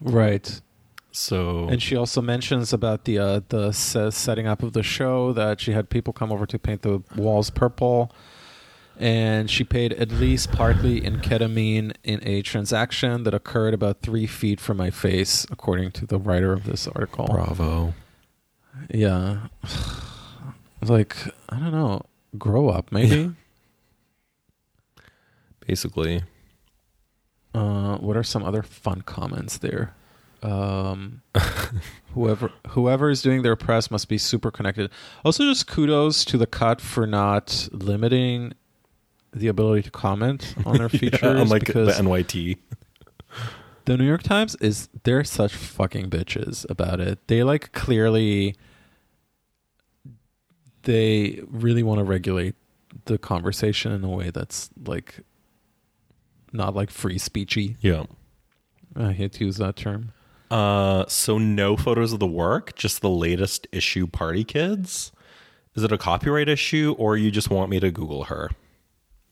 right. 0.00 0.60
So 1.16 1.68
And 1.68 1.80
she 1.80 1.94
also 1.96 2.20
mentions 2.20 2.72
about 2.72 3.04
the 3.04 3.18
uh, 3.18 3.40
the 3.48 3.70
se- 3.72 4.10
setting 4.10 4.46
up 4.48 4.62
of 4.62 4.72
the 4.72 4.82
show 4.82 5.32
that 5.32 5.60
she 5.60 5.72
had 5.72 5.88
people 5.88 6.12
come 6.12 6.32
over 6.32 6.44
to 6.44 6.58
paint 6.58 6.82
the 6.82 7.02
walls 7.16 7.50
purple, 7.50 8.10
and 8.98 9.48
she 9.48 9.62
paid 9.62 9.92
at 9.92 10.10
least 10.10 10.50
partly 10.50 11.04
in 11.04 11.20
ketamine 11.20 11.94
in 12.02 12.18
a 12.26 12.42
transaction 12.42 13.22
that 13.22 13.32
occurred 13.32 13.74
about 13.74 14.02
three 14.02 14.26
feet 14.26 14.60
from 14.60 14.76
my 14.76 14.90
face, 14.90 15.46
according 15.52 15.92
to 15.92 16.04
the 16.04 16.18
writer 16.18 16.52
of 16.52 16.64
this 16.64 16.88
article. 16.88 17.26
bravo. 17.26 17.94
Yeah, 18.92 19.46
like 20.88 21.16
I 21.48 21.58
don't 21.58 21.72
know, 21.72 22.02
grow 22.38 22.68
up 22.68 22.90
maybe. 22.92 23.34
Basically, 25.66 26.22
Uh, 27.54 27.96
what 27.98 28.16
are 28.16 28.22
some 28.24 28.42
other 28.42 28.62
fun 28.62 29.00
comments 29.02 29.58
there? 29.58 29.94
Um, 30.42 31.22
whoever 32.14 32.50
whoever 32.68 33.08
is 33.08 33.22
doing 33.22 33.42
their 33.42 33.56
press 33.56 33.90
must 33.90 34.08
be 34.08 34.18
super 34.18 34.50
connected. 34.50 34.90
Also, 35.24 35.44
just 35.44 35.66
kudos 35.66 36.24
to 36.26 36.36
the 36.36 36.46
cut 36.46 36.80
for 36.82 37.06
not 37.06 37.68
limiting 37.72 38.52
the 39.32 39.48
ability 39.48 39.82
to 39.82 39.90
comment 39.90 40.54
on 40.66 40.76
their 40.76 40.88
features. 41.00 41.20
yeah, 41.22 41.40
unlike 41.40 41.64
the 41.66 41.86
NYT. 41.98 42.58
the 43.86 43.96
New 43.96 44.04
York 44.06 44.22
Times 44.22 44.54
is 44.56 44.88
they're 45.04 45.24
such 45.24 45.54
fucking 45.54 46.10
bitches 46.10 46.68
about 46.68 47.00
it. 47.00 47.26
They 47.28 47.42
like 47.42 47.72
clearly 47.72 48.54
they 50.84 51.40
really 51.48 51.82
want 51.82 51.98
to 51.98 52.04
regulate 52.04 52.54
the 53.06 53.18
conversation 53.18 53.92
in 53.92 54.04
a 54.04 54.08
way 54.08 54.30
that's 54.30 54.70
like 54.86 55.20
not 56.52 56.74
like 56.74 56.90
free 56.90 57.18
speechy. 57.18 57.76
Yeah. 57.80 58.04
I 58.96 59.12
hate 59.12 59.32
to 59.34 59.44
use 59.44 59.56
that 59.56 59.76
term. 59.76 60.12
Uh, 60.50 61.04
so 61.08 61.36
no 61.38 61.76
photos 61.76 62.12
of 62.12 62.20
the 62.20 62.26
work, 62.26 62.76
just 62.76 63.00
the 63.00 63.10
latest 63.10 63.66
issue. 63.72 64.06
Party 64.06 64.44
Kids. 64.44 65.10
Is 65.74 65.82
it 65.82 65.90
a 65.90 65.98
copyright 65.98 66.48
issue, 66.48 66.94
or 66.98 67.16
you 67.16 67.32
just 67.32 67.50
want 67.50 67.68
me 67.70 67.80
to 67.80 67.90
Google 67.90 68.24
her? 68.24 68.50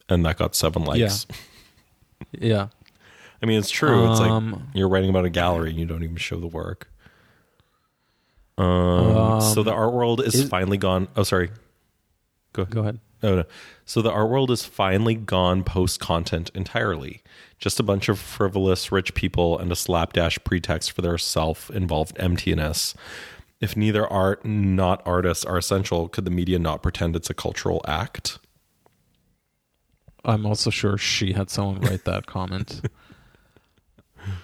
And 0.09 0.25
that 0.25 0.37
got 0.37 0.55
seven 0.55 0.83
likes. 0.83 1.25
Yeah. 2.39 2.67
I 3.41 3.45
mean, 3.45 3.59
it's 3.59 3.69
true. 3.69 4.09
it's 4.09 4.19
like 4.19 4.31
Um, 4.31 4.67
you're 4.73 4.87
writing 4.87 5.09
about 5.09 5.25
a 5.25 5.29
gallery 5.29 5.69
and 5.71 5.77
you 5.79 5.85
don't 5.85 6.03
even 6.03 6.15
show 6.15 6.39
the 6.39 6.47
work. 6.47 6.89
Um, 8.57 9.41
so 9.41 9.63
the 9.63 9.71
art 9.73 9.93
world 9.93 10.21
is, 10.21 10.35
is- 10.35 10.49
finally 10.49 10.77
gone. 10.77 11.07
Oh, 11.15 11.23
sorry. 11.23 11.49
Go 12.53 12.61
ahead. 12.63 12.73
Go 12.73 12.81
ahead. 12.81 12.99
Oh 13.23 13.35
no. 13.37 13.43
So 13.85 14.01
the 14.01 14.11
art 14.11 14.29
world 14.29 14.51
is 14.51 14.63
finally 14.65 15.15
gone 15.15 15.63
post 15.63 15.99
content 15.99 16.51
entirely. 16.53 17.23
Just 17.57 17.79
a 17.79 17.83
bunch 17.83 18.09
of 18.09 18.19
frivolous 18.19 18.91
rich 18.91 19.13
people 19.15 19.57
and 19.57 19.71
a 19.71 19.75
slapdash 19.75 20.37
pretext 20.43 20.91
for 20.91 21.01
their 21.01 21.17
self 21.17 21.69
involved 21.71 22.15
emptiness. 22.19 22.93
If 23.61 23.77
neither 23.77 24.05
art 24.05 24.43
not 24.45 25.01
artists 25.05 25.45
are 25.45 25.57
essential, 25.57 26.09
could 26.09 26.25
the 26.25 26.31
media 26.31 26.59
not 26.59 26.83
pretend 26.83 27.15
it's 27.15 27.29
a 27.29 27.33
cultural 27.33 27.81
act? 27.87 28.39
I'm 30.25 30.45
also 30.45 30.69
sure 30.69 30.97
she 30.97 31.33
had 31.33 31.49
someone 31.49 31.79
write 31.81 32.03
that 32.05 32.25
comment. 32.25 32.81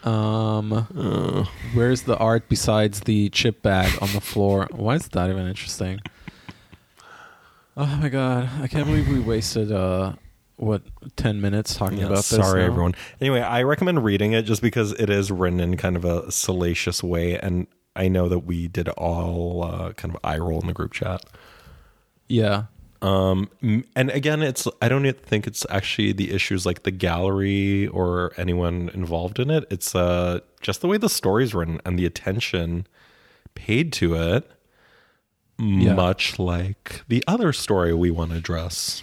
Um, 0.04 0.72
where's 1.74 2.04
the 2.04 2.18
art 2.18 2.50
besides 2.50 3.02
the 3.02 3.30
chip 3.30 3.62
bag 3.62 3.92
on 4.02 4.12
the 4.14 4.22
floor? 4.22 4.68
Why 4.72 4.96
is 4.96 5.08
that 5.10 5.30
even 5.30 5.48
interesting? 5.48 6.00
Oh 7.78 7.98
my 8.02 8.10
god, 8.10 8.50
I 8.62 8.68
can't 8.68 8.86
believe 8.86 9.08
we 9.08 9.20
wasted 9.20 9.72
uh 9.72 10.14
what 10.58 10.82
ten 11.16 11.40
minutes 11.40 11.76
talking 11.76 12.00
Yeah, 12.00 12.08
about 12.08 12.18
this. 12.18 12.28
sorry, 12.28 12.62
now. 12.62 12.68
everyone. 12.68 12.94
Anyway, 13.22 13.40
I 13.40 13.64
recommend 13.64 14.04
reading 14.04 14.34
it 14.34 14.42
just 14.44 14.62
because 14.62 14.92
it 14.94 15.10
is 15.10 15.32
written 15.32 15.60
in 15.62 15.78
kind 15.78 15.96
of 15.96 16.04
a 16.04 16.30
salacious 16.32 17.02
way, 17.02 17.40
and 17.40 17.68
I 17.96 18.10
know 18.10 18.28
that 18.28 18.40
we 18.40 18.68
did 18.68 18.90
all 18.90 19.64
uh, 19.64 19.94
kind 19.94 20.14
of 20.14 20.20
eye 20.24 20.38
roll 20.38 20.60
in 20.60 20.68
the 20.68 20.74
group 20.74 20.92
chat. 20.92 21.24
Yeah, 22.28 22.66
Um, 23.02 23.50
and 23.96 24.10
again, 24.10 24.42
it's 24.42 24.68
I 24.82 24.90
don't 24.90 25.10
think 25.14 25.48
it's 25.48 25.66
actually 25.70 26.12
the 26.12 26.32
issues 26.32 26.66
like 26.66 26.84
the 26.84 26.92
gallery 26.92 27.88
or 27.88 28.34
anyone 28.36 28.90
involved 28.94 29.40
in 29.40 29.50
it. 29.50 29.66
It's 29.72 29.96
uh 29.96 30.40
just 30.62 30.82
the 30.82 30.88
way 30.88 30.98
the 30.98 31.10
story's 31.10 31.54
written 31.54 31.80
and 31.86 31.98
the 31.98 32.06
attention 32.06 32.88
paid 33.56 33.94
to 33.94 34.16
it. 34.16 34.52
Yeah. 35.58 35.94
Much 35.94 36.40
like 36.40 37.04
the 37.08 37.24
other 37.28 37.52
story 37.52 37.94
we 37.94 38.12
want 38.12 38.32
to 38.32 38.38
address. 38.38 39.02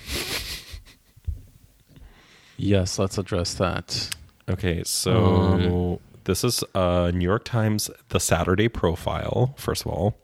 yes. 2.57 2.99
Let's 2.99 3.19
address 3.19 3.55
that. 3.55 4.11
Okay, 4.49 4.83
so 4.85 6.01
this 6.25 6.45
is 6.45 6.63
uh, 6.75 7.11
New 7.13 7.25
York 7.25 7.45
Times, 7.45 7.91
the 8.11 8.21
Saturday 8.21 8.69
profile, 8.69 9.55
first 9.59 9.85
of 9.85 9.91
all, 9.91 10.17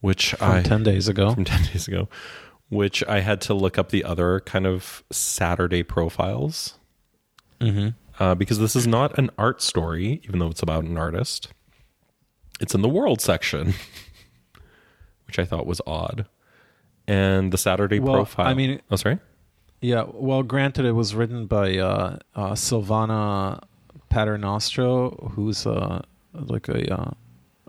which 0.00 0.32
From 0.34 0.50
I 0.52 0.62
ten 0.62 0.82
days 0.82 1.08
ago. 1.08 1.34
from 1.34 1.44
ten 1.54 1.62
days 1.64 1.88
ago, 1.88 2.08
which 2.68 3.02
I 3.08 3.20
had 3.20 3.40
to 3.42 3.54
look 3.54 3.78
up 3.78 3.90
the 3.90 4.04
other 4.04 4.40
kind 4.40 4.66
of 4.66 5.02
Saturday 5.10 5.82
profiles 5.82 6.74
Mm-hmm. 7.60 7.88
uh, 8.22 8.34
because 8.36 8.60
this 8.60 8.76
is 8.76 8.86
not 8.86 9.18
an 9.18 9.30
art 9.36 9.60
story, 9.60 10.20
even 10.24 10.38
though 10.38 10.46
it's 10.48 10.62
about 10.62 10.84
an 10.84 10.96
artist. 10.96 11.48
It's 12.60 12.72
in 12.74 12.82
the 12.82 12.88
world 12.88 13.20
section, 13.20 13.74
which 15.26 15.38
I 15.40 15.44
thought 15.44 15.66
was 15.66 15.80
odd. 15.86 16.26
And 17.08 17.52
the 17.52 17.58
Saturday 17.58 17.98
Well, 17.98 18.14
profile. 18.14 18.46
I 18.46 18.54
mean- 18.54 18.80
oh, 18.90 18.96
sorry. 18.96 19.18
Yeah, 19.80 20.04
well, 20.12 20.42
granted, 20.42 20.84
it 20.84 20.92
was 20.92 21.14
written 21.14 21.46
by 21.46 21.78
uh, 21.78 22.18
uh, 22.34 22.52
Silvana 22.52 23.62
Paternostro, 24.10 25.32
who's 25.32 25.66
uh, 25.66 26.02
like 26.34 26.68
a, 26.68 26.92
uh, 26.94 27.10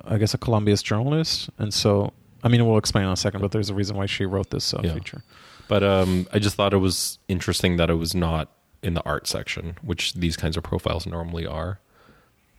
I 0.05 0.17
guess, 0.17 0.33
a 0.33 0.37
Columbia's 0.37 0.81
journalist, 0.83 1.49
and 1.57 1.73
so 1.73 2.13
I 2.43 2.47
mean, 2.47 2.65
we'll 2.65 2.77
explain 2.77 3.05
in 3.05 3.11
a 3.11 3.17
second, 3.17 3.41
but 3.41 3.51
there's 3.51 3.69
a 3.69 3.73
reason 3.73 3.97
why 3.97 4.05
she 4.05 4.25
wrote 4.25 4.49
this 4.49 4.73
uh, 4.73 4.81
Yeah. 4.83 4.93
feature. 4.93 5.23
But 5.67 5.83
um, 5.83 6.27
I 6.33 6.39
just 6.39 6.55
thought 6.55 6.73
it 6.73 6.77
was 6.77 7.19
interesting 7.27 7.77
that 7.77 7.89
it 7.89 7.95
was 7.95 8.15
not 8.15 8.49
in 8.81 8.93
the 8.93 9.03
art 9.05 9.27
section, 9.27 9.75
which 9.81 10.13
these 10.13 10.37
kinds 10.37 10.55
of 10.57 10.63
profiles 10.63 11.05
normally 11.05 11.45
are. 11.45 11.79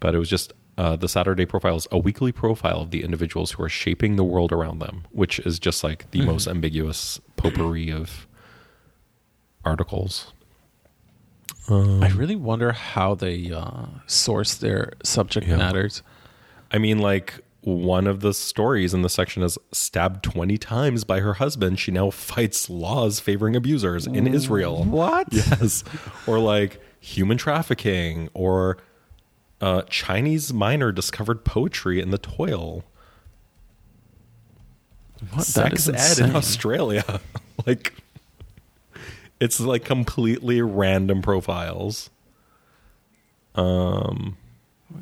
But 0.01 0.15
it 0.15 0.19
was 0.19 0.29
just 0.29 0.53
uh, 0.79 0.97
the 0.97 1.09
Saturday 1.09 1.45
profile 1.47 1.77
is 1.77 1.89
a 1.91 1.99
weekly 1.99 2.31
profile 2.31 2.83
of 2.83 2.91
the 2.91 3.03
individuals 3.03 3.53
who 3.53 3.63
are 3.63 3.69
shaping 3.69 4.17
the 4.17 4.25
world 4.25 4.53
around 4.53 4.79
them, 4.81 5.05
which 5.13 5.39
is 5.41 5.59
just 5.59 5.83
like 5.83 6.11
the 6.11 6.23
most 6.23 6.47
ambiguous 6.47 7.21
potpourri 7.37 7.91
of 7.91 8.27
articles. 9.65 10.33
I 11.69 12.09
really 12.17 12.35
wonder 12.37 12.73
how 12.73 13.15
they 13.15 13.51
uh, 13.53 13.87
source 14.07 14.55
their 14.55 14.93
subject 15.05 15.47
Yeah. 15.47 15.57
matters. 15.57 16.03
I 16.71 16.79
mean, 16.79 16.99
like 16.99 17.41
one 17.63 18.07
of 18.07 18.21
the 18.21 18.33
stories 18.33 18.95
in 18.95 19.03
the 19.03 19.09
section 19.09 19.43
is 19.43 19.59
stabbed 19.73 20.23
20 20.25 20.57
times 20.59 21.05
by 21.05 21.21
her 21.21 21.35
husband. 21.35 21.79
She 21.79 21.91
now 21.91 22.11
fights 22.11 22.71
laws 22.71 23.21
favoring 23.21 23.55
abusers 23.55 24.07
in 24.07 24.27
Israel. 24.27 24.85
What? 24.85 25.29
Yes. 25.31 25.85
or 26.27 26.39
like 26.39 26.81
human 27.01 27.37
trafficking 27.37 28.31
or 28.33 28.79
uh, 29.61 29.83
Chinese 29.83 30.53
miner 30.53 30.91
discovered 30.91 31.45
poetry 31.45 32.01
in 32.01 32.11
the 32.11 32.19
toil. 32.19 32.85
What? 35.33 35.45
Sex 35.45 35.83
is 35.83 35.89
ed 35.89 35.95
insane. 35.95 36.31
in 36.31 36.37
Australia. 36.37 37.21
like 37.67 37.93
it's 39.39 39.61
like 39.61 39.85
completely 39.85 40.63
random 40.63 41.21
profiles. 41.21 42.09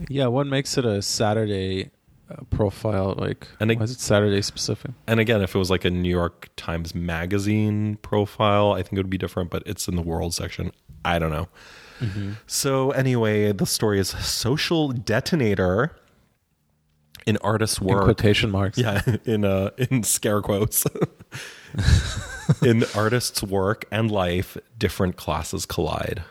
Yeah, 0.08 0.26
what 0.26 0.46
makes 0.46 0.76
it 0.78 0.84
a 0.84 1.00
Saturday 1.02 1.90
uh, 2.30 2.36
profile? 2.50 3.14
Like, 3.16 3.48
And 3.60 3.70
it- 3.70 3.78
why 3.78 3.84
is 3.84 3.92
it 3.92 4.00
Saturday 4.00 4.42
specific? 4.42 4.90
And 5.06 5.18
again, 5.20 5.40
if 5.42 5.54
it 5.54 5.58
was 5.58 5.70
like 5.70 5.84
a 5.84 5.90
New 5.90 6.10
York 6.10 6.48
Times 6.56 6.94
Magazine 6.94 7.96
profile, 8.02 8.72
I 8.72 8.82
think 8.82 8.94
it 8.94 8.98
would 8.98 9.10
be 9.10 9.18
different, 9.18 9.50
but 9.50 9.62
it's 9.66 9.88
in 9.88 9.96
the 9.96 10.02
world 10.02 10.34
section. 10.34 10.72
I 11.04 11.18
don't 11.18 11.30
know. 11.30 11.48
So, 12.46 12.92
anyway, 12.92 13.50
the 13.52 13.66
story 13.66 13.98
is 13.98 14.10
Social 14.10 14.92
Detonator 14.92 15.96
in 17.26 17.36
artist's 17.38 17.80
work. 17.80 17.98
In 17.98 18.04
quotation 18.04 18.50
marks. 18.52 18.78
Yeah, 18.78 19.02
in 19.24 19.44
uh, 19.44 19.70
in 19.78 20.04
scare 20.04 20.40
quotes. 20.40 20.86
in 22.62 22.84
artist's 22.94 23.42
work 23.42 23.84
and 23.90 24.10
life, 24.12 24.56
different 24.78 25.16
classes 25.16 25.66
collide. 25.66 26.22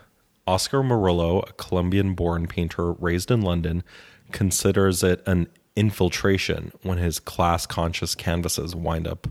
Oscar 0.48 0.82
Murillo, 0.82 1.42
a 1.42 1.54
Colombian-born 1.54 2.48
painter 2.48 2.94
raised 2.94 3.30
in 3.30 3.42
London, 3.42 3.84
considers 4.32 5.04
it 5.04 5.22
an 5.28 5.48
infiltration 5.76 6.72
when 6.82 6.98
his 6.98 7.20
class-conscious 7.20 8.16
canvases 8.16 8.76
wind 8.76 9.08
up 9.08 9.28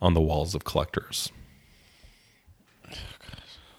on 0.00 0.14
the 0.14 0.20
walls 0.20 0.54
of 0.54 0.64
collectors. 0.64 1.30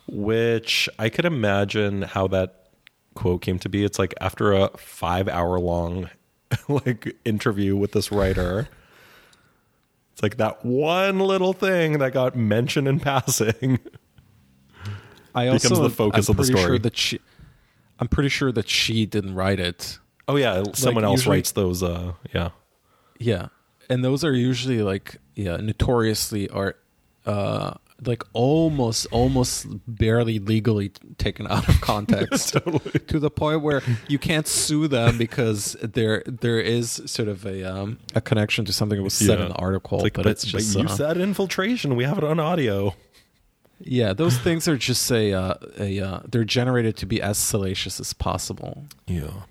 Which 0.07 0.88
I 0.99 1.09
could 1.09 1.25
imagine 1.25 2.03
how 2.03 2.27
that 2.27 2.69
quote 3.15 3.41
came 3.41 3.57
to 3.59 3.69
be. 3.69 3.83
It's 3.83 3.97
like 3.97 4.13
after 4.21 4.53
a 4.53 4.69
five-hour-long 4.77 6.09
like 6.67 7.15
interview 7.25 7.75
with 7.75 7.93
this 7.93 8.11
writer. 8.11 8.67
It's 10.13 10.23
like 10.23 10.38
that 10.38 10.63
one 10.63 11.19
little 11.19 11.53
thing 11.53 11.97
that 11.99 12.13
got 12.13 12.36
mentioned 12.36 12.88
in 12.88 12.99
passing. 13.01 13.79
I 15.36 15.47
also 15.47 15.69
becomes 15.69 15.79
the 15.91 15.95
focus 15.95 16.27
I'm 16.29 16.33
of 16.33 16.38
the 16.38 16.43
pretty 16.43 16.51
story. 16.59 16.65
Sure 16.65 16.79
that 16.79 16.97
she, 16.97 17.19
I'm 17.99 18.07
pretty 18.07 18.29
sure 18.29 18.51
that 18.51 18.69
she 18.69 19.05
didn't 19.05 19.36
write 19.36 19.59
it. 19.59 19.99
Oh 20.27 20.36
yeah, 20.38 20.63
someone 20.73 21.03
else 21.03 21.19
usually- 21.21 21.38
writes 21.38 21.51
those. 21.51 21.83
Uh, 21.83 22.13
yeah, 22.33 22.49
Yeah, 23.19 23.47
and 23.89 24.03
those 24.03 24.23
are 24.23 24.33
usually 24.33 24.81
like 24.81 25.17
yeah, 25.36 25.57
notoriously 25.57 26.49
are, 26.49 26.75
uh, 27.25 27.73
like 28.05 28.23
almost 28.33 29.07
almost 29.11 29.67
barely 29.88 30.39
legally 30.39 30.89
taken 31.17 31.47
out 31.47 31.67
of 31.69 31.79
context 31.81 32.53
to 33.07 33.19
the 33.19 33.29
point 33.29 33.61
where 33.61 33.81
you 34.09 34.17
can't 34.19 34.47
sue 34.47 34.88
them 34.88 35.17
because 35.17 35.77
there 35.81 36.21
there 36.25 36.59
is 36.59 37.01
sort 37.05 37.29
of 37.29 37.45
a 37.45 37.63
um 37.63 37.99
a 38.13 38.19
connection 38.21 38.65
to 38.65 38.73
something 38.73 38.97
that 38.97 39.03
was 39.03 39.13
said 39.13 39.39
Yeah. 39.39 39.45
in 39.45 39.49
the 39.51 39.55
article, 39.55 39.99
It's 39.99 40.03
like, 40.03 40.13
but, 40.13 40.23
but, 40.23 40.31
it's 40.31 40.43
just 40.43 40.73
but 40.73 40.81
you 40.81 40.88
uh, 40.89 40.91
said 40.91 41.17
infiltration. 41.17 41.95
We 41.95 42.03
have 42.03 42.17
it 42.17 42.23
on 42.25 42.39
audio. 42.39 42.95
Yeah, 43.80 44.13
those 44.13 44.38
things 44.38 44.67
are 44.67 44.78
just 44.78 45.11
a 45.11 45.34
uh, 45.34 45.55
a 45.80 45.99
uh, 45.99 46.19
they're 46.28 46.43
generated 46.43 46.95
to 46.97 47.05
be 47.05 47.21
as 47.21 47.38
salacious 47.38 47.99
as 47.99 48.13
possible. 48.13 48.86
Yeah. 49.07 49.43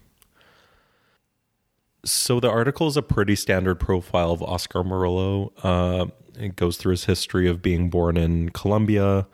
So 2.05 2.41
the 2.41 2.51
article 2.51 2.87
is 2.87 2.97
a 2.97 3.03
pretty 3.03 3.35
standard 3.35 3.77
profile 3.81 4.31
of 4.31 4.43
Oscar 4.43 4.85
Murillo. 4.85 5.53
Uh, 5.63 6.07
it 6.39 6.57
goes 6.57 6.77
through 6.77 6.93
his 6.93 7.05
history 7.05 7.49
of 7.49 7.63
being 7.63 7.89
born 7.89 8.17
in 8.17 8.51
Colombia, 8.51 9.27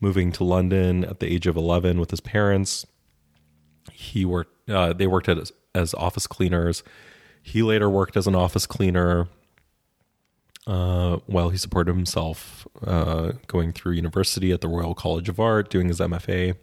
moving 0.00 0.32
to 0.32 0.44
London 0.44 1.04
at 1.04 1.20
the 1.20 1.26
age 1.32 1.46
of 1.46 1.56
eleven 1.56 1.98
with 1.98 2.10
his 2.10 2.20
parents. 2.20 2.86
He 3.92 4.24
worked. 4.24 4.68
Uh, 4.68 4.92
they 4.92 5.06
worked 5.06 5.28
as, 5.28 5.52
as 5.74 5.94
office 5.94 6.26
cleaners. 6.26 6.82
He 7.42 7.62
later 7.62 7.88
worked 7.88 8.16
as 8.16 8.26
an 8.26 8.34
office 8.34 8.66
cleaner 8.66 9.28
uh, 10.68 11.16
while 11.26 11.48
he 11.48 11.56
supported 11.58 11.94
himself, 11.96 12.68
uh, 12.86 13.32
going 13.48 13.72
through 13.72 13.92
university 13.94 14.52
at 14.52 14.60
the 14.60 14.68
Royal 14.68 14.94
College 14.94 15.28
of 15.28 15.40
Art, 15.40 15.70
doing 15.70 15.88
his 15.88 15.98
MFA. 15.98 16.54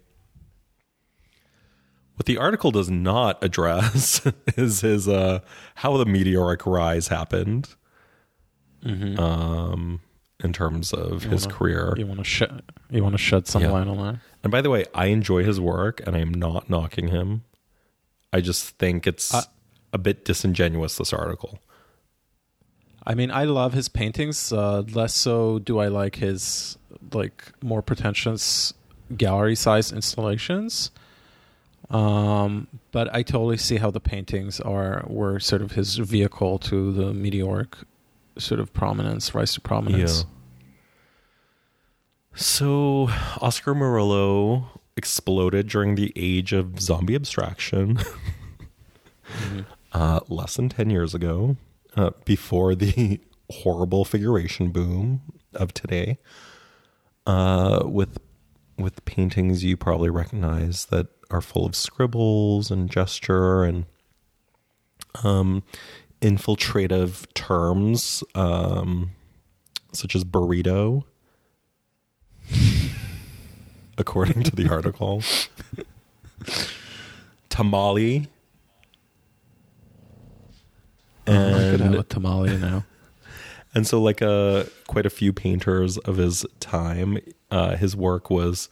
What 2.16 2.26
the 2.28 2.38
article 2.38 2.72
does 2.72 2.90
not 2.90 3.44
address 3.44 4.22
is 4.58 4.82
his 4.82 5.08
uh, 5.08 5.40
how 5.76 5.98
the 5.98 6.06
meteoric 6.06 6.66
rise 6.66 7.10
happened, 7.10 7.76
um, 8.86 10.00
in 10.44 10.54
terms 10.54 10.94
of 10.94 11.24
his 11.24 11.46
wanna- 11.46 11.58
career. 11.58 11.94
You 11.98 12.06
want 12.08 12.20
to 12.20 12.24
shed 12.24 12.62
you 12.90 13.04
want 13.04 13.14
to 13.16 13.18
shed 13.20 13.48
some 13.48 13.64
Yeah. 13.64 13.72
light 13.72 13.88
on 13.88 13.98
that. 13.98 14.20
And 14.44 14.52
by 14.52 14.62
the 14.62 14.70
way, 14.70 14.86
I 14.94 15.08
enjoy 15.08 15.44
his 15.44 15.60
work, 15.60 16.02
and 16.06 16.16
I 16.16 16.20
am 16.20 16.34
not 16.34 16.70
knocking 16.70 17.08
him. 17.10 17.44
I 18.32 18.40
just 18.42 18.78
think 18.78 19.08
it's 19.08 19.34
Uh, 19.34 19.42
a 19.92 19.98
bit 19.98 20.24
disingenuous. 20.24 20.98
This 20.98 21.12
article. 21.12 21.60
I 23.06 23.14
mean, 23.14 23.32
I 23.32 23.44
love 23.44 23.74
his 23.74 23.88
paintings. 23.88 24.52
Uh, 24.52 24.82
less 24.94 25.14
so 25.14 25.60
do 25.60 25.80
I 25.80 25.88
like 25.88 26.16
his 26.16 26.78
like 27.12 27.52
more 27.62 27.82
pretentious 27.82 28.74
gallery-sized 29.16 29.94
installations. 29.94 30.92
Um, 31.90 32.68
but 32.92 33.14
I 33.14 33.22
totally 33.22 33.58
see 33.58 33.78
how 33.78 33.92
the 33.92 34.00
paintings 34.00 34.60
are 34.60 35.04
were 35.08 35.40
sort 35.40 35.62
of 35.62 35.74
his 35.74 35.98
vehicle 35.98 36.58
to 36.60 36.92
the 36.92 37.14
meteoric 37.14 37.76
sort 38.38 38.60
of 38.60 38.74
prominence, 38.74 39.36
rise 39.36 39.54
to 39.54 39.62
prominence. 39.62 40.22
Yeah. 40.22 40.30
So 42.36 43.10
Oscar 43.40 43.76
Murillo 43.76 44.82
exploded 44.98 45.68
during 45.68 45.96
the 45.96 46.12
age 46.16 46.54
of 46.54 46.80
zombie 46.82 47.16
abstraction, 47.16 48.00
uh, 49.94 50.22
less 50.28 50.56
than 50.56 50.70
ten 50.70 50.90
years 50.90 51.14
ago, 51.14 51.56
uh, 51.96 52.12
before 52.26 52.76
the 52.76 53.20
horrible 53.50 54.06
figuration 54.06 54.72
boom 54.72 55.22
of 55.54 55.74
today. 55.74 56.18
Uh, 57.28 57.84
with 57.86 58.20
with 58.78 59.04
paintings 59.06 59.64
you 59.64 59.78
probably 59.78 60.10
recognize 60.10 60.86
that 60.88 61.08
are 61.32 61.42
full 61.42 61.66
of 61.66 61.76
scribbles 61.76 62.70
and 62.70 62.90
gesture 62.90 63.64
and 63.64 63.86
um, 65.24 65.64
infiltrative 66.22 67.26
terms 67.34 68.24
um, 68.36 69.12
such 69.94 70.16
as 70.16 70.24
burrito 70.24 71.04
according 73.98 74.44
to 74.44 74.56
the 74.56 74.70
article. 74.70 75.24
Tamale. 77.50 78.28
I 81.28 81.32
could 81.72 81.80
have 81.80 81.92
And, 81.92 81.96
a 81.96 82.04
tamale 82.04 82.58
now. 82.58 82.86
and 83.76 83.88
so, 83.88 84.02
like 84.02 84.22
uh, 84.22 84.66
quite 84.88 85.06
a 85.06 85.10
few 85.10 85.34
painters 85.34 85.98
of 86.00 86.18
his 86.18 86.46
time, 86.60 87.18
uh, 87.52 87.76
his 87.76 87.96
work 87.96 88.30
was 88.30 88.70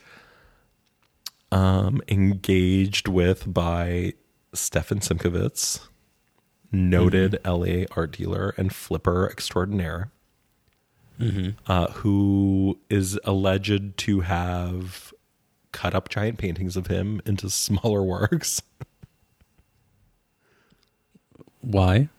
um, 1.51 2.01
engaged 2.07 3.07
with 3.07 3.51
by 3.51 4.13
Stefan 4.53 4.99
Simchowitz, 4.99 5.87
noted 6.71 7.39
LA 7.45 7.85
art 7.95 8.11
dealer 8.13 8.53
and 8.57 8.73
flipper 8.73 9.29
extraordinaire. 9.29 10.11
uh, 11.67 11.87
who 11.91 12.77
is 12.89 13.19
alleged 13.23 13.97
to 13.97 14.21
have 14.21 15.13
cut 15.71 15.93
up 15.95 16.09
giant 16.09 16.37
paintings 16.39 16.75
of 16.75 16.87
him 16.87 17.21
into 17.25 17.49
smaller 17.51 18.03
works. 18.03 18.61
Why? 21.61 22.09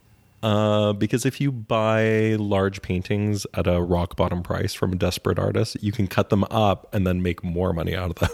Uh, 0.45 0.93
because 0.93 1.25
if 1.25 1.41
you 1.41 1.51
buy 1.51 2.37
large 2.39 2.83
paintings 2.83 3.47
at 3.55 3.67
a 3.67 3.81
rock 3.81 4.15
bottom 4.15 4.43
price 4.43 4.75
from 4.75 4.93
a 4.93 4.95
desperate 4.95 5.39
artist, 5.39 5.75
you 5.83 5.91
can 5.91 6.07
cut 6.07 6.29
them 6.29 6.45
up 6.51 6.87
and 6.93 7.07
then 7.07 7.23
make 7.23 7.43
more 7.43 7.73
money 7.73 7.97
out 7.97 8.11
of 8.11 8.17
them. 8.17 8.29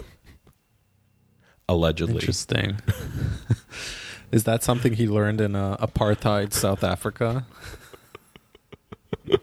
Allegedly. 1.69 2.15
Interesting. 2.15 2.81
Is 4.33 4.43
that 4.43 4.61
something 4.61 4.91
he 4.91 5.07
learned 5.07 5.39
in 5.39 5.55
uh, 5.55 5.77
apartheid 5.77 6.51
South 6.51 6.83
Africa? 6.83 7.45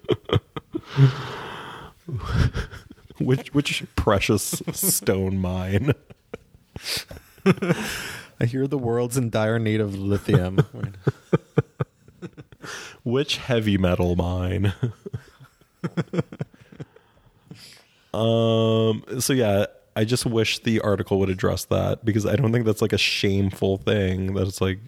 Which 3.18 3.52
which 3.52 3.82
precious 3.96 4.62
stone 4.72 5.38
mine. 5.38 5.92
I 8.40 8.44
hear 8.46 8.66
the 8.66 8.78
world's 8.78 9.16
in 9.16 9.28
dire 9.30 9.58
need 9.58 9.80
of 9.80 9.98
lithium. 9.98 10.60
Which 13.04 13.36
heavy 13.38 13.78
metal 13.78 14.16
mine? 14.16 14.72
um 18.14 19.04
so 19.20 19.32
yeah, 19.32 19.66
I 19.94 20.04
just 20.04 20.26
wish 20.26 20.60
the 20.60 20.80
article 20.80 21.18
would 21.20 21.30
address 21.30 21.64
that 21.66 22.04
because 22.04 22.26
I 22.26 22.36
don't 22.36 22.52
think 22.52 22.64
that's 22.66 22.82
like 22.82 22.92
a 22.92 22.98
shameful 22.98 23.78
thing 23.78 24.34
that 24.34 24.46
it's 24.46 24.60
like 24.60 24.78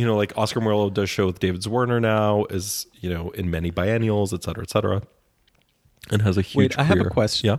you 0.00 0.06
know, 0.06 0.16
like 0.16 0.32
Oscar 0.38 0.62
Murillo 0.62 0.88
does 0.88 1.10
show 1.10 1.26
with 1.26 1.40
David 1.40 1.60
Zwirner 1.60 2.00
now, 2.00 2.46
is, 2.46 2.86
you 3.00 3.10
know, 3.10 3.28
in 3.32 3.50
many 3.50 3.70
biennials, 3.70 4.32
et 4.32 4.42
cetera, 4.42 4.62
et 4.62 4.70
cetera. 4.70 5.02
And 6.10 6.22
has 6.22 6.38
a 6.38 6.42
huge 6.42 6.76
Wait, 6.76 6.78
I 6.78 6.84
have 6.84 7.00
a 7.00 7.10
question. 7.10 7.48
Yeah. 7.48 7.56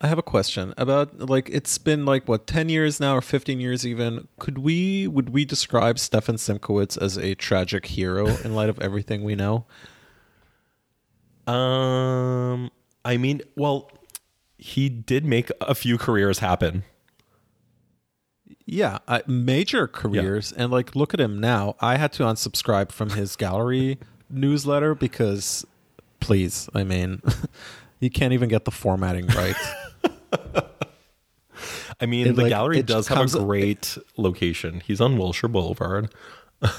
I 0.00 0.08
have 0.08 0.18
a 0.18 0.22
question 0.22 0.74
about 0.76 1.30
like 1.30 1.48
it's 1.50 1.78
been 1.78 2.04
like 2.04 2.28
what 2.28 2.46
10 2.46 2.68
years 2.68 3.00
now 3.00 3.16
or 3.16 3.22
15 3.22 3.60
years 3.60 3.86
even. 3.86 4.28
Could 4.38 4.58
we 4.58 5.06
would 5.06 5.30
we 5.30 5.44
describe 5.44 5.98
Stefan 5.98 6.36
Simchowitz 6.36 7.00
as 7.00 7.16
a 7.16 7.34
tragic 7.34 7.86
hero 7.86 8.26
in 8.26 8.54
light 8.54 8.68
of 8.68 8.78
everything 8.80 9.24
we 9.24 9.34
know? 9.34 9.64
Um, 11.46 12.70
I 13.04 13.16
mean, 13.16 13.40
well, 13.56 13.90
he 14.58 14.88
did 14.88 15.24
make 15.24 15.50
a 15.60 15.74
few 15.74 15.96
careers 15.96 16.40
happen. 16.40 16.84
Yeah, 18.66 18.98
uh, 19.06 19.20
major 19.26 19.86
careers 19.86 20.52
and 20.52 20.72
like 20.72 20.94
look 20.96 21.14
at 21.14 21.20
him 21.20 21.40
now. 21.40 21.76
I 21.80 21.96
had 21.96 22.12
to 22.14 22.24
unsubscribe 22.24 22.90
from 22.90 23.10
his 23.10 23.36
gallery 23.36 23.98
newsletter 24.30 24.94
because 24.94 25.64
please, 26.20 26.68
I 26.74 26.84
mean, 26.84 27.22
you 28.00 28.10
can't 28.10 28.32
even 28.32 28.48
get 28.48 28.64
the 28.64 28.70
formatting 28.72 29.28
right. 29.28 29.56
I 32.00 32.06
mean, 32.06 32.26
It, 32.26 32.36
the 32.36 32.42
like, 32.42 32.50
gallery 32.50 32.82
does 32.82 33.08
have 33.08 33.34
a 33.34 33.38
great 33.38 33.96
location. 34.16 34.82
He's 34.84 35.00
on 35.00 35.16
Wilshire 35.16 35.48
Boulevard. 35.48 36.12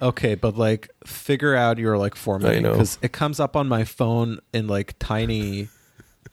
Okay, 0.00 0.34
but 0.36 0.56
like 0.56 0.90
figure 1.04 1.54
out 1.54 1.78
your 1.78 1.98
like 1.98 2.14
formatting 2.14 2.62
know. 2.62 2.72
because 2.72 2.98
it 3.02 3.12
comes 3.12 3.40
up 3.40 3.56
on 3.56 3.68
my 3.68 3.84
phone 3.84 4.38
in 4.52 4.68
like 4.68 4.94
tiny. 4.98 5.68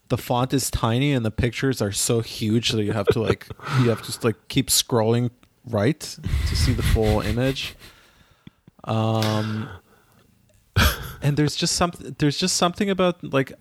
The 0.09 0.17
font 0.17 0.53
is 0.53 0.69
tiny 0.69 1.13
and 1.13 1.25
the 1.25 1.31
pictures 1.31 1.81
are 1.81 1.91
so 1.91 2.21
huge 2.21 2.69
that 2.69 2.83
you 2.83 2.91
have 2.91 3.07
to 3.07 3.21
like 3.21 3.47
you 3.79 3.89
have 3.89 4.01
to 4.01 4.05
just 4.05 4.23
like 4.23 4.35
keep 4.49 4.67
scrolling 4.67 5.31
right 5.65 5.99
to 5.99 6.55
see 6.55 6.73
the 6.73 6.83
full 6.83 7.21
image. 7.21 7.75
Um, 8.83 9.67
and 11.23 11.35
there's 11.35 11.55
just 11.55 11.75
something 11.75 12.15
there's 12.19 12.37
just 12.37 12.57
something 12.57 12.89
about 12.91 13.23
like, 13.23 13.51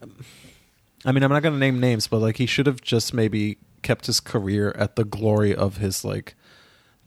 I 1.05 1.12
mean 1.12 1.22
I'm 1.22 1.30
not 1.30 1.42
gonna 1.42 1.59
name 1.59 1.80
names, 1.80 2.07
but 2.07 2.18
like 2.20 2.36
he 2.38 2.46
should 2.46 2.66
have 2.66 2.80
just 2.80 3.12
maybe 3.14 3.59
kept 3.82 4.07
his 4.07 4.20
career 4.20 4.74
at 4.78 4.96
the 4.96 5.05
glory 5.05 5.55
of 5.55 5.76
his 5.78 6.05
like 6.05 6.34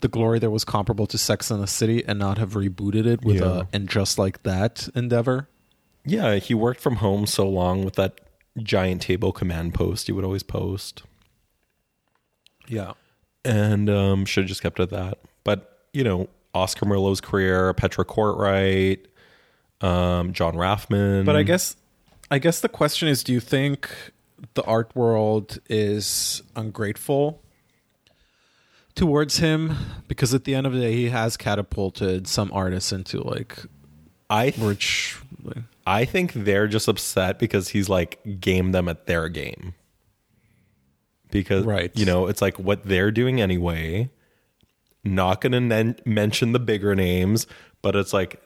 the 0.00 0.08
glory 0.08 0.38
that 0.38 0.50
was 0.50 0.64
comparable 0.64 1.06
to 1.08 1.18
Sex 1.18 1.50
and 1.50 1.60
the 1.62 1.66
City 1.66 2.04
and 2.06 2.18
not 2.18 2.38
have 2.38 2.52
rebooted 2.52 3.04
it 3.06 3.24
with 3.24 3.40
Yeah. 3.40 3.62
a 3.62 3.66
and 3.72 3.88
just 3.88 4.16
like 4.18 4.42
that 4.44 4.88
endeavor. 4.94 5.48
Yeah, 6.04 6.36
he 6.36 6.54
worked 6.54 6.80
from 6.80 6.96
home 6.96 7.26
so 7.26 7.48
long 7.48 7.84
with 7.84 7.94
that 7.96 8.20
giant 8.62 9.02
table 9.02 9.32
command 9.32 9.74
post 9.74 10.06
he 10.06 10.12
would 10.12 10.24
always 10.24 10.42
post. 10.44 11.02
Yeah. 12.68 12.92
And 13.44 13.88
um, 13.90 14.24
should 14.24 14.44
have 14.44 14.48
just 14.48 14.62
kept 14.62 14.78
at 14.80 14.90
that. 14.90 15.18
But, 15.44 15.86
you 15.92 16.04
know, 16.04 16.28
Oscar 16.54 16.86
Murillo's 16.86 17.20
career, 17.20 17.72
Petra 17.74 18.04
Cortright, 18.04 19.06
um, 19.80 20.32
Jon 20.32 20.54
Rafman. 20.54 21.24
But 21.24 21.36
I 21.36 21.42
guess 21.42 21.76
I 22.30 22.38
guess 22.38 22.60
the 22.60 22.68
question 22.68 23.08
is 23.08 23.24
do 23.24 23.32
you 23.32 23.40
think 23.40 23.90
the 24.54 24.62
art 24.64 24.94
world 24.94 25.58
is 25.68 26.42
ungrateful 26.54 27.42
towards 28.94 29.38
him 29.38 29.74
because 30.08 30.34
at 30.34 30.44
the 30.44 30.54
end 30.54 30.66
of 30.66 30.72
the 30.72 30.80
day 30.80 30.92
he 30.92 31.08
has 31.08 31.36
catapulted 31.36 32.26
some 32.28 32.50
artists 32.52 32.92
into 32.92 33.20
like 33.22 33.58
I 34.30 34.52
rich 34.58 35.18
like, 35.42 35.58
I 35.86 36.04
think 36.04 36.32
they're 36.34 36.66
just 36.68 36.86
upset 36.88 37.38
because 37.38 37.68
he's 37.68 37.88
like 37.88 38.18
game 38.40 38.72
them 38.72 38.88
at 38.88 39.06
their 39.06 39.28
game. 39.28 39.74
Because 41.30 41.64
Right. 41.64 41.90
you 41.94 42.04
know, 42.06 42.26
it's 42.26 42.42
like 42.42 42.58
what 42.58 42.84
they're 42.84 43.10
doing 43.10 43.40
anyway. 43.40 44.10
Not 45.04 45.40
going 45.40 45.52
to 45.52 45.60
nen- 45.60 45.96
mention 46.04 46.52
the 46.52 46.58
bigger 46.58 46.94
names, 46.94 47.46
but 47.80 47.96
it's 47.96 48.12
like 48.12 48.42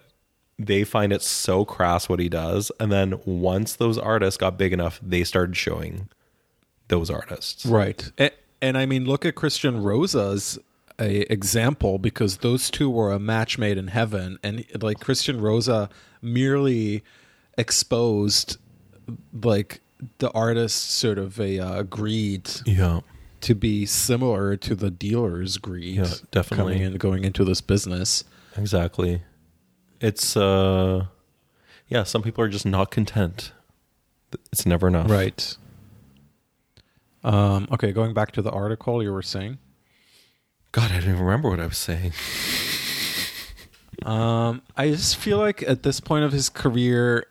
they 0.58 0.84
find 0.84 1.12
it 1.12 1.22
so 1.22 1.64
crass 1.64 2.08
what 2.08 2.20
he 2.20 2.28
does 2.28 2.70
and 2.78 2.92
then 2.92 3.18
once 3.24 3.74
those 3.74 3.98
artists 3.98 4.36
got 4.38 4.56
big 4.58 4.72
enough, 4.72 5.00
they 5.02 5.24
started 5.24 5.56
showing 5.56 6.08
those 6.88 7.10
artists. 7.10 7.64
Right. 7.66 8.10
And, 8.18 8.30
and 8.60 8.78
I 8.78 8.86
mean, 8.86 9.04
look 9.06 9.24
at 9.24 9.34
Christian 9.34 9.82
Rosa's 9.82 10.58
a 11.00 11.20
example 11.32 11.98
because 11.98 12.38
those 12.38 12.70
two 12.70 12.90
were 12.90 13.10
a 13.12 13.18
match 13.18 13.56
made 13.58 13.78
in 13.78 13.88
heaven, 13.88 14.38
and 14.42 14.64
like 14.80 15.00
Christian 15.00 15.40
Rosa 15.40 15.88
merely 16.20 17.02
exposed 17.56 18.58
like 19.42 19.80
the 20.18 20.30
artist's 20.32 20.78
sort 20.80 21.18
of 21.18 21.40
a 21.40 21.58
uh, 21.58 21.82
greed 21.84 22.48
Yeah. 22.66 23.00
to 23.40 23.54
be 23.54 23.86
similar 23.86 24.56
to 24.58 24.74
the 24.74 24.90
dealer's 24.90 25.56
greed 25.58 25.96
Yeah, 25.96 26.14
definitely. 26.30 26.74
coming 26.74 26.86
and 26.86 26.98
going 26.98 27.24
into 27.24 27.44
this 27.44 27.60
business. 27.60 28.24
Exactly. 28.56 29.22
It's 30.02 30.36
uh 30.36 31.06
yeah, 31.88 32.02
some 32.02 32.22
people 32.22 32.44
are 32.44 32.48
just 32.48 32.66
not 32.66 32.90
content. 32.90 33.52
It's 34.50 34.66
never 34.66 34.88
enough. 34.88 35.10
Right. 35.10 35.56
Um, 37.22 37.68
okay, 37.70 37.92
going 37.92 38.14
back 38.14 38.32
to 38.32 38.42
the 38.42 38.50
article 38.50 39.02
you 39.02 39.12
were 39.12 39.22
saying. 39.22 39.58
God, 40.72 40.90
I 40.90 41.00
don't 41.00 41.10
even 41.10 41.20
remember 41.20 41.50
what 41.50 41.60
I 41.60 41.66
was 41.66 41.78
saying. 41.78 42.12
Um, 44.04 44.62
I 44.76 44.88
just 44.88 45.16
feel 45.16 45.38
like 45.38 45.62
at 45.62 45.82
this 45.82 46.00
point 46.00 46.24
of 46.24 46.32
his 46.32 46.48
career, 46.48 47.26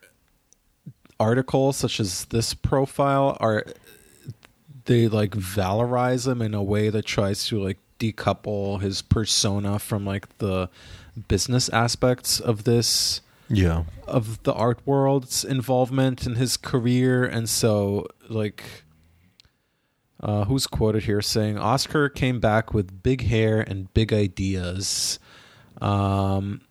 articles 1.19 1.77
such 1.77 1.99
as 1.99 2.25
this 2.25 2.53
profile 2.53 3.35
are 3.39 3.65
they 4.85 5.07
like 5.07 5.31
valorize 5.31 6.27
him 6.27 6.41
in 6.41 6.53
a 6.53 6.63
way 6.63 6.89
that 6.89 7.05
tries 7.05 7.45
to 7.47 7.61
like 7.61 7.77
decouple 8.01 8.81
his 8.81 9.01
persona 9.01 9.77
from 9.77 10.05
like 10.05 10.37
the 10.39 10.69
business 11.27 11.69
aspects 11.69 12.39
of 12.39 12.63
this 12.63 13.21
Yeah. 13.49 13.83
of 14.07 14.41
the 14.43 14.53
art 14.53 14.79
world's 14.85 15.43
involvement 15.43 16.25
in 16.25 16.35
his 16.35 16.57
career 16.57 17.23
and 17.25 17.47
so 17.47 18.07
like 18.29 18.63
uh, 20.19 20.45
who's 20.45 20.67
quoted 20.67 21.03
here 21.03 21.21
saying 21.21 21.57
Oscar 21.57 22.07
came 22.09 22.39
back 22.39 22.73
with 22.73 23.01
big 23.03 23.21
hair 23.23 23.59
and 23.61 23.91
big 23.93 24.13
ideas. 24.13 25.17
Um, 25.81 26.61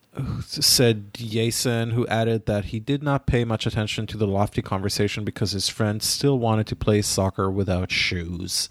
said 0.45 1.12
Yason, 1.14 1.93
who 1.93 2.07
added 2.07 2.47
that 2.47 2.66
he 2.66 2.78
did 2.78 3.03
not 3.03 3.26
pay 3.26 3.45
much 3.45 3.66
attention 3.66 4.07
to 4.09 4.16
the 4.16 4.26
lofty 4.26 4.62
conversation 4.62 5.24
because 5.24 5.51
his 5.53 5.68
friend 5.68 6.01
still 6.03 6.39
wanted 6.39 6.66
to 6.68 6.76
play 6.76 7.03
soccer 7.03 7.51
without 7.51 7.91
shoes. 7.91 8.68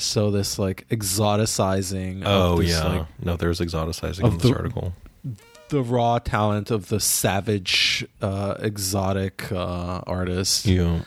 So 0.00 0.30
this 0.30 0.58
like 0.58 0.86
exoticizing. 0.90 2.22
of 2.22 2.26
Oh 2.54 2.58
this, 2.62 2.70
yeah. 2.70 2.86
like, 2.86 3.06
no, 3.22 3.36
there's 3.36 3.60
exoticizing 3.60 4.24
in 4.24 4.38
this 4.38 4.42
the- 4.50 4.54
article. 4.56 4.94
the 5.70 5.82
raw 5.82 6.18
talent 6.18 6.70
of 6.70 6.88
the 6.88 7.00
savage, 7.00 8.06
uh, 8.22 8.54
exotic 8.60 9.50
uh, 9.52 10.00
artist. 10.06 10.66
Yeah. 10.66 11.00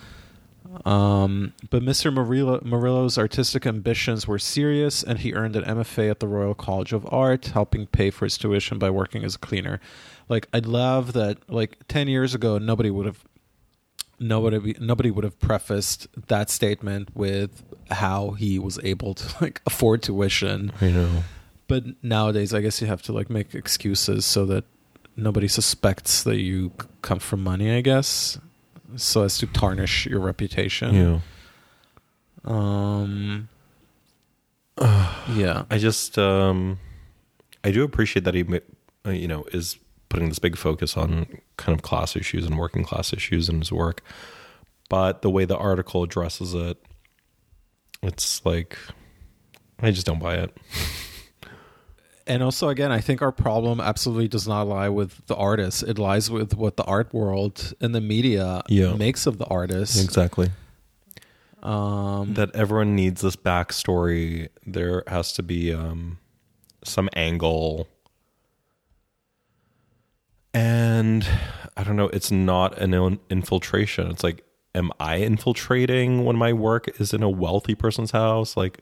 Um, 0.86 1.54
but 1.70 1.84
Mr. 1.84 2.14
Murillo, 2.14 2.62
Murillo's 2.64 3.18
artistic 3.18 3.66
ambitions 3.66 4.28
were 4.28 4.40
serious, 4.40 5.04
and 5.04 5.20
he 5.20 5.34
earned 5.34 5.56
an 5.58 5.64
MFA 5.66 6.10
at 6.10 6.20
the 6.22 6.28
Royal 6.28 6.54
College 6.54 6.94
of 6.94 7.06
Art, 7.12 7.48
helping 7.48 7.88
pay 7.88 8.10
for 8.10 8.26
his 8.26 8.38
tuition 8.38 8.80
by 8.80 8.90
working 8.90 9.24
as 9.24 9.36
a 9.36 9.40
cleaner. 9.40 9.82
Like, 10.30 10.48
I 10.54 10.60
love 10.60 11.12
that. 11.14 11.38
Like 11.50 11.78
ten 11.90 12.08
years 12.08 12.34
ago, 12.34 12.58
nobody 12.58 12.90
would 12.90 13.06
have 13.06 13.24
nobody 14.22 14.76
nobody 14.80 15.12
would 15.12 15.24
have 15.24 15.40
prefaced 15.40 16.08
that 16.28 16.50
statement 16.50 17.10
with 17.16 17.64
how 17.90 18.32
he 18.32 18.60
was 18.60 18.80
able 18.84 19.14
to 19.16 19.44
like 19.44 19.62
afford 19.66 20.04
tuition. 20.04 20.72
I 20.80 20.90
know. 20.90 21.24
But 21.68 22.04
nowadays, 22.04 22.54
I 22.54 22.62
guess 22.62 22.82
you 22.82 22.88
have 22.88 23.02
to 23.04 23.14
like 23.14 23.30
make 23.30 23.56
excuses 23.56 24.26
so 24.26 24.46
that 24.46 24.66
nobody 25.16 25.48
suspects 25.48 26.24
that 26.24 26.38
you 26.40 26.72
come 27.02 27.20
from 27.20 27.44
money. 27.44 27.72
I 27.72 27.82
guess. 27.82 28.38
so 28.96 29.24
as 29.24 29.38
to 29.40 29.48
tarnish 29.48 30.06
your 30.06 30.20
reputation. 30.20 30.94
Yeah. 30.94 31.20
Um. 32.46 33.50
yeah. 35.34 35.64
I 35.70 35.78
just 35.78 36.18
um 36.18 36.80
I 37.64 37.72
do 37.72 37.84
appreciate 37.84 38.24
that 38.26 38.34
he 38.34 38.46
uh, 39.06 39.10
you 39.12 39.28
know 39.28 39.46
is 39.52 39.78
putting 40.12 40.30
this 40.30 40.40
big 40.40 40.56
focus 40.58 40.96
on 40.96 41.26
kind 41.58 41.76
of 41.76 41.82
class 41.82 42.16
issues 42.16 42.46
and 42.46 42.58
working 42.60 42.84
class 42.84 43.14
issues 43.14 43.50
in 43.50 43.60
his 43.60 43.72
work. 43.72 44.04
But 44.90 45.22
the 45.24 45.30
way 45.30 45.46
the 45.46 45.58
article 45.58 46.04
addresses 46.04 46.54
it 46.54 46.78
it's 48.04 48.44
like 48.46 48.78
I 49.80 49.92
just 49.92 50.06
don't 50.06 50.20
buy 50.20 50.36
it. 50.36 50.56
And 52.28 52.44
also, 52.44 52.70
again, 52.70 52.92
I 52.92 53.00
think 53.00 53.22
our 53.22 53.32
problem 53.32 53.82
absolutely 53.82 54.28
does 54.28 54.48
not 54.48 54.68
lie 54.68 54.90
with 54.90 55.26
the 55.28 55.36
artist. 55.36 55.84
It 55.84 55.98
lies 55.98 56.30
with 56.30 56.56
what 56.56 56.78
the 56.78 56.84
art 56.84 57.14
world 57.14 57.74
and 57.82 57.94
the 57.96 58.00
media 58.02 58.62
Yeah. 58.70 58.94
makes 58.94 59.26
of 59.26 59.38
the 59.38 59.46
artist. 59.46 60.02
Exactly. 60.04 60.50
Um, 61.64 62.34
That 62.36 62.56
everyone 62.56 62.96
needs 62.96 63.22
this 63.22 63.36
backstory. 63.36 64.50
There 64.66 65.04
has 65.08 65.34
to 65.34 65.44
be 65.44 65.74
um 65.74 66.18
some 66.84 67.10
angle. 67.16 67.88
And 70.54 71.28
I 71.78 71.84
don't 71.84 71.96
know, 71.96 72.10
it's 72.10 72.32
not 72.32 72.78
an 72.78 73.20
infiltration. 73.30 74.12
It's 74.12 74.24
like 74.24 74.44
am 74.74 74.92
I 75.00 75.18
infiltrating 75.18 76.24
when 76.24 76.36
my 76.38 76.54
work 76.54 77.00
is 77.00 77.14
in 77.14 77.24
a 77.24 77.30
wealthy 77.30 77.76
person's 77.76 78.12
house? 78.12 78.56
Like 78.56 78.80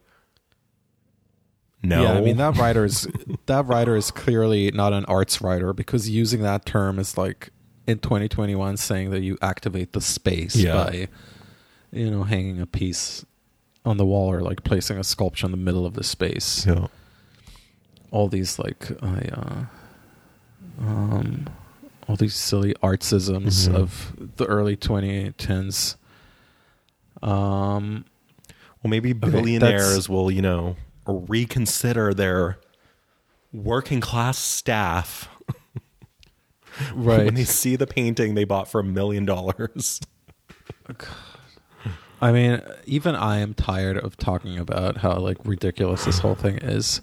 no. 1.82 2.04
Yeah, 2.04 2.14
I 2.14 2.22
mean 2.22 2.38
that 2.38 2.58
writer 2.58 2.86
is 2.86 3.08
that 3.46 3.66
writer 3.66 3.96
is 3.96 4.12
clearly 4.12 4.72
not 4.72 4.94
an 4.94 5.06
arts 5.06 5.42
writer 5.42 5.74
because 5.74 6.10
using 6.10 6.42
that 6.42 6.66
term 6.66 7.00
is 7.00 7.18
like 7.18 7.50
in 7.88 8.00
2021 8.00 8.78
saying 8.78 9.10
that 9.12 9.22
you 9.22 9.38
activate 9.42 9.94
the 9.94 10.02
space 10.02 10.56
Yeah. 10.56 10.74
by 10.74 11.08
you 11.92 12.12
know 12.12 12.24
hanging 12.24 12.60
a 12.62 12.66
piece 12.68 13.26
on 13.86 13.98
the 13.98 14.06
wall 14.06 14.32
or 14.32 14.42
like 14.42 14.64
placing 14.64 14.98
a 14.98 15.04
sculpture 15.04 15.46
in 15.48 15.52
the 15.52 15.58
middle 15.58 15.86
of 15.86 15.94
the 15.94 16.04
space. 16.04 16.66
Yeah. 16.66 16.88
All 18.12 18.28
these 18.28 18.60
like 18.60 18.92
I 19.02 19.30
uh, 19.32 19.66
um 20.82 21.48
all 22.10 22.16
these 22.16 22.34
silly 22.34 22.74
artsisms 22.82 23.70
Mhm. 23.70 23.76
of 23.76 24.14
the 24.38 24.46
early 24.46 24.76
2010s. 24.76 25.96
Um 27.22 28.06
Well, 28.82 28.90
maybe 28.90 29.14
billionaires 29.14 29.84
that's- 29.90 30.10
will, 30.10 30.32
you 30.32 30.42
know, 30.42 30.76
reconsider 31.06 32.14
their 32.14 32.58
working 33.54 34.00
class 34.02 34.38
staff 34.38 35.28
right. 36.94 37.26
when 37.26 37.34
they 37.36 37.44
see 37.46 37.76
the 37.76 37.86
painting 37.88 38.36
they 38.36 38.44
bought 38.46 38.68
for 38.70 38.80
a 38.80 38.84
million 38.84 39.26
dollars. 39.26 40.00
I 42.22 42.32
mean, 42.32 42.62
even 42.86 43.16
I 43.16 43.38
am 43.38 43.54
tired 43.54 43.98
of 43.98 44.18
talking 44.18 44.58
about 44.58 44.98
how 44.98 45.18
like 45.20 45.38
ridiculous 45.46 46.06
this 46.06 46.20
whole 46.20 46.36
thing 46.36 46.58
is. 46.58 47.02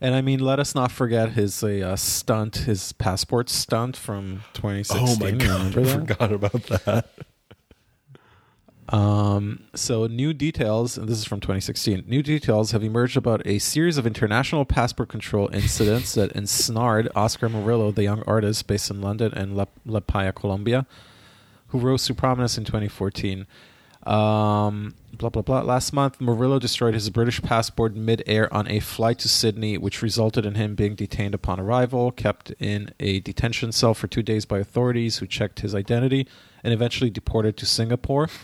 And 0.00 0.14
I 0.14 0.20
mean, 0.20 0.40
let 0.40 0.58
us 0.58 0.74
not 0.74 0.92
forget 0.92 1.30
his 1.30 1.62
uh, 1.62 1.96
stunt, 1.96 2.56
his 2.56 2.92
passport 2.92 3.48
stunt 3.48 3.96
from 3.96 4.42
2016. 4.52 5.08
Oh 5.08 5.16
my 5.18 5.30
god, 5.32 5.78
I 5.78 5.84
forgot 5.84 6.32
about 6.32 6.62
that. 6.64 7.08
Um, 8.88 9.64
so 9.74 10.06
new 10.06 10.32
details, 10.32 10.96
and 10.96 11.08
this 11.08 11.18
is 11.18 11.24
from 11.24 11.40
2016. 11.40 12.04
New 12.06 12.22
details 12.22 12.70
have 12.70 12.84
emerged 12.84 13.16
about 13.16 13.44
a 13.44 13.58
series 13.58 13.98
of 13.98 14.06
international 14.06 14.64
passport 14.64 15.08
control 15.08 15.48
incidents 15.52 16.14
that 16.14 16.32
ensnared 16.32 17.08
Oscar 17.16 17.48
Murillo, 17.48 17.90
the 17.90 18.04
young 18.04 18.22
artist 18.26 18.66
based 18.66 18.90
in 18.90 19.00
London 19.00 19.32
and 19.34 19.56
La, 19.56 19.66
La 19.84 20.00
Paila, 20.00 20.34
Colombia, 20.34 20.86
who 21.68 21.78
rose 21.78 22.06
to 22.06 22.14
prominence 22.14 22.56
in 22.56 22.64
2014. 22.64 23.46
Um, 24.06 24.94
blah 25.12 25.30
blah 25.30 25.42
blah. 25.42 25.62
Last 25.62 25.92
month, 25.92 26.20
Murillo 26.20 26.58
destroyed 26.58 26.94
his 26.94 27.10
British 27.10 27.42
passport 27.42 27.94
mid-air 27.96 28.52
on 28.54 28.68
a 28.70 28.80
flight 28.80 29.18
to 29.20 29.28
Sydney, 29.28 29.76
which 29.78 30.02
resulted 30.02 30.46
in 30.46 30.54
him 30.54 30.74
being 30.74 30.94
detained 30.94 31.34
upon 31.34 31.58
arrival, 31.58 32.12
kept 32.12 32.52
in 32.60 32.90
a 33.00 33.20
detention 33.20 33.72
cell 33.72 33.94
for 33.94 34.06
two 34.06 34.22
days 34.22 34.44
by 34.44 34.58
authorities 34.58 35.18
who 35.18 35.26
checked 35.26 35.60
his 35.60 35.74
identity, 35.74 36.26
and 36.62 36.72
eventually 36.72 37.10
deported 37.10 37.56
to 37.58 37.66
Singapore. 37.66 38.28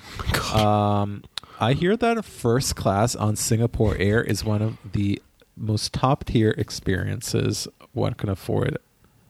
Um, 0.53 1.25
I 1.61 1.73
hear 1.73 1.97
that 1.97 2.23
first 2.25 2.77
class 2.77 3.15
on 3.15 3.37
Singapore 3.37 3.97
Air 3.97 4.23
is 4.23 4.45
one 4.45 4.61
of 4.61 4.77
the 4.93 5.23
most 5.57 5.93
top 5.95 6.25
tier 6.25 6.51
experiences 6.59 7.69
one 7.93 8.15
can 8.15 8.29
afford. 8.29 8.79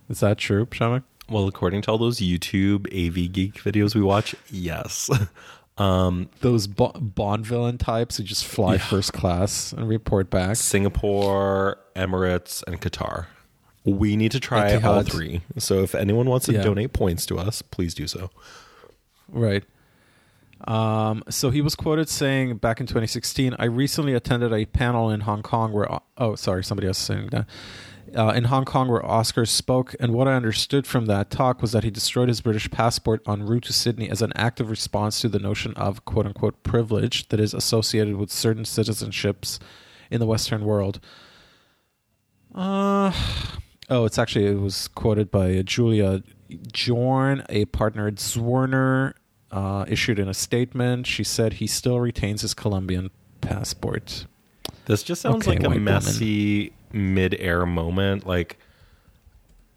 Is 0.08 0.20
that 0.20 0.38
true, 0.38 0.66
Przemek? 0.66 1.04
Well, 1.28 1.46
according 1.46 1.82
to 1.82 1.90
all 1.90 1.98
those 1.98 2.18
YouTube 2.18 2.86
AV 2.86 3.32
geek 3.32 3.54
videos 3.54 3.94
we 3.94 4.02
watch, 4.02 4.34
yes. 4.50 5.10
Um, 5.78 6.28
Those 6.40 6.66
Bo- 6.66 6.92
Bond 6.92 7.46
villain 7.46 7.78
types 7.78 8.18
who 8.18 8.22
just 8.24 8.44
fly 8.44 8.78
first 8.78 9.12
class 9.12 9.72
and 9.72 9.88
report 9.88 10.28
back. 10.30 10.56
Singapore, 10.56 11.78
Emirates, 11.96 12.62
and 12.66 12.80
Qatar. 12.80 13.26
We 13.84 14.14
need 14.16 14.32
to 14.32 14.40
try 14.40 14.70
Etihad. 14.70 14.84
all 14.84 15.02
three. 15.02 15.40
So 15.58 15.82
if 15.82 15.94
anyone 15.94 16.26
wants 16.28 16.46
to 16.46 16.52
Yeah. 16.52 16.62
donate 16.62 16.92
points 16.92 17.26
to 17.26 17.38
us, 17.38 17.62
please 17.62 17.94
do 17.94 18.06
so. 18.06 18.30
Right. 19.28 19.64
Um, 20.68 21.24
so 21.28 21.50
he 21.50 21.60
was 21.60 21.74
quoted 21.74 22.08
saying 22.08 22.58
back 22.58 22.78
in 22.80 22.86
2016, 22.86 23.56
I 23.58 23.64
recently 23.64 24.14
attended 24.14 24.52
a 24.52 24.66
panel 24.66 25.10
in 25.10 25.20
Hong 25.22 25.42
Kong 25.42 25.72
where, 25.72 25.88
oh, 26.18 26.34
sorry, 26.36 26.62
somebody 26.62 26.86
else 26.86 26.98
is 27.00 27.04
saying 27.06 27.28
that. 27.32 27.48
Uh, 28.14 28.32
in 28.36 28.44
Hong 28.44 28.64
Kong, 28.64 28.88
where 28.88 29.04
Oscar 29.04 29.46
spoke, 29.46 29.94
and 29.98 30.12
what 30.12 30.28
I 30.28 30.34
understood 30.34 30.86
from 30.86 31.06
that 31.06 31.30
talk 31.30 31.62
was 31.62 31.72
that 31.72 31.82
he 31.82 31.90
destroyed 31.90 32.28
his 32.28 32.42
British 32.42 32.70
passport 32.70 33.22
en 33.26 33.44
route 33.44 33.64
to 33.64 33.72
Sydney 33.72 34.10
as 34.10 34.20
an 34.20 34.32
active 34.36 34.68
response 34.68 35.20
to 35.22 35.28
the 35.28 35.38
notion 35.38 35.72
of 35.74 36.04
quote 36.04 36.26
unquote 36.26 36.62
privilege 36.62 37.28
that 37.28 37.40
is 37.40 37.54
associated 37.54 38.16
with 38.16 38.30
certain 38.30 38.64
citizenships 38.64 39.58
in 40.10 40.20
the 40.20 40.26
Western 40.26 40.64
world. 40.64 41.00
Uh, 42.54 43.12
oh, 43.88 44.04
it's 44.04 44.18
actually, 44.18 44.46
it 44.46 44.60
was 44.60 44.88
quoted 44.88 45.30
by 45.30 45.62
Julia 45.62 46.22
Joern, 46.50 47.46
a 47.48 47.64
partner 47.66 48.08
at 48.08 48.16
Zwirner, 48.16 49.14
uh, 49.50 49.84
issued 49.88 50.18
in 50.18 50.28
a 50.28 50.34
statement. 50.34 51.06
She 51.06 51.24
said 51.24 51.54
he 51.54 51.66
still 51.66 51.98
retains 51.98 52.42
his 52.42 52.52
Colombian 52.52 53.10
passport. 53.40 54.26
This 54.86 55.02
just 55.02 55.22
sounds 55.22 55.46
Okay, 55.46 55.58
like 55.58 55.76
a 55.76 55.78
messy 55.78 56.58
woman. 56.58 56.74
Mid-air 56.92 57.66
moment. 57.66 58.26
Like 58.26 58.58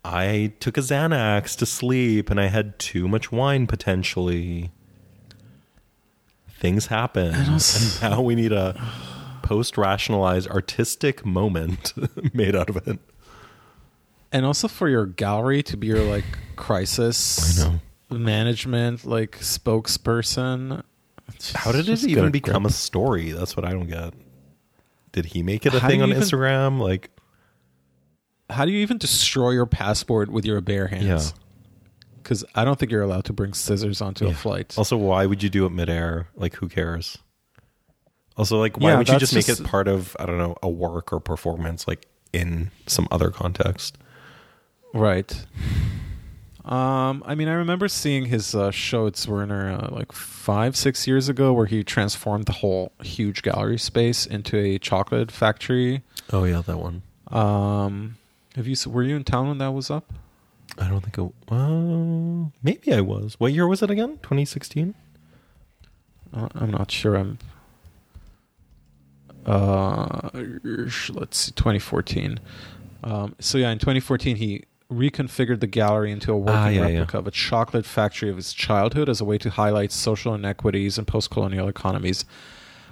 I 0.04 0.54
took 0.60 0.78
a 0.78 0.82
Xanax 0.82 1.58
to 1.58 1.66
sleep 1.66 2.30
and 2.30 2.40
I 2.40 2.48
had 2.48 2.78
too 2.80 3.08
much 3.08 3.32
wine 3.32 3.68
potentially. 3.68 4.72
Things 6.60 6.88
happen. 6.88 7.34
And 7.34 8.02
now 8.02 8.22
we 8.22 8.36
need 8.36 8.52
a 8.52 8.82
post-rationalized 9.44 10.48
artistic 10.50 11.26
moment 11.26 11.94
made 12.34 12.56
out 12.56 12.70
of 12.70 12.78
it. 12.88 13.00
and 14.32 14.46
also 14.46 14.68
for 14.68 14.90
your 14.90 15.06
gallery 15.06 15.62
to 15.64 15.78
be 15.78 15.88
your 15.88 16.02
like 16.02 16.26
crisis 16.56 17.60
I 17.62 17.70
know. 17.70 17.80
management 18.18 19.06
like 19.06 19.40
spokesperson. 19.40 20.82
How 21.54 21.72
did 21.72 21.90
it 21.90 22.04
even 22.04 22.32
become 22.32 22.64
grip. 22.64 22.72
a 22.72 22.76
story? 22.76 23.32
That's 23.32 23.56
what 23.58 23.66
I 23.66 23.72
don't 23.72 23.88
get. 23.88 24.14
Did 25.16 25.28
he 25.28 25.44
make 25.44 25.66
it 25.66 25.74
a 25.74 25.80
How 25.80 25.88
thing 25.88 26.02
on 26.02 26.10
even- 26.10 26.22
Instagram? 26.22 26.78
Like, 26.82 27.10
How 28.50 28.66
do 28.66 28.72
you 28.74 28.80
even 28.80 28.98
destroy 28.98 29.52
your 29.52 29.66
passport 29.66 30.30
with 30.30 30.44
your 30.46 30.60
bare 30.60 30.88
hands? 30.88 31.06
Yeah. 31.34 31.42
Because 32.22 32.44
I 32.54 32.66
don't 32.66 32.78
think 32.78 32.92
you're 32.92 33.02
allowed 33.02 33.24
to 33.26 33.34
bring 33.34 33.54
scissors 33.54 34.02
onto 34.02 34.28
a 34.28 34.34
flight. 34.34 34.76
Also, 34.78 34.98
why 34.98 35.26
would 35.26 35.42
you 35.42 35.50
do 35.50 35.66
it 35.66 35.70
midair? 35.72 36.28
Like, 36.36 36.56
who 36.56 36.68
cares? 36.68 37.18
Also, 38.36 38.60
like, 38.60 38.78
why 38.78 38.90
Yeah, 38.92 38.98
would 38.98 39.08
you 39.08 39.18
just 39.18 39.34
make 39.34 39.46
just- 39.46 39.62
it 39.62 39.68
part 39.68 39.88
of 39.88 40.18
I 40.20 40.26
don't 40.26 40.38
know 40.38 40.58
a 40.62 40.68
work 40.70 41.14
or 41.14 41.22
performance, 41.22 41.88
like 41.88 42.06
in 42.34 42.72
some 42.88 43.08
other 43.10 43.30
context? 43.32 43.98
Right. 44.94 45.46
Um, 46.66 47.22
I 47.28 47.36
mean, 47.36 47.48
I 47.48 47.54
remember 47.54 47.88
seeing 47.88 48.26
his 48.26 48.56
uh, 48.56 48.72
show 48.72 49.06
at 49.06 49.14
Zwirner 49.14 49.84
uh, 49.84 49.96
like 49.96 50.12
five, 50.12 50.76
six 50.76 51.06
years 51.06 51.30
ago, 51.30 51.54
where 51.54 51.68
he 51.68 51.84
transformed 51.84 52.46
the 52.46 52.54
whole 52.54 52.92
huge 53.04 53.44
gallery 53.44 53.78
space 53.78 54.26
into 54.26 54.58
a 54.58 54.80
chocolate 54.80 55.32
factory. 55.32 56.02
Oh 56.34 56.44
yeah, 56.44 56.64
that 56.66 56.78
one. 56.80 57.04
Um, 57.28 58.18
have 58.56 58.66
you? 58.66 58.76
Were 58.88 59.04
you 59.04 59.16
in 59.16 59.24
town 59.24 59.48
when 59.48 59.60
that 59.60 59.72
was 59.72 59.92
up? 59.92 60.12
I 60.80 60.88
don't 60.88 61.02
think. 61.02 61.20
It, 61.20 61.32
well, 61.52 62.52
maybe 62.64 62.92
I 62.94 63.02
was. 63.02 63.40
What 63.40 63.54
year 63.54 63.68
was 63.68 63.84
it 63.84 63.92
again? 63.92 64.18
Twenty 64.24 64.46
sixteen. 64.46 64.96
Uh, 66.34 66.50
I'm 66.56 66.72
not 66.72 66.90
sure. 66.90 67.16
I'm. 67.16 67.38
Uh, 69.46 70.30
let's 70.34 71.38
see, 71.38 71.52
2014. 71.52 72.40
Um, 73.04 73.36
so 73.40 73.60
yeah, 73.60 73.70
in 73.70 73.78
2014, 73.78 74.38
he 74.38 74.64
reconfigured 74.92 75.60
the 75.60 75.68
gallery 75.68 76.12
into 76.12 76.32
a 76.32 76.38
working 76.38 76.56
Ah, 76.56 76.68
yeah, 76.68 76.88
yeah. 76.88 77.00
replica 77.00 77.18
of 77.20 77.28
a 77.28 77.32
chocolate 77.32 77.86
factory 77.86 78.30
of 78.30 78.36
his 78.36 78.54
childhood 78.54 79.10
as 79.10 79.20
a 79.20 79.26
way 79.26 79.38
to 79.40 79.50
highlight 79.50 79.92
social 79.92 80.34
inequities 80.36 80.98
in 80.98 81.06
post-colonial 81.06 81.68
economies. 81.68 82.26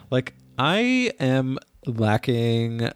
Like, 0.09 0.33
I 0.57 1.11
am 1.19 1.59
lacking 1.85 2.89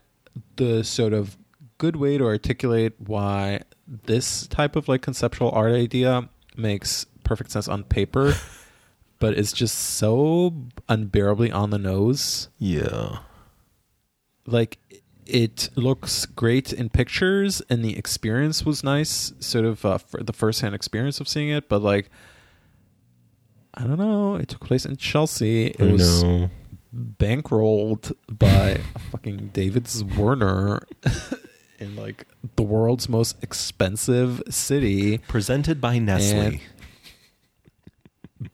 the 0.55 0.83
sort 0.83 1.13
of 1.13 1.37
good 1.77 1.95
way 1.95 2.17
to 2.17 2.25
articulate 2.25 2.93
why 2.97 3.61
this 3.87 4.47
type 4.47 4.75
of 4.75 4.87
like 4.87 5.01
conceptual 5.01 5.51
art 5.51 5.73
idea 5.73 6.27
makes 6.55 7.05
perfect 7.23 7.51
sense 7.51 7.67
on 7.67 7.83
paper 7.83 8.33
but 9.19 9.37
it's 9.37 9.51
just 9.51 9.75
so 9.77 10.53
unbearably 10.89 11.51
on 11.51 11.69
the 11.71 11.77
nose. 11.77 12.49
Yeah. 12.59 13.19
Like 14.45 14.77
it 15.29 15.69
looks 15.75 16.25
great 16.25 16.73
in 16.73 16.89
pictures, 16.89 17.61
and 17.69 17.83
the 17.83 17.97
experience 17.97 18.65
was 18.65 18.83
nice, 18.83 19.33
sort 19.39 19.65
of 19.65 19.85
uh, 19.85 19.97
for 19.97 20.23
the 20.23 20.33
first-hand 20.33 20.73
experience 20.75 21.19
of 21.19 21.27
seeing 21.27 21.49
it. 21.49 21.69
But 21.69 21.81
like, 21.81 22.09
I 23.73 23.83
don't 23.83 23.97
know. 23.99 24.35
It 24.35 24.47
took 24.49 24.61
place 24.61 24.85
in 24.85 24.97
Chelsea. 24.97 25.67
It 25.67 25.81
I 25.81 25.91
was 25.91 26.23
know. 26.23 26.49
bankrolled 26.95 28.11
by 28.29 28.79
fucking 29.11 29.51
David 29.53 29.85
Zwirner 29.85 30.81
in 31.79 31.95
like 31.95 32.25
the 32.55 32.63
world's 32.63 33.07
most 33.07 33.35
expensive 33.43 34.41
city 34.49 35.19
Presented 35.19 35.79
by 35.79 35.99
Nestle. 35.99 36.39
And- 36.39 36.59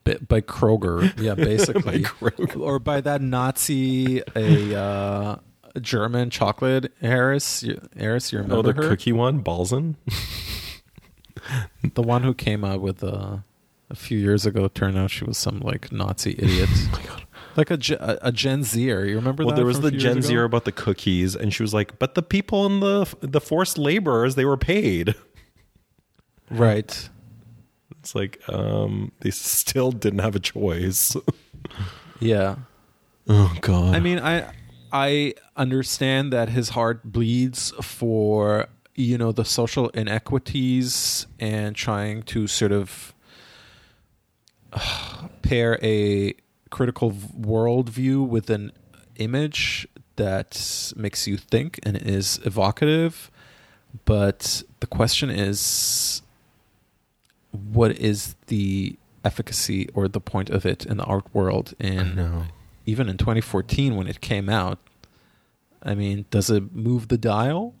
by 0.04 0.40
Kroger. 0.40 1.12
Yeah, 1.20 1.34
basically. 1.34 2.02
Kroger. 2.02 2.58
Or 2.60 2.78
by 2.78 3.00
that 3.02 3.20
Nazi 3.20 4.22
a 4.34 4.74
uh, 4.78 5.36
German 5.80 6.30
chocolate 6.30 6.92
Harris. 7.00 7.62
You- 7.62 7.80
Harris, 7.96 8.32
you 8.32 8.44
oh, 8.50 8.62
the 8.62 8.72
her? 8.72 8.88
cookie 8.88 9.12
one, 9.12 9.42
Bahlsen. 9.42 9.96
The 11.94 12.02
one 12.02 12.22
who 12.22 12.32
came 12.32 12.64
out 12.64 12.80
with 12.80 13.04
uh, 13.04 13.38
a 13.90 13.94
few 13.94 14.18
years 14.18 14.46
ago 14.46 14.68
turned 14.68 14.96
out 14.96 15.10
she 15.10 15.24
was 15.24 15.36
some 15.36 15.60
like 15.60 15.92
Nazi 15.92 16.34
idiot. 16.38 16.68
Like 17.56 17.70
a, 17.70 17.78
a, 18.00 18.18
a 18.30 18.32
Gen 18.32 18.64
Zer. 18.64 19.04
You 19.06 19.14
remember 19.14 19.44
Well, 19.44 19.50
that? 19.54 19.56
there 19.56 19.64
was 19.64 19.80
the 19.80 19.92
Gen? 19.92 20.22
Zero 20.22 20.44
about 20.44 20.64
the 20.64 20.72
cookies, 20.72 21.36
and 21.36 21.54
she 21.54 21.62
was 21.62 21.72
like, 21.72 22.00
"But 22.00 22.16
the 22.16 22.22
people 22.22 22.66
in 22.66 22.80
the 22.80 23.06
the 23.20 23.40
forced 23.40 23.78
laborers, 23.78 24.34
they 24.34 24.44
were 24.44 24.56
paid." 24.56 25.14
Right. 26.50 27.08
It's 28.00 28.14
like 28.16 28.40
um, 28.48 29.12
they 29.20 29.30
still 29.30 29.92
didn't 29.92 30.18
have 30.18 30.34
a 30.34 30.40
choice. 30.40 31.16
Yeah. 32.20 32.56
Oh 33.28 33.54
God! 33.60 33.94
I 33.94 34.00
mean, 34.00 34.18
I 34.18 34.52
I 34.94 35.34
understand 35.56 36.32
that 36.32 36.50
his 36.50 36.70
heart 36.70 37.02
bleeds 37.04 37.72
for 37.82 38.68
you 38.94 39.18
know 39.18 39.32
the 39.32 39.44
social 39.44 39.88
inequities 39.88 41.26
and 41.40 41.74
trying 41.74 42.22
to 42.22 42.46
sort 42.46 42.70
of 42.70 43.12
uh, 44.72 45.26
pair 45.42 45.80
a 45.82 46.34
critical 46.70 47.10
worldview 47.10 48.26
with 48.26 48.50
an 48.50 48.70
image 49.16 49.88
that 50.14 50.92
makes 50.94 51.26
you 51.26 51.36
think 51.38 51.80
and 51.82 51.96
is 51.96 52.38
evocative. 52.44 53.32
But 54.04 54.62
the 54.78 54.86
question 54.86 55.28
is, 55.28 56.22
what 57.50 57.98
is 57.98 58.36
the 58.46 58.96
efficacy 59.24 59.88
or 59.92 60.06
the 60.06 60.20
point 60.20 60.50
of 60.50 60.64
it 60.64 60.86
in 60.86 60.98
the 60.98 61.04
art 61.04 61.26
world? 61.32 61.74
I 61.80 61.86
And 61.86 62.16
know. 62.16 62.44
Even 62.86 63.08
in 63.08 63.16
2014 63.16 63.96
when 63.96 64.06
it 64.06 64.20
came 64.20 64.48
out 64.48 64.78
i 65.82 65.94
mean 65.94 66.24
does 66.30 66.50
it 66.50 66.74
move 66.74 67.08
the 67.08 67.18
dial? 67.18 67.74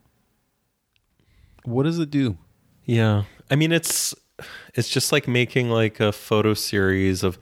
What 1.64 1.84
does 1.84 1.98
it 1.98 2.10
do? 2.10 2.36
Yeah, 2.84 3.24
I 3.50 3.56
mean 3.56 3.72
it's 3.72 4.14
it's 4.74 4.88
just 4.88 5.12
like 5.12 5.26
making 5.26 5.70
like 5.70 6.00
a 6.00 6.12
photo 6.12 6.54
series 6.54 7.22
of 7.22 7.38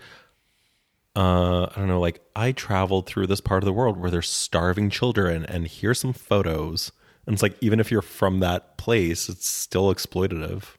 uh 1.16 1.64
I 1.64 1.72
don't 1.76 1.88
know 1.88 2.00
like 2.00 2.20
I 2.34 2.52
traveled 2.52 3.06
through 3.06 3.26
this 3.26 3.40
part 3.40 3.62
of 3.62 3.66
the 3.66 3.72
world 3.72 3.98
where 3.98 4.10
there's 4.10 4.30
starving 4.30 4.90
children 4.90 5.44
and 5.44 5.66
here's 5.66 6.00
some 6.00 6.12
photos. 6.12 6.92
And 7.26 7.34
it's 7.34 7.42
like 7.42 7.56
even 7.60 7.80
if 7.80 7.90
you're 7.90 8.02
from 8.02 8.40
that 8.40 8.78
place, 8.78 9.28
it's 9.28 9.48
still 9.48 9.92
exploitative. 9.94 10.76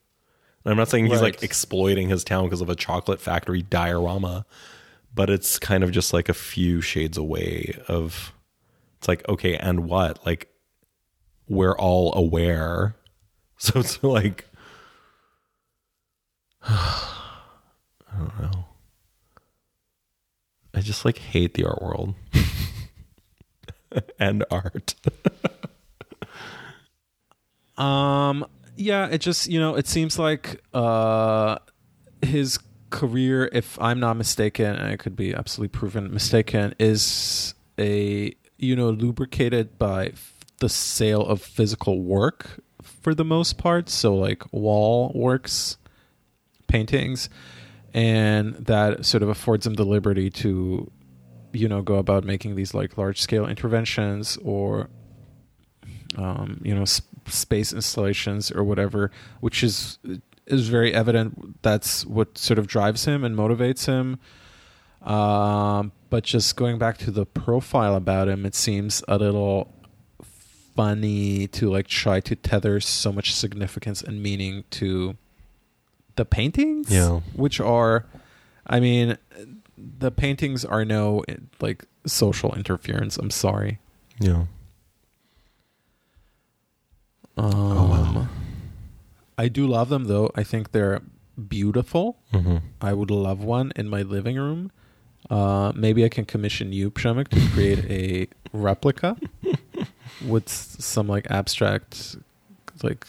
And 0.66 0.72
I'm 0.72 0.78
not 0.78 0.90
saying 0.90 1.08
he's 1.08 1.22
like 1.22 1.44
exploiting 1.44 2.10
his 2.10 2.24
town 2.24 2.46
because 2.46 2.62
of 2.62 2.70
a 2.70 2.76
chocolate 2.76 3.20
factory 3.20 3.62
diorama, 3.62 4.46
but 5.14 5.30
it's 5.30 5.60
kind 5.60 5.84
of 5.84 5.92
just 5.92 6.14
like 6.14 6.30
a 6.30 6.34
few 6.34 6.82
shades 6.82 7.18
away 7.18 7.80
of 7.88 8.34
it's 8.98 9.08
like 9.08 9.28
okay, 9.28 9.56
and 9.58 9.88
what? 9.90 10.26
Like 10.26 10.50
we're 11.48 11.78
all 11.78 12.14
aware. 12.16 12.96
So 13.58 13.80
it's 13.80 14.04
like 14.04 14.46
I 16.64 17.14
don't 18.18 18.42
know. 18.42 18.66
I 20.74 20.82
just 20.82 21.06
like 21.06 21.18
hate 21.18 21.54
the 21.54 21.64
art 21.66 21.82
world 21.82 22.16
and 24.20 24.44
art. 24.52 24.96
um 27.78 28.46
yeah 28.76 29.08
it 29.08 29.20
just 29.20 29.48
you 29.48 29.60
know 29.60 29.76
it 29.76 29.88
seems 29.88 30.20
like 30.20 30.62
uh 30.74 31.58
his 32.22 32.60
career 32.94 33.50
if 33.52 33.80
i'm 33.82 34.00
not 34.00 34.16
mistaken 34.16 34.76
and 34.76 34.88
i 34.88 34.96
could 34.96 35.16
be 35.16 35.34
absolutely 35.34 35.68
proven 35.68 36.14
mistaken 36.14 36.74
is 36.80 37.54
a 37.80 38.34
you 38.58 38.76
know 38.76 38.90
lubricated 38.90 39.78
by 39.78 40.08
f- 40.08 40.34
the 40.60 40.70
sale 40.70 41.22
of 41.22 41.42
physical 41.42 42.02
work 42.02 42.62
for 43.02 43.14
the 43.14 43.26
most 43.26 43.58
part. 43.58 43.90
So 43.90 44.16
like 44.16 44.44
wall 44.52 45.12
works 45.14 45.78
paintings 46.68 47.30
and 47.94 48.56
that 48.56 49.06
sort 49.06 49.22
of 49.22 49.30
affords 49.30 49.68
him 49.68 49.76
the 49.76 49.86
liberty 49.86 50.30
to 50.30 50.90
you 51.52 51.68
know 51.68 51.82
go 51.82 51.96
about 51.96 52.24
making 52.24 52.56
these 52.56 52.74
like 52.74 52.98
large 52.98 53.22
scale 53.22 53.46
interventions 53.46 54.38
or 54.44 54.90
um, 56.18 56.62
you 56.64 56.74
know 56.74 56.86
sp- 56.86 57.06
space 57.28 57.74
installations 57.74 58.52
or 58.52 58.64
whatever 58.64 59.12
which 59.42 59.64
is 59.64 60.00
is 60.46 60.68
very 60.70 60.94
evident 60.94 61.62
that's 61.62 62.06
what 62.06 62.38
sort 62.38 62.60
of 62.60 62.68
drives 62.68 63.06
him 63.06 63.24
and 63.24 63.36
motivates 63.36 63.86
him 63.86 64.20
um, 65.10 65.92
but 66.10 66.24
just 66.24 66.56
going 66.56 66.78
back 66.78 66.98
to 66.98 67.12
the 67.12 67.26
profile 67.26 67.96
about 67.96 68.28
him 68.28 68.46
it 68.46 68.56
seems 68.56 69.04
a 69.08 69.18
little 69.18 69.74
funny 70.76 71.48
to 71.48 71.70
like 71.70 71.88
try 71.88 72.20
to 72.20 72.36
tether 72.36 72.80
so 72.80 73.12
much 73.12 73.34
significance 73.34 74.02
and 74.02 74.22
meaning 74.24 74.64
to 74.72 75.16
the 76.16 76.26
paintings 76.26 76.90
Yeah. 76.90 77.22
which 77.36 77.60
are 77.60 78.06
i 78.68 78.80
mean 78.80 79.18
the 79.78 80.12
paintings 80.12 80.64
are 80.66 80.84
no 80.86 81.24
like 81.62 81.86
social 82.06 82.54
interference 82.56 83.18
i'm 83.18 83.30
sorry 83.32 83.80
Yeah. 84.20 84.46
um, 87.38 87.52
wow. 87.90 88.28
I 89.38 89.48
do 89.48 89.68
love 89.68 89.90
them 89.90 90.06
though 90.06 90.32
i 90.36 90.44
think 90.44 90.72
they're 90.72 91.02
beautiful 91.48 92.18
hmm 92.32 92.58
i 92.82 92.94
would 92.94 93.10
love 93.12 93.44
one 93.44 93.72
in 93.76 93.90
my 93.90 94.02
living 94.02 94.38
room 94.38 94.72
uh, 95.30 95.72
maybe 95.76 96.04
i 96.06 96.10
can 96.10 96.26
commission 96.26 96.72
you 96.74 96.92
Przemek, 96.92 97.30
to 97.30 97.40
create 97.54 97.86
a 97.90 98.28
replica 98.54 99.18
with 100.26 100.50
some 100.50 101.08
like 101.08 101.30
abstract 101.32 102.18
like 102.84 103.08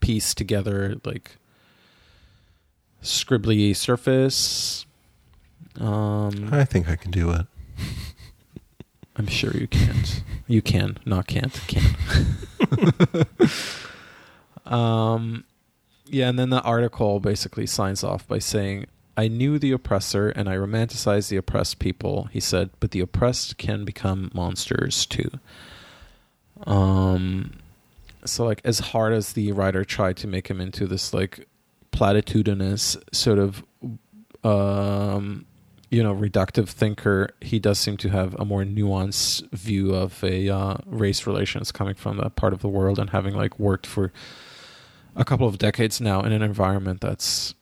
piece 0.00 0.32
together 0.34 0.96
like 1.04 1.36
scribbly 3.02 3.74
surface 3.74 4.86
um 5.80 6.48
I 6.52 6.64
think 6.64 6.88
I 6.88 6.96
can 6.96 7.10
do 7.10 7.30
it. 7.30 7.46
I'm 9.16 9.26
sure 9.26 9.50
you 9.52 9.66
can't. 9.66 10.22
You 10.46 10.62
can, 10.62 10.98
not 11.04 11.26
can't, 11.26 11.52
can. 11.66 11.96
um, 14.66 15.44
yeah, 16.08 16.28
and 16.28 16.38
then 16.38 16.50
the 16.50 16.62
article 16.62 17.20
basically 17.20 17.66
signs 17.66 18.04
off 18.04 18.26
by 18.26 18.38
saying, 18.38 18.86
I 19.16 19.28
knew 19.28 19.58
the 19.58 19.72
oppressor 19.72 20.28
and 20.28 20.48
I 20.48 20.56
romanticized 20.56 21.28
the 21.28 21.36
oppressed 21.36 21.78
people, 21.78 22.28
he 22.32 22.40
said, 22.40 22.70
but 22.80 22.90
the 22.90 23.00
oppressed 23.00 23.56
can 23.56 23.84
become 23.84 24.30
monsters 24.34 25.06
too. 25.06 25.30
Um, 26.66 27.58
so, 28.24 28.44
like, 28.44 28.60
as 28.64 28.78
hard 28.78 29.12
as 29.12 29.32
the 29.32 29.52
writer 29.52 29.84
tried 29.84 30.16
to 30.18 30.26
make 30.26 30.48
him 30.48 30.60
into 30.60 30.86
this, 30.86 31.14
like, 31.14 31.46
platitudinous 31.92 32.96
sort 33.12 33.38
of 33.38 33.64
um, 34.44 35.46
you 35.90 36.02
know 36.02 36.14
reductive 36.14 36.68
thinker 36.68 37.30
he 37.40 37.58
does 37.58 37.78
seem 37.78 37.96
to 37.96 38.10
have 38.10 38.34
a 38.34 38.44
more 38.44 38.64
nuanced 38.64 39.50
view 39.52 39.94
of 39.94 40.22
a 40.22 40.48
uh, 40.48 40.76
race 40.84 41.26
relations 41.26 41.72
coming 41.72 41.94
from 41.94 42.18
that 42.18 42.36
part 42.36 42.52
of 42.52 42.60
the 42.60 42.68
world 42.68 42.98
and 42.98 43.10
having 43.10 43.34
like 43.34 43.58
worked 43.58 43.86
for 43.86 44.12
a 45.16 45.24
couple 45.24 45.48
of 45.48 45.58
decades 45.58 46.00
now 46.00 46.20
in 46.20 46.30
an 46.32 46.42
environment 46.42 47.00
that's 47.00 47.54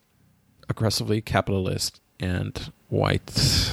aggressively 0.68 1.20
capitalist 1.20 2.00
and 2.20 2.72
white 2.88 3.72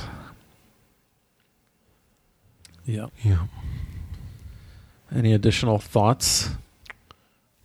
yeah 2.86 3.08
Yeah. 3.24 3.46
any 5.14 5.34
additional 5.34 5.78
thoughts 5.80 6.50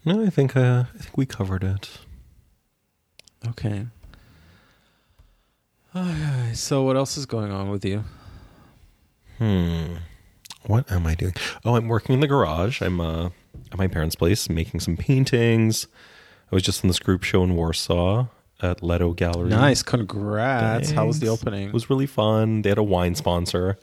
No, 0.04 0.24
I 0.24 0.30
think 0.30 0.56
uh, 0.56 0.84
I 0.94 0.98
think 0.98 1.16
we 1.16 1.26
covered 1.26 1.64
it. 1.64 1.98
okay 3.48 3.86
Okay, 5.94 6.50
so 6.52 6.82
what 6.82 6.96
else 6.96 7.16
is 7.16 7.24
going 7.26 7.50
on 7.50 7.70
with 7.70 7.84
you 7.84 8.04
Hmm. 9.38 9.96
What 10.64 10.90
am 10.90 11.06
I 11.06 11.14
doing? 11.14 11.34
Oh, 11.64 11.76
I'm 11.76 11.88
working 11.88 12.14
in 12.14 12.20
the 12.20 12.26
garage. 12.26 12.80
I'm 12.80 13.00
uh, 13.02 13.28
at 13.72 13.78
my 13.78 13.86
parents' 13.88 14.14
place 14.16 14.48
making 14.48 14.80
some 14.80 14.96
paintings. 14.96 15.86
I 16.50 16.54
was 16.54 16.62
just 16.62 16.84
in 16.84 16.88
this 16.88 16.98
group 16.98 17.22
show 17.24 17.42
in 17.44 17.56
Warsaw, 17.56 18.26
at 18.62 18.82
Leto 18.82 19.12
Gallery. 19.12 19.50
Nice. 19.50 19.82
Congrats. 19.82 20.90
How 20.90 21.06
was 21.06 21.20
the 21.20 21.28
opening? 21.28 21.68
It 21.68 21.74
was 21.74 21.90
really 21.90 22.06
fun. 22.06 22.62
They 22.62 22.68
had 22.70 22.78
a 22.78 22.82
wine 22.82 23.14
sponsor, 23.14 23.78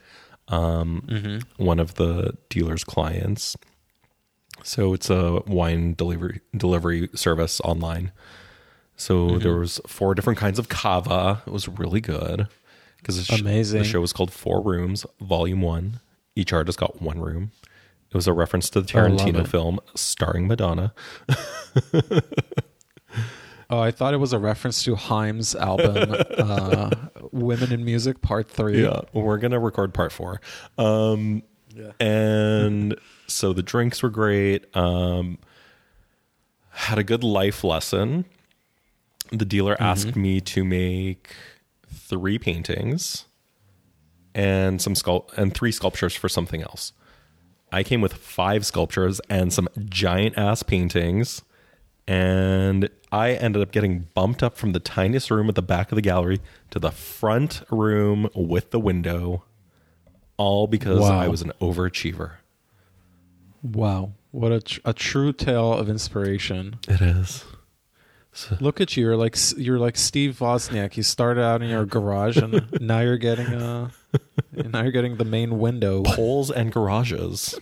um, 0.47 1.03
Mm-hmm. 1.07 1.63
one 1.63 1.79
of 1.79 1.95
the 1.95 2.37
dealer's 2.49 2.83
clients. 2.83 3.55
So 4.63 4.93
it's 4.93 5.09
a 5.09 5.41
wine 5.45 5.93
delivery 5.95 6.39
delivery 6.55 7.09
service 7.15 7.59
online. 7.61 8.11
So 8.95 9.27
Mm-hmm. 9.27 9.39
there 9.39 9.55
was 9.57 9.81
four 9.87 10.15
different 10.15 10.39
kinds 10.39 10.57
of 10.59 10.69
cava. 10.69 11.41
It 11.45 11.51
was 11.51 11.67
really 11.67 11.99
good 12.01 12.47
because 12.97 13.29
Amazing. 13.29 13.79
The 13.79 13.85
show 13.85 13.99
was 14.01 14.13
called 14.13 14.31
Four 14.31 14.61
Rooms, 14.61 15.05
Volume 15.19 15.61
One. 15.61 15.99
Each 16.35 16.53
artist 16.53 16.79
got 16.79 17.01
one 17.01 17.19
room. 17.19 17.51
It 18.13 18.17
was 18.17 18.27
a 18.27 18.33
reference 18.33 18.69
to 18.69 18.81
the 18.81 18.87
Tarantino 18.87 19.47
film 19.47 19.79
starring 19.95 20.47
Madonna. 20.47 20.93
Oh, 23.69 23.79
I 23.79 23.89
thought 23.89 24.13
it 24.13 24.17
was 24.17 24.33
a 24.33 24.37
reference 24.39 24.83
to 24.83 24.93
Haim's 24.95 25.55
album, 25.55 26.15
uh, 26.37 26.91
"Women 27.31 27.71
in 27.71 27.83
Music" 27.83 28.21
Part 28.21 28.47
Three. 28.47 28.83
Yeah, 28.83 28.99
we're 29.13 29.39
gonna 29.39 29.59
record 29.59 29.95
part 29.95 30.11
four. 30.11 30.41
Um, 30.77 31.41
Yeah. 31.75 31.91
and 31.99 32.95
so 33.25 33.51
the 33.51 33.63
drinks 33.63 34.03
were 34.03 34.11
great. 34.11 34.65
Um, 34.75 35.39
had 36.69 36.99
a 36.99 37.03
good 37.03 37.23
life 37.23 37.63
lesson. 37.63 38.25
The 39.31 39.45
dealer 39.45 39.75
asked 39.79 40.15
me 40.15 40.39
to 40.41 40.63
make 40.63 41.33
three 41.91 42.37
paintings 42.37 43.25
and 44.35 44.79
some 44.79 44.93
sculpt 44.93 45.35
and 45.35 45.51
three 45.55 45.71
sculptures 45.71 46.15
for 46.15 46.29
something 46.29 46.61
else. 46.61 46.93
I 47.73 47.83
came 47.83 47.99
with 48.01 48.13
five 48.13 48.65
sculptures 48.65 49.19
and 49.29 49.51
some 49.51 49.67
giant 49.89 50.37
ass 50.37 50.63
paintings. 50.63 51.41
And 52.07 52.89
I 53.11 53.31
ended 53.31 53.61
up 53.61 53.71
getting 53.71 54.07
bumped 54.13 54.43
up 54.43 54.57
from 54.57 54.73
the 54.73 54.79
tiniest 54.79 55.31
room 55.31 55.47
at 55.49 55.55
the 55.55 55.61
back 55.61 55.91
of 55.91 55.95
the 55.95 56.01
gallery 56.01 56.39
to 56.71 56.79
the 56.79 56.91
front 56.91 57.63
room 57.71 58.27
with 58.35 58.71
the 58.71 58.79
window, 58.79 59.45
all 60.35 60.67
because 60.67 60.99
Wow. 60.99 61.17
I 61.19 61.29
was 61.29 61.41
an 61.41 61.53
overachiever. 61.61 62.31
Wow, 63.61 64.11
what 64.31 64.51
a 64.51 64.59
tr- 64.59 64.81
a 64.83 64.91
true 64.91 65.31
tale 65.31 65.71
of 65.71 65.87
inspiration. 65.87 66.75
It 66.89 66.99
is. 66.99 67.45
Look 68.59 68.81
at 68.81 68.97
you. 68.97 69.05
You're 69.05 69.15
like 69.15 69.37
you're 69.55 69.79
like 69.79 69.95
Steve 69.95 70.39
Wozniak. 70.39 70.97
You 70.97 71.03
started 71.03 71.41
out 71.41 71.61
in 71.61 71.69
your 71.69 71.85
garage, 71.85 72.35
and 72.35 72.67
now 72.81 72.99
you're 72.99 73.17
getting 73.17 73.53
uh 74.13 74.63
now 74.71 74.81
you're 74.81 74.91
getting 74.91 75.17
the 75.17 75.25
main 75.25 75.59
window. 75.59 76.03
Poles 76.05 76.51
and 76.51 76.71
garages. 76.71 77.59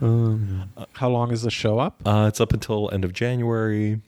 Um, 0.00 0.70
how 0.92 1.08
long 1.08 1.32
is 1.32 1.42
the 1.42 1.50
show 1.50 1.78
up? 1.78 2.00
Uh, 2.06 2.26
it's 2.28 2.40
up 2.40 2.52
until 2.52 2.90
end 2.92 3.04
of 3.04 3.12
January. 3.12 4.00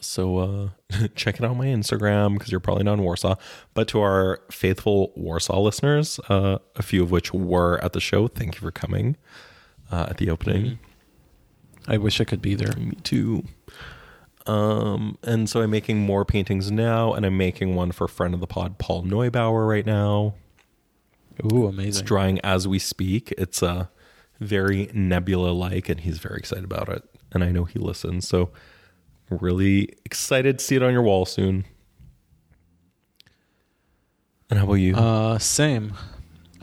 So 0.00 0.38
uh, 0.38 0.68
check 1.14 1.36
it 1.36 1.44
out 1.44 1.50
on 1.50 1.58
my 1.58 1.66
Instagram 1.66 2.34
because 2.34 2.50
you're 2.50 2.60
probably 2.60 2.84
not 2.84 2.94
in 2.94 3.02
Warsaw. 3.02 3.36
But 3.74 3.88
to 3.88 4.00
our 4.00 4.40
faithful 4.50 5.12
Warsaw 5.16 5.60
listeners, 5.60 6.20
uh, 6.28 6.58
a 6.76 6.82
few 6.82 7.02
of 7.02 7.10
which 7.10 7.32
were 7.34 7.82
at 7.82 7.92
the 7.92 8.00
show, 8.00 8.28
thank 8.28 8.54
you 8.54 8.60
for 8.60 8.70
coming 8.70 9.16
uh, 9.90 10.06
at 10.10 10.18
the 10.18 10.30
opening. 10.30 10.78
I 11.86 11.96
wish 11.96 12.20
I 12.20 12.24
could 12.24 12.42
be 12.42 12.54
there. 12.54 12.74
Me 12.76 12.96
too. 13.02 13.44
Um, 14.48 15.18
and 15.22 15.48
so 15.48 15.60
I'm 15.60 15.70
making 15.70 15.98
more 15.98 16.24
paintings 16.24 16.70
now, 16.70 17.12
and 17.12 17.26
I'm 17.26 17.36
making 17.36 17.74
one 17.74 17.92
for 17.92 18.08
friend 18.08 18.32
of 18.32 18.40
the 18.40 18.46
pod, 18.46 18.78
Paul 18.78 19.04
Neubauer, 19.04 19.68
right 19.68 19.84
now. 19.84 20.34
Ooh, 21.52 21.66
amazing! 21.66 21.88
It's 21.88 22.02
drying 22.02 22.40
as 22.40 22.66
we 22.66 22.78
speak. 22.78 23.32
It's 23.36 23.62
uh, 23.62 23.86
very 24.40 24.90
nebula 24.94 25.50
like, 25.50 25.88
and 25.90 26.00
he's 26.00 26.18
very 26.18 26.38
excited 26.38 26.64
about 26.64 26.88
it. 26.88 27.04
And 27.30 27.44
I 27.44 27.50
know 27.50 27.64
he 27.64 27.78
listens. 27.78 28.26
So, 28.26 28.50
really 29.28 29.94
excited 30.06 30.58
to 30.58 30.64
see 30.64 30.76
it 30.76 30.82
on 30.82 30.92
your 30.94 31.02
wall 31.02 31.26
soon. 31.26 31.66
And 34.48 34.58
how 34.58 34.64
about 34.64 34.74
you? 34.74 34.96
Uh, 34.96 35.38
same. 35.38 35.92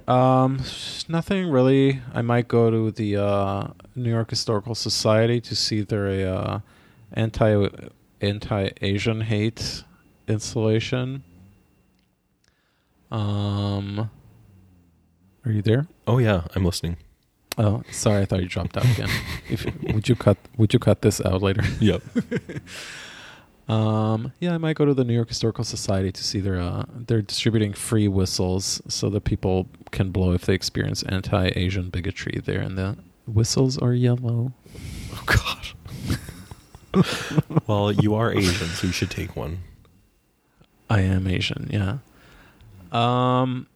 Um, 0.08 0.60
nothing 1.08 1.50
really. 1.50 2.02
I 2.14 2.24
might 2.24 2.48
go 2.48 2.72
to 2.72 2.90
the 2.90 3.18
uh, 3.18 3.68
New 3.96 4.10
York 4.10 4.32
Historical 4.32 4.74
Society 4.74 5.40
to 5.42 5.56
see 5.56 5.82
their 5.82 6.36
uh, 6.36 6.60
anti 7.14 7.68
anti 8.22 8.70
Asian 8.82 9.22
hate 9.22 9.84
installation. 10.28 11.24
Um, 13.12 14.10
are 15.46 15.52
you 15.52 15.62
there? 15.62 15.88
oh, 16.08 16.18
yeah, 16.18 16.44
I'm 16.56 16.66
listening. 16.66 16.98
Oh, 17.58 17.84
sorry, 17.92 18.22
I 18.22 18.26
thought 18.26 18.42
you 18.42 18.50
dropped 18.50 18.76
out 18.76 18.86
again. 18.86 19.10
if 19.50 19.66
would 19.94 20.10
you 20.10 20.16
cut 20.16 20.38
would 20.58 20.74
you 20.74 20.80
cut 20.80 21.02
this 21.02 21.22
out 21.22 21.42
later? 21.42 21.64
Yep. 21.80 22.02
Um, 23.68 24.32
yeah, 24.40 24.54
I 24.54 24.60
might 24.60 24.76
go 24.76 24.86
to 24.86 24.94
the 24.94 25.04
New 25.04 25.16
York 25.16 25.30
Historical 25.30 25.64
Society 25.64 26.12
to 26.12 26.24
see 26.24 26.40
their 26.40 26.60
uh, 26.60 26.84
they're 26.94 27.24
distributing 27.24 27.74
free 27.74 28.08
whistles 28.08 28.80
so 28.88 29.10
that 29.10 29.24
people 29.24 29.68
can 29.90 30.12
blow 30.12 30.34
if 30.34 30.46
they 30.46 30.54
experience 30.54 31.02
anti-Asian 31.02 31.90
bigotry 31.90 32.40
there. 32.46 32.62
And 32.62 32.78
the 32.78 32.96
whistles 33.26 33.80
are 33.80 33.94
yellow. 33.94 34.54
oh, 35.14 35.24
God. 35.26 36.20
well, 37.68 37.92
you 37.92 38.16
are 38.16 38.32
Asian, 38.32 38.68
so 38.68 38.88
you 38.88 38.94
should 38.94 39.12
take 39.12 39.36
one. 39.36 39.60
I 40.90 41.02
am 41.02 41.28
Asian, 41.28 41.70
yeah. 41.72 41.98
Um, 42.92 43.68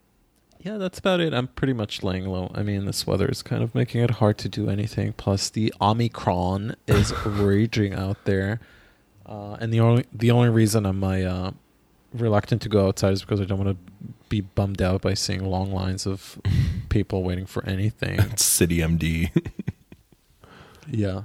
yeah, 0.62 0.76
that's 0.76 0.98
about 0.98 1.20
it. 1.20 1.32
I'm 1.32 1.48
pretty 1.48 1.72
much 1.72 2.02
laying 2.02 2.26
low. 2.26 2.50
I 2.54 2.62
mean, 2.62 2.84
this 2.84 3.06
weather 3.06 3.28
is 3.28 3.42
kind 3.42 3.62
of 3.62 3.74
making 3.74 4.02
it 4.02 4.10
hard 4.10 4.36
to 4.38 4.48
do 4.48 4.68
anything. 4.68 5.14
Plus, 5.14 5.48
the 5.48 5.72
Omicron 5.80 6.76
is 6.86 7.12
raging 7.26 7.94
out 7.94 8.24
there, 8.24 8.60
uh, 9.26 9.54
and 9.54 9.72
the 9.72 9.80
only 9.80 10.04
the 10.12 10.30
only 10.30 10.50
reason 10.50 10.84
I'm 10.84 11.00
my 11.00 11.24
uh, 11.24 11.50
reluctant 12.12 12.60
to 12.62 12.68
go 12.68 12.88
outside 12.88 13.12
is 13.12 13.22
because 13.22 13.40
I 13.40 13.44
don't 13.44 13.58
want 13.58 13.76
to 13.76 14.12
be 14.28 14.42
bummed 14.42 14.82
out 14.82 15.00
by 15.00 15.14
seeing 15.14 15.44
long 15.44 15.72
lines 15.72 16.06
of 16.06 16.38
people 16.90 17.22
waiting 17.22 17.46
for 17.46 17.64
anything. 17.64 18.36
City 18.36 18.78
MD. 18.78 19.30
Yeah. 20.88 21.22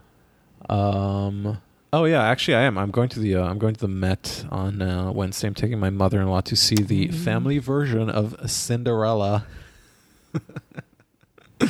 Um. 0.69 1.61
Oh 1.95 2.03
yeah, 2.03 2.21
actually, 2.21 2.55
I 2.55 2.63
am. 2.63 2.77
I'm 2.77 2.91
going 2.91 3.07
to 3.07 3.21
the 3.21 3.35
uh, 3.35 3.45
I'm 3.45 3.57
going 3.57 3.73
to 3.73 3.79
the 3.79 3.87
Met 3.87 4.43
on 4.51 4.81
uh, 4.81 5.13
Wednesday. 5.13 5.47
I'm 5.47 5.53
taking 5.53 5.79
my 5.79 5.89
mother-in-law 5.89 6.41
to 6.41 6.53
see 6.53 6.75
the 6.75 7.07
family 7.07 7.57
version 7.57 8.09
of 8.09 8.35
Cinderella. 8.51 9.45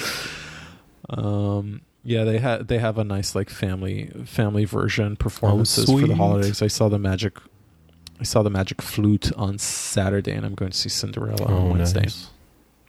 um. 1.10 1.82
Yeah, 2.04 2.24
they 2.24 2.40
had 2.40 2.68
they 2.68 2.80
have 2.80 2.98
a 2.98 3.04
nice 3.04 3.36
like 3.36 3.52
family 3.52 4.08
family 4.26 4.66
version 4.66 5.16
performances 5.16 5.86
for 5.86 6.08
the 6.08 6.16
holidays. 6.16 6.60
I 6.60 6.68
saw 6.68 6.90
the 6.90 6.98
magic. 6.98 7.38
I 8.20 8.24
saw 8.24 8.42
the 8.42 8.50
magic 8.50 8.82
flute 8.82 9.32
on 9.34 9.60
Saturday, 9.60 10.32
and 10.32 10.44
I'm 10.44 10.56
going 10.56 10.72
to 10.72 10.78
see 10.78 10.90
Cinderella 10.90 11.46
on 11.46 11.70
Wednesday. 11.70 12.00
Oh, 12.00 12.04
nice. 12.04 12.30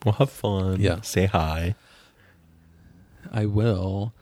Well, 0.06 0.14
have 0.14 0.30
fun. 0.30 0.80
Yeah. 0.80 1.02
Say 1.02 1.26
hi. 1.26 1.74
I 3.30 3.44
will. 3.44 4.14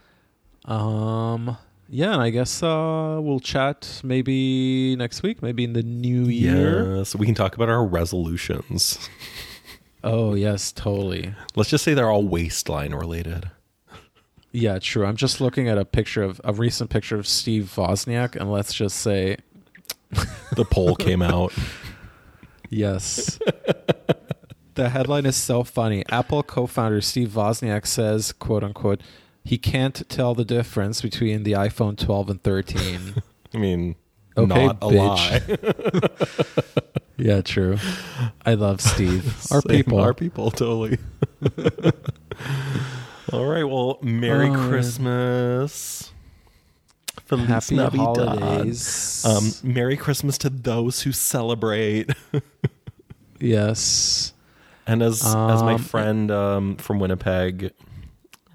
Um 0.64 1.58
yeah, 1.94 2.12
and 2.12 2.20
I 2.20 2.30
guess 2.30 2.60
uh 2.60 3.20
we'll 3.22 3.38
chat 3.38 4.00
maybe 4.02 4.96
next 4.96 5.22
week, 5.22 5.42
maybe 5.42 5.62
in 5.62 5.74
the 5.74 5.82
new 5.84 6.24
year. 6.24 6.96
Yeah, 6.96 7.02
so 7.04 7.18
we 7.18 7.26
can 7.26 7.36
talk 7.36 7.54
about 7.54 7.68
our 7.68 7.84
resolutions. 7.84 9.08
Oh, 10.06 10.34
yes, 10.34 10.70
totally. 10.70 11.34
Let's 11.56 11.70
just 11.70 11.82
say 11.82 11.94
they're 11.94 12.10
all 12.10 12.28
waistline 12.28 12.94
related. 12.94 13.50
Yeah, 14.52 14.78
true. 14.78 15.06
I'm 15.06 15.16
just 15.16 15.40
looking 15.40 15.66
at 15.66 15.78
a 15.78 15.86
picture 15.86 16.22
of 16.22 16.42
a 16.44 16.52
recent 16.52 16.90
picture 16.90 17.16
of 17.16 17.26
Steve 17.26 17.72
Wozniak 17.74 18.36
and 18.36 18.52
let's 18.52 18.74
just 18.74 18.98
say 18.98 19.38
The 20.52 20.66
poll 20.66 20.94
came 20.94 21.22
out. 21.22 21.54
yes. 22.68 23.38
the 24.74 24.90
headline 24.90 25.24
is 25.24 25.36
so 25.36 25.64
funny. 25.64 26.04
Apple 26.10 26.42
co-founder 26.42 27.00
Steve 27.00 27.30
Wozniak 27.30 27.86
says, 27.86 28.32
quote 28.32 28.62
unquote, 28.62 29.00
he 29.44 29.58
can't 29.58 30.08
tell 30.08 30.34
the 30.34 30.44
difference 30.44 31.02
between 31.02 31.42
the 31.42 31.52
iPhone 31.52 31.98
12 31.98 32.30
and 32.30 32.42
13. 32.42 33.14
I 33.54 33.58
mean, 33.58 33.96
Okay, 34.36 34.66
not 34.66 34.78
a 34.82 34.86
bitch. 34.88 36.18
lie. 36.76 37.02
yeah, 37.16 37.40
true. 37.40 37.78
I 38.44 38.54
love 38.54 38.80
Steve. 38.80 39.26
Our 39.52 39.60
Same, 39.60 39.76
people. 39.84 40.00
Our 40.00 40.12
people, 40.14 40.50
totally. 40.50 40.98
all 43.32 43.46
right. 43.46 43.64
Well, 43.64 43.98
Merry 44.02 44.50
right. 44.50 44.68
Christmas. 44.68 46.10
Feliz 47.26 47.46
Happy 47.46 47.76
Navidad. 47.76 48.16
holidays. 48.40 49.24
Um, 49.24 49.50
Merry 49.62 49.96
Christmas 49.96 50.36
to 50.38 50.50
those 50.50 51.02
who 51.02 51.12
celebrate. 51.12 52.10
yes. 53.40 54.32
And 54.86 55.02
as 55.02 55.22
as 55.24 55.62
my 55.62 55.74
Um, 55.74 55.78
friend 55.78 56.30
um, 56.30 56.76
from 56.76 56.98
Winnipeg 56.98 57.72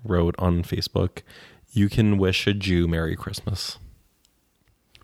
wrote 0.09 0.35
on 0.37 0.63
Facebook, 0.63 1.21
you 1.71 1.87
can 1.87 2.17
wish 2.17 2.47
a 2.47 2.53
Jew 2.53 2.87
Merry 2.87 3.15
Christmas. 3.15 3.77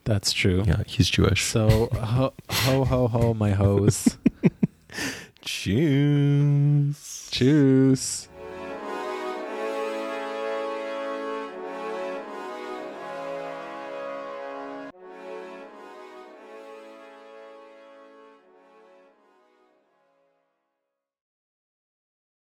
That's 0.03 0.31
true. 0.31 0.63
Yeah, 0.65 0.83
he's 0.85 1.09
Jewish. 1.09 1.43
So 1.43 1.89
ho 1.93 2.33
ho 2.49 2.85
ho 2.85 3.07
ho 3.07 3.33
my 3.33 3.51
hoes. 3.51 4.17
Jews. 5.41 7.27
Cheers. 7.31 8.29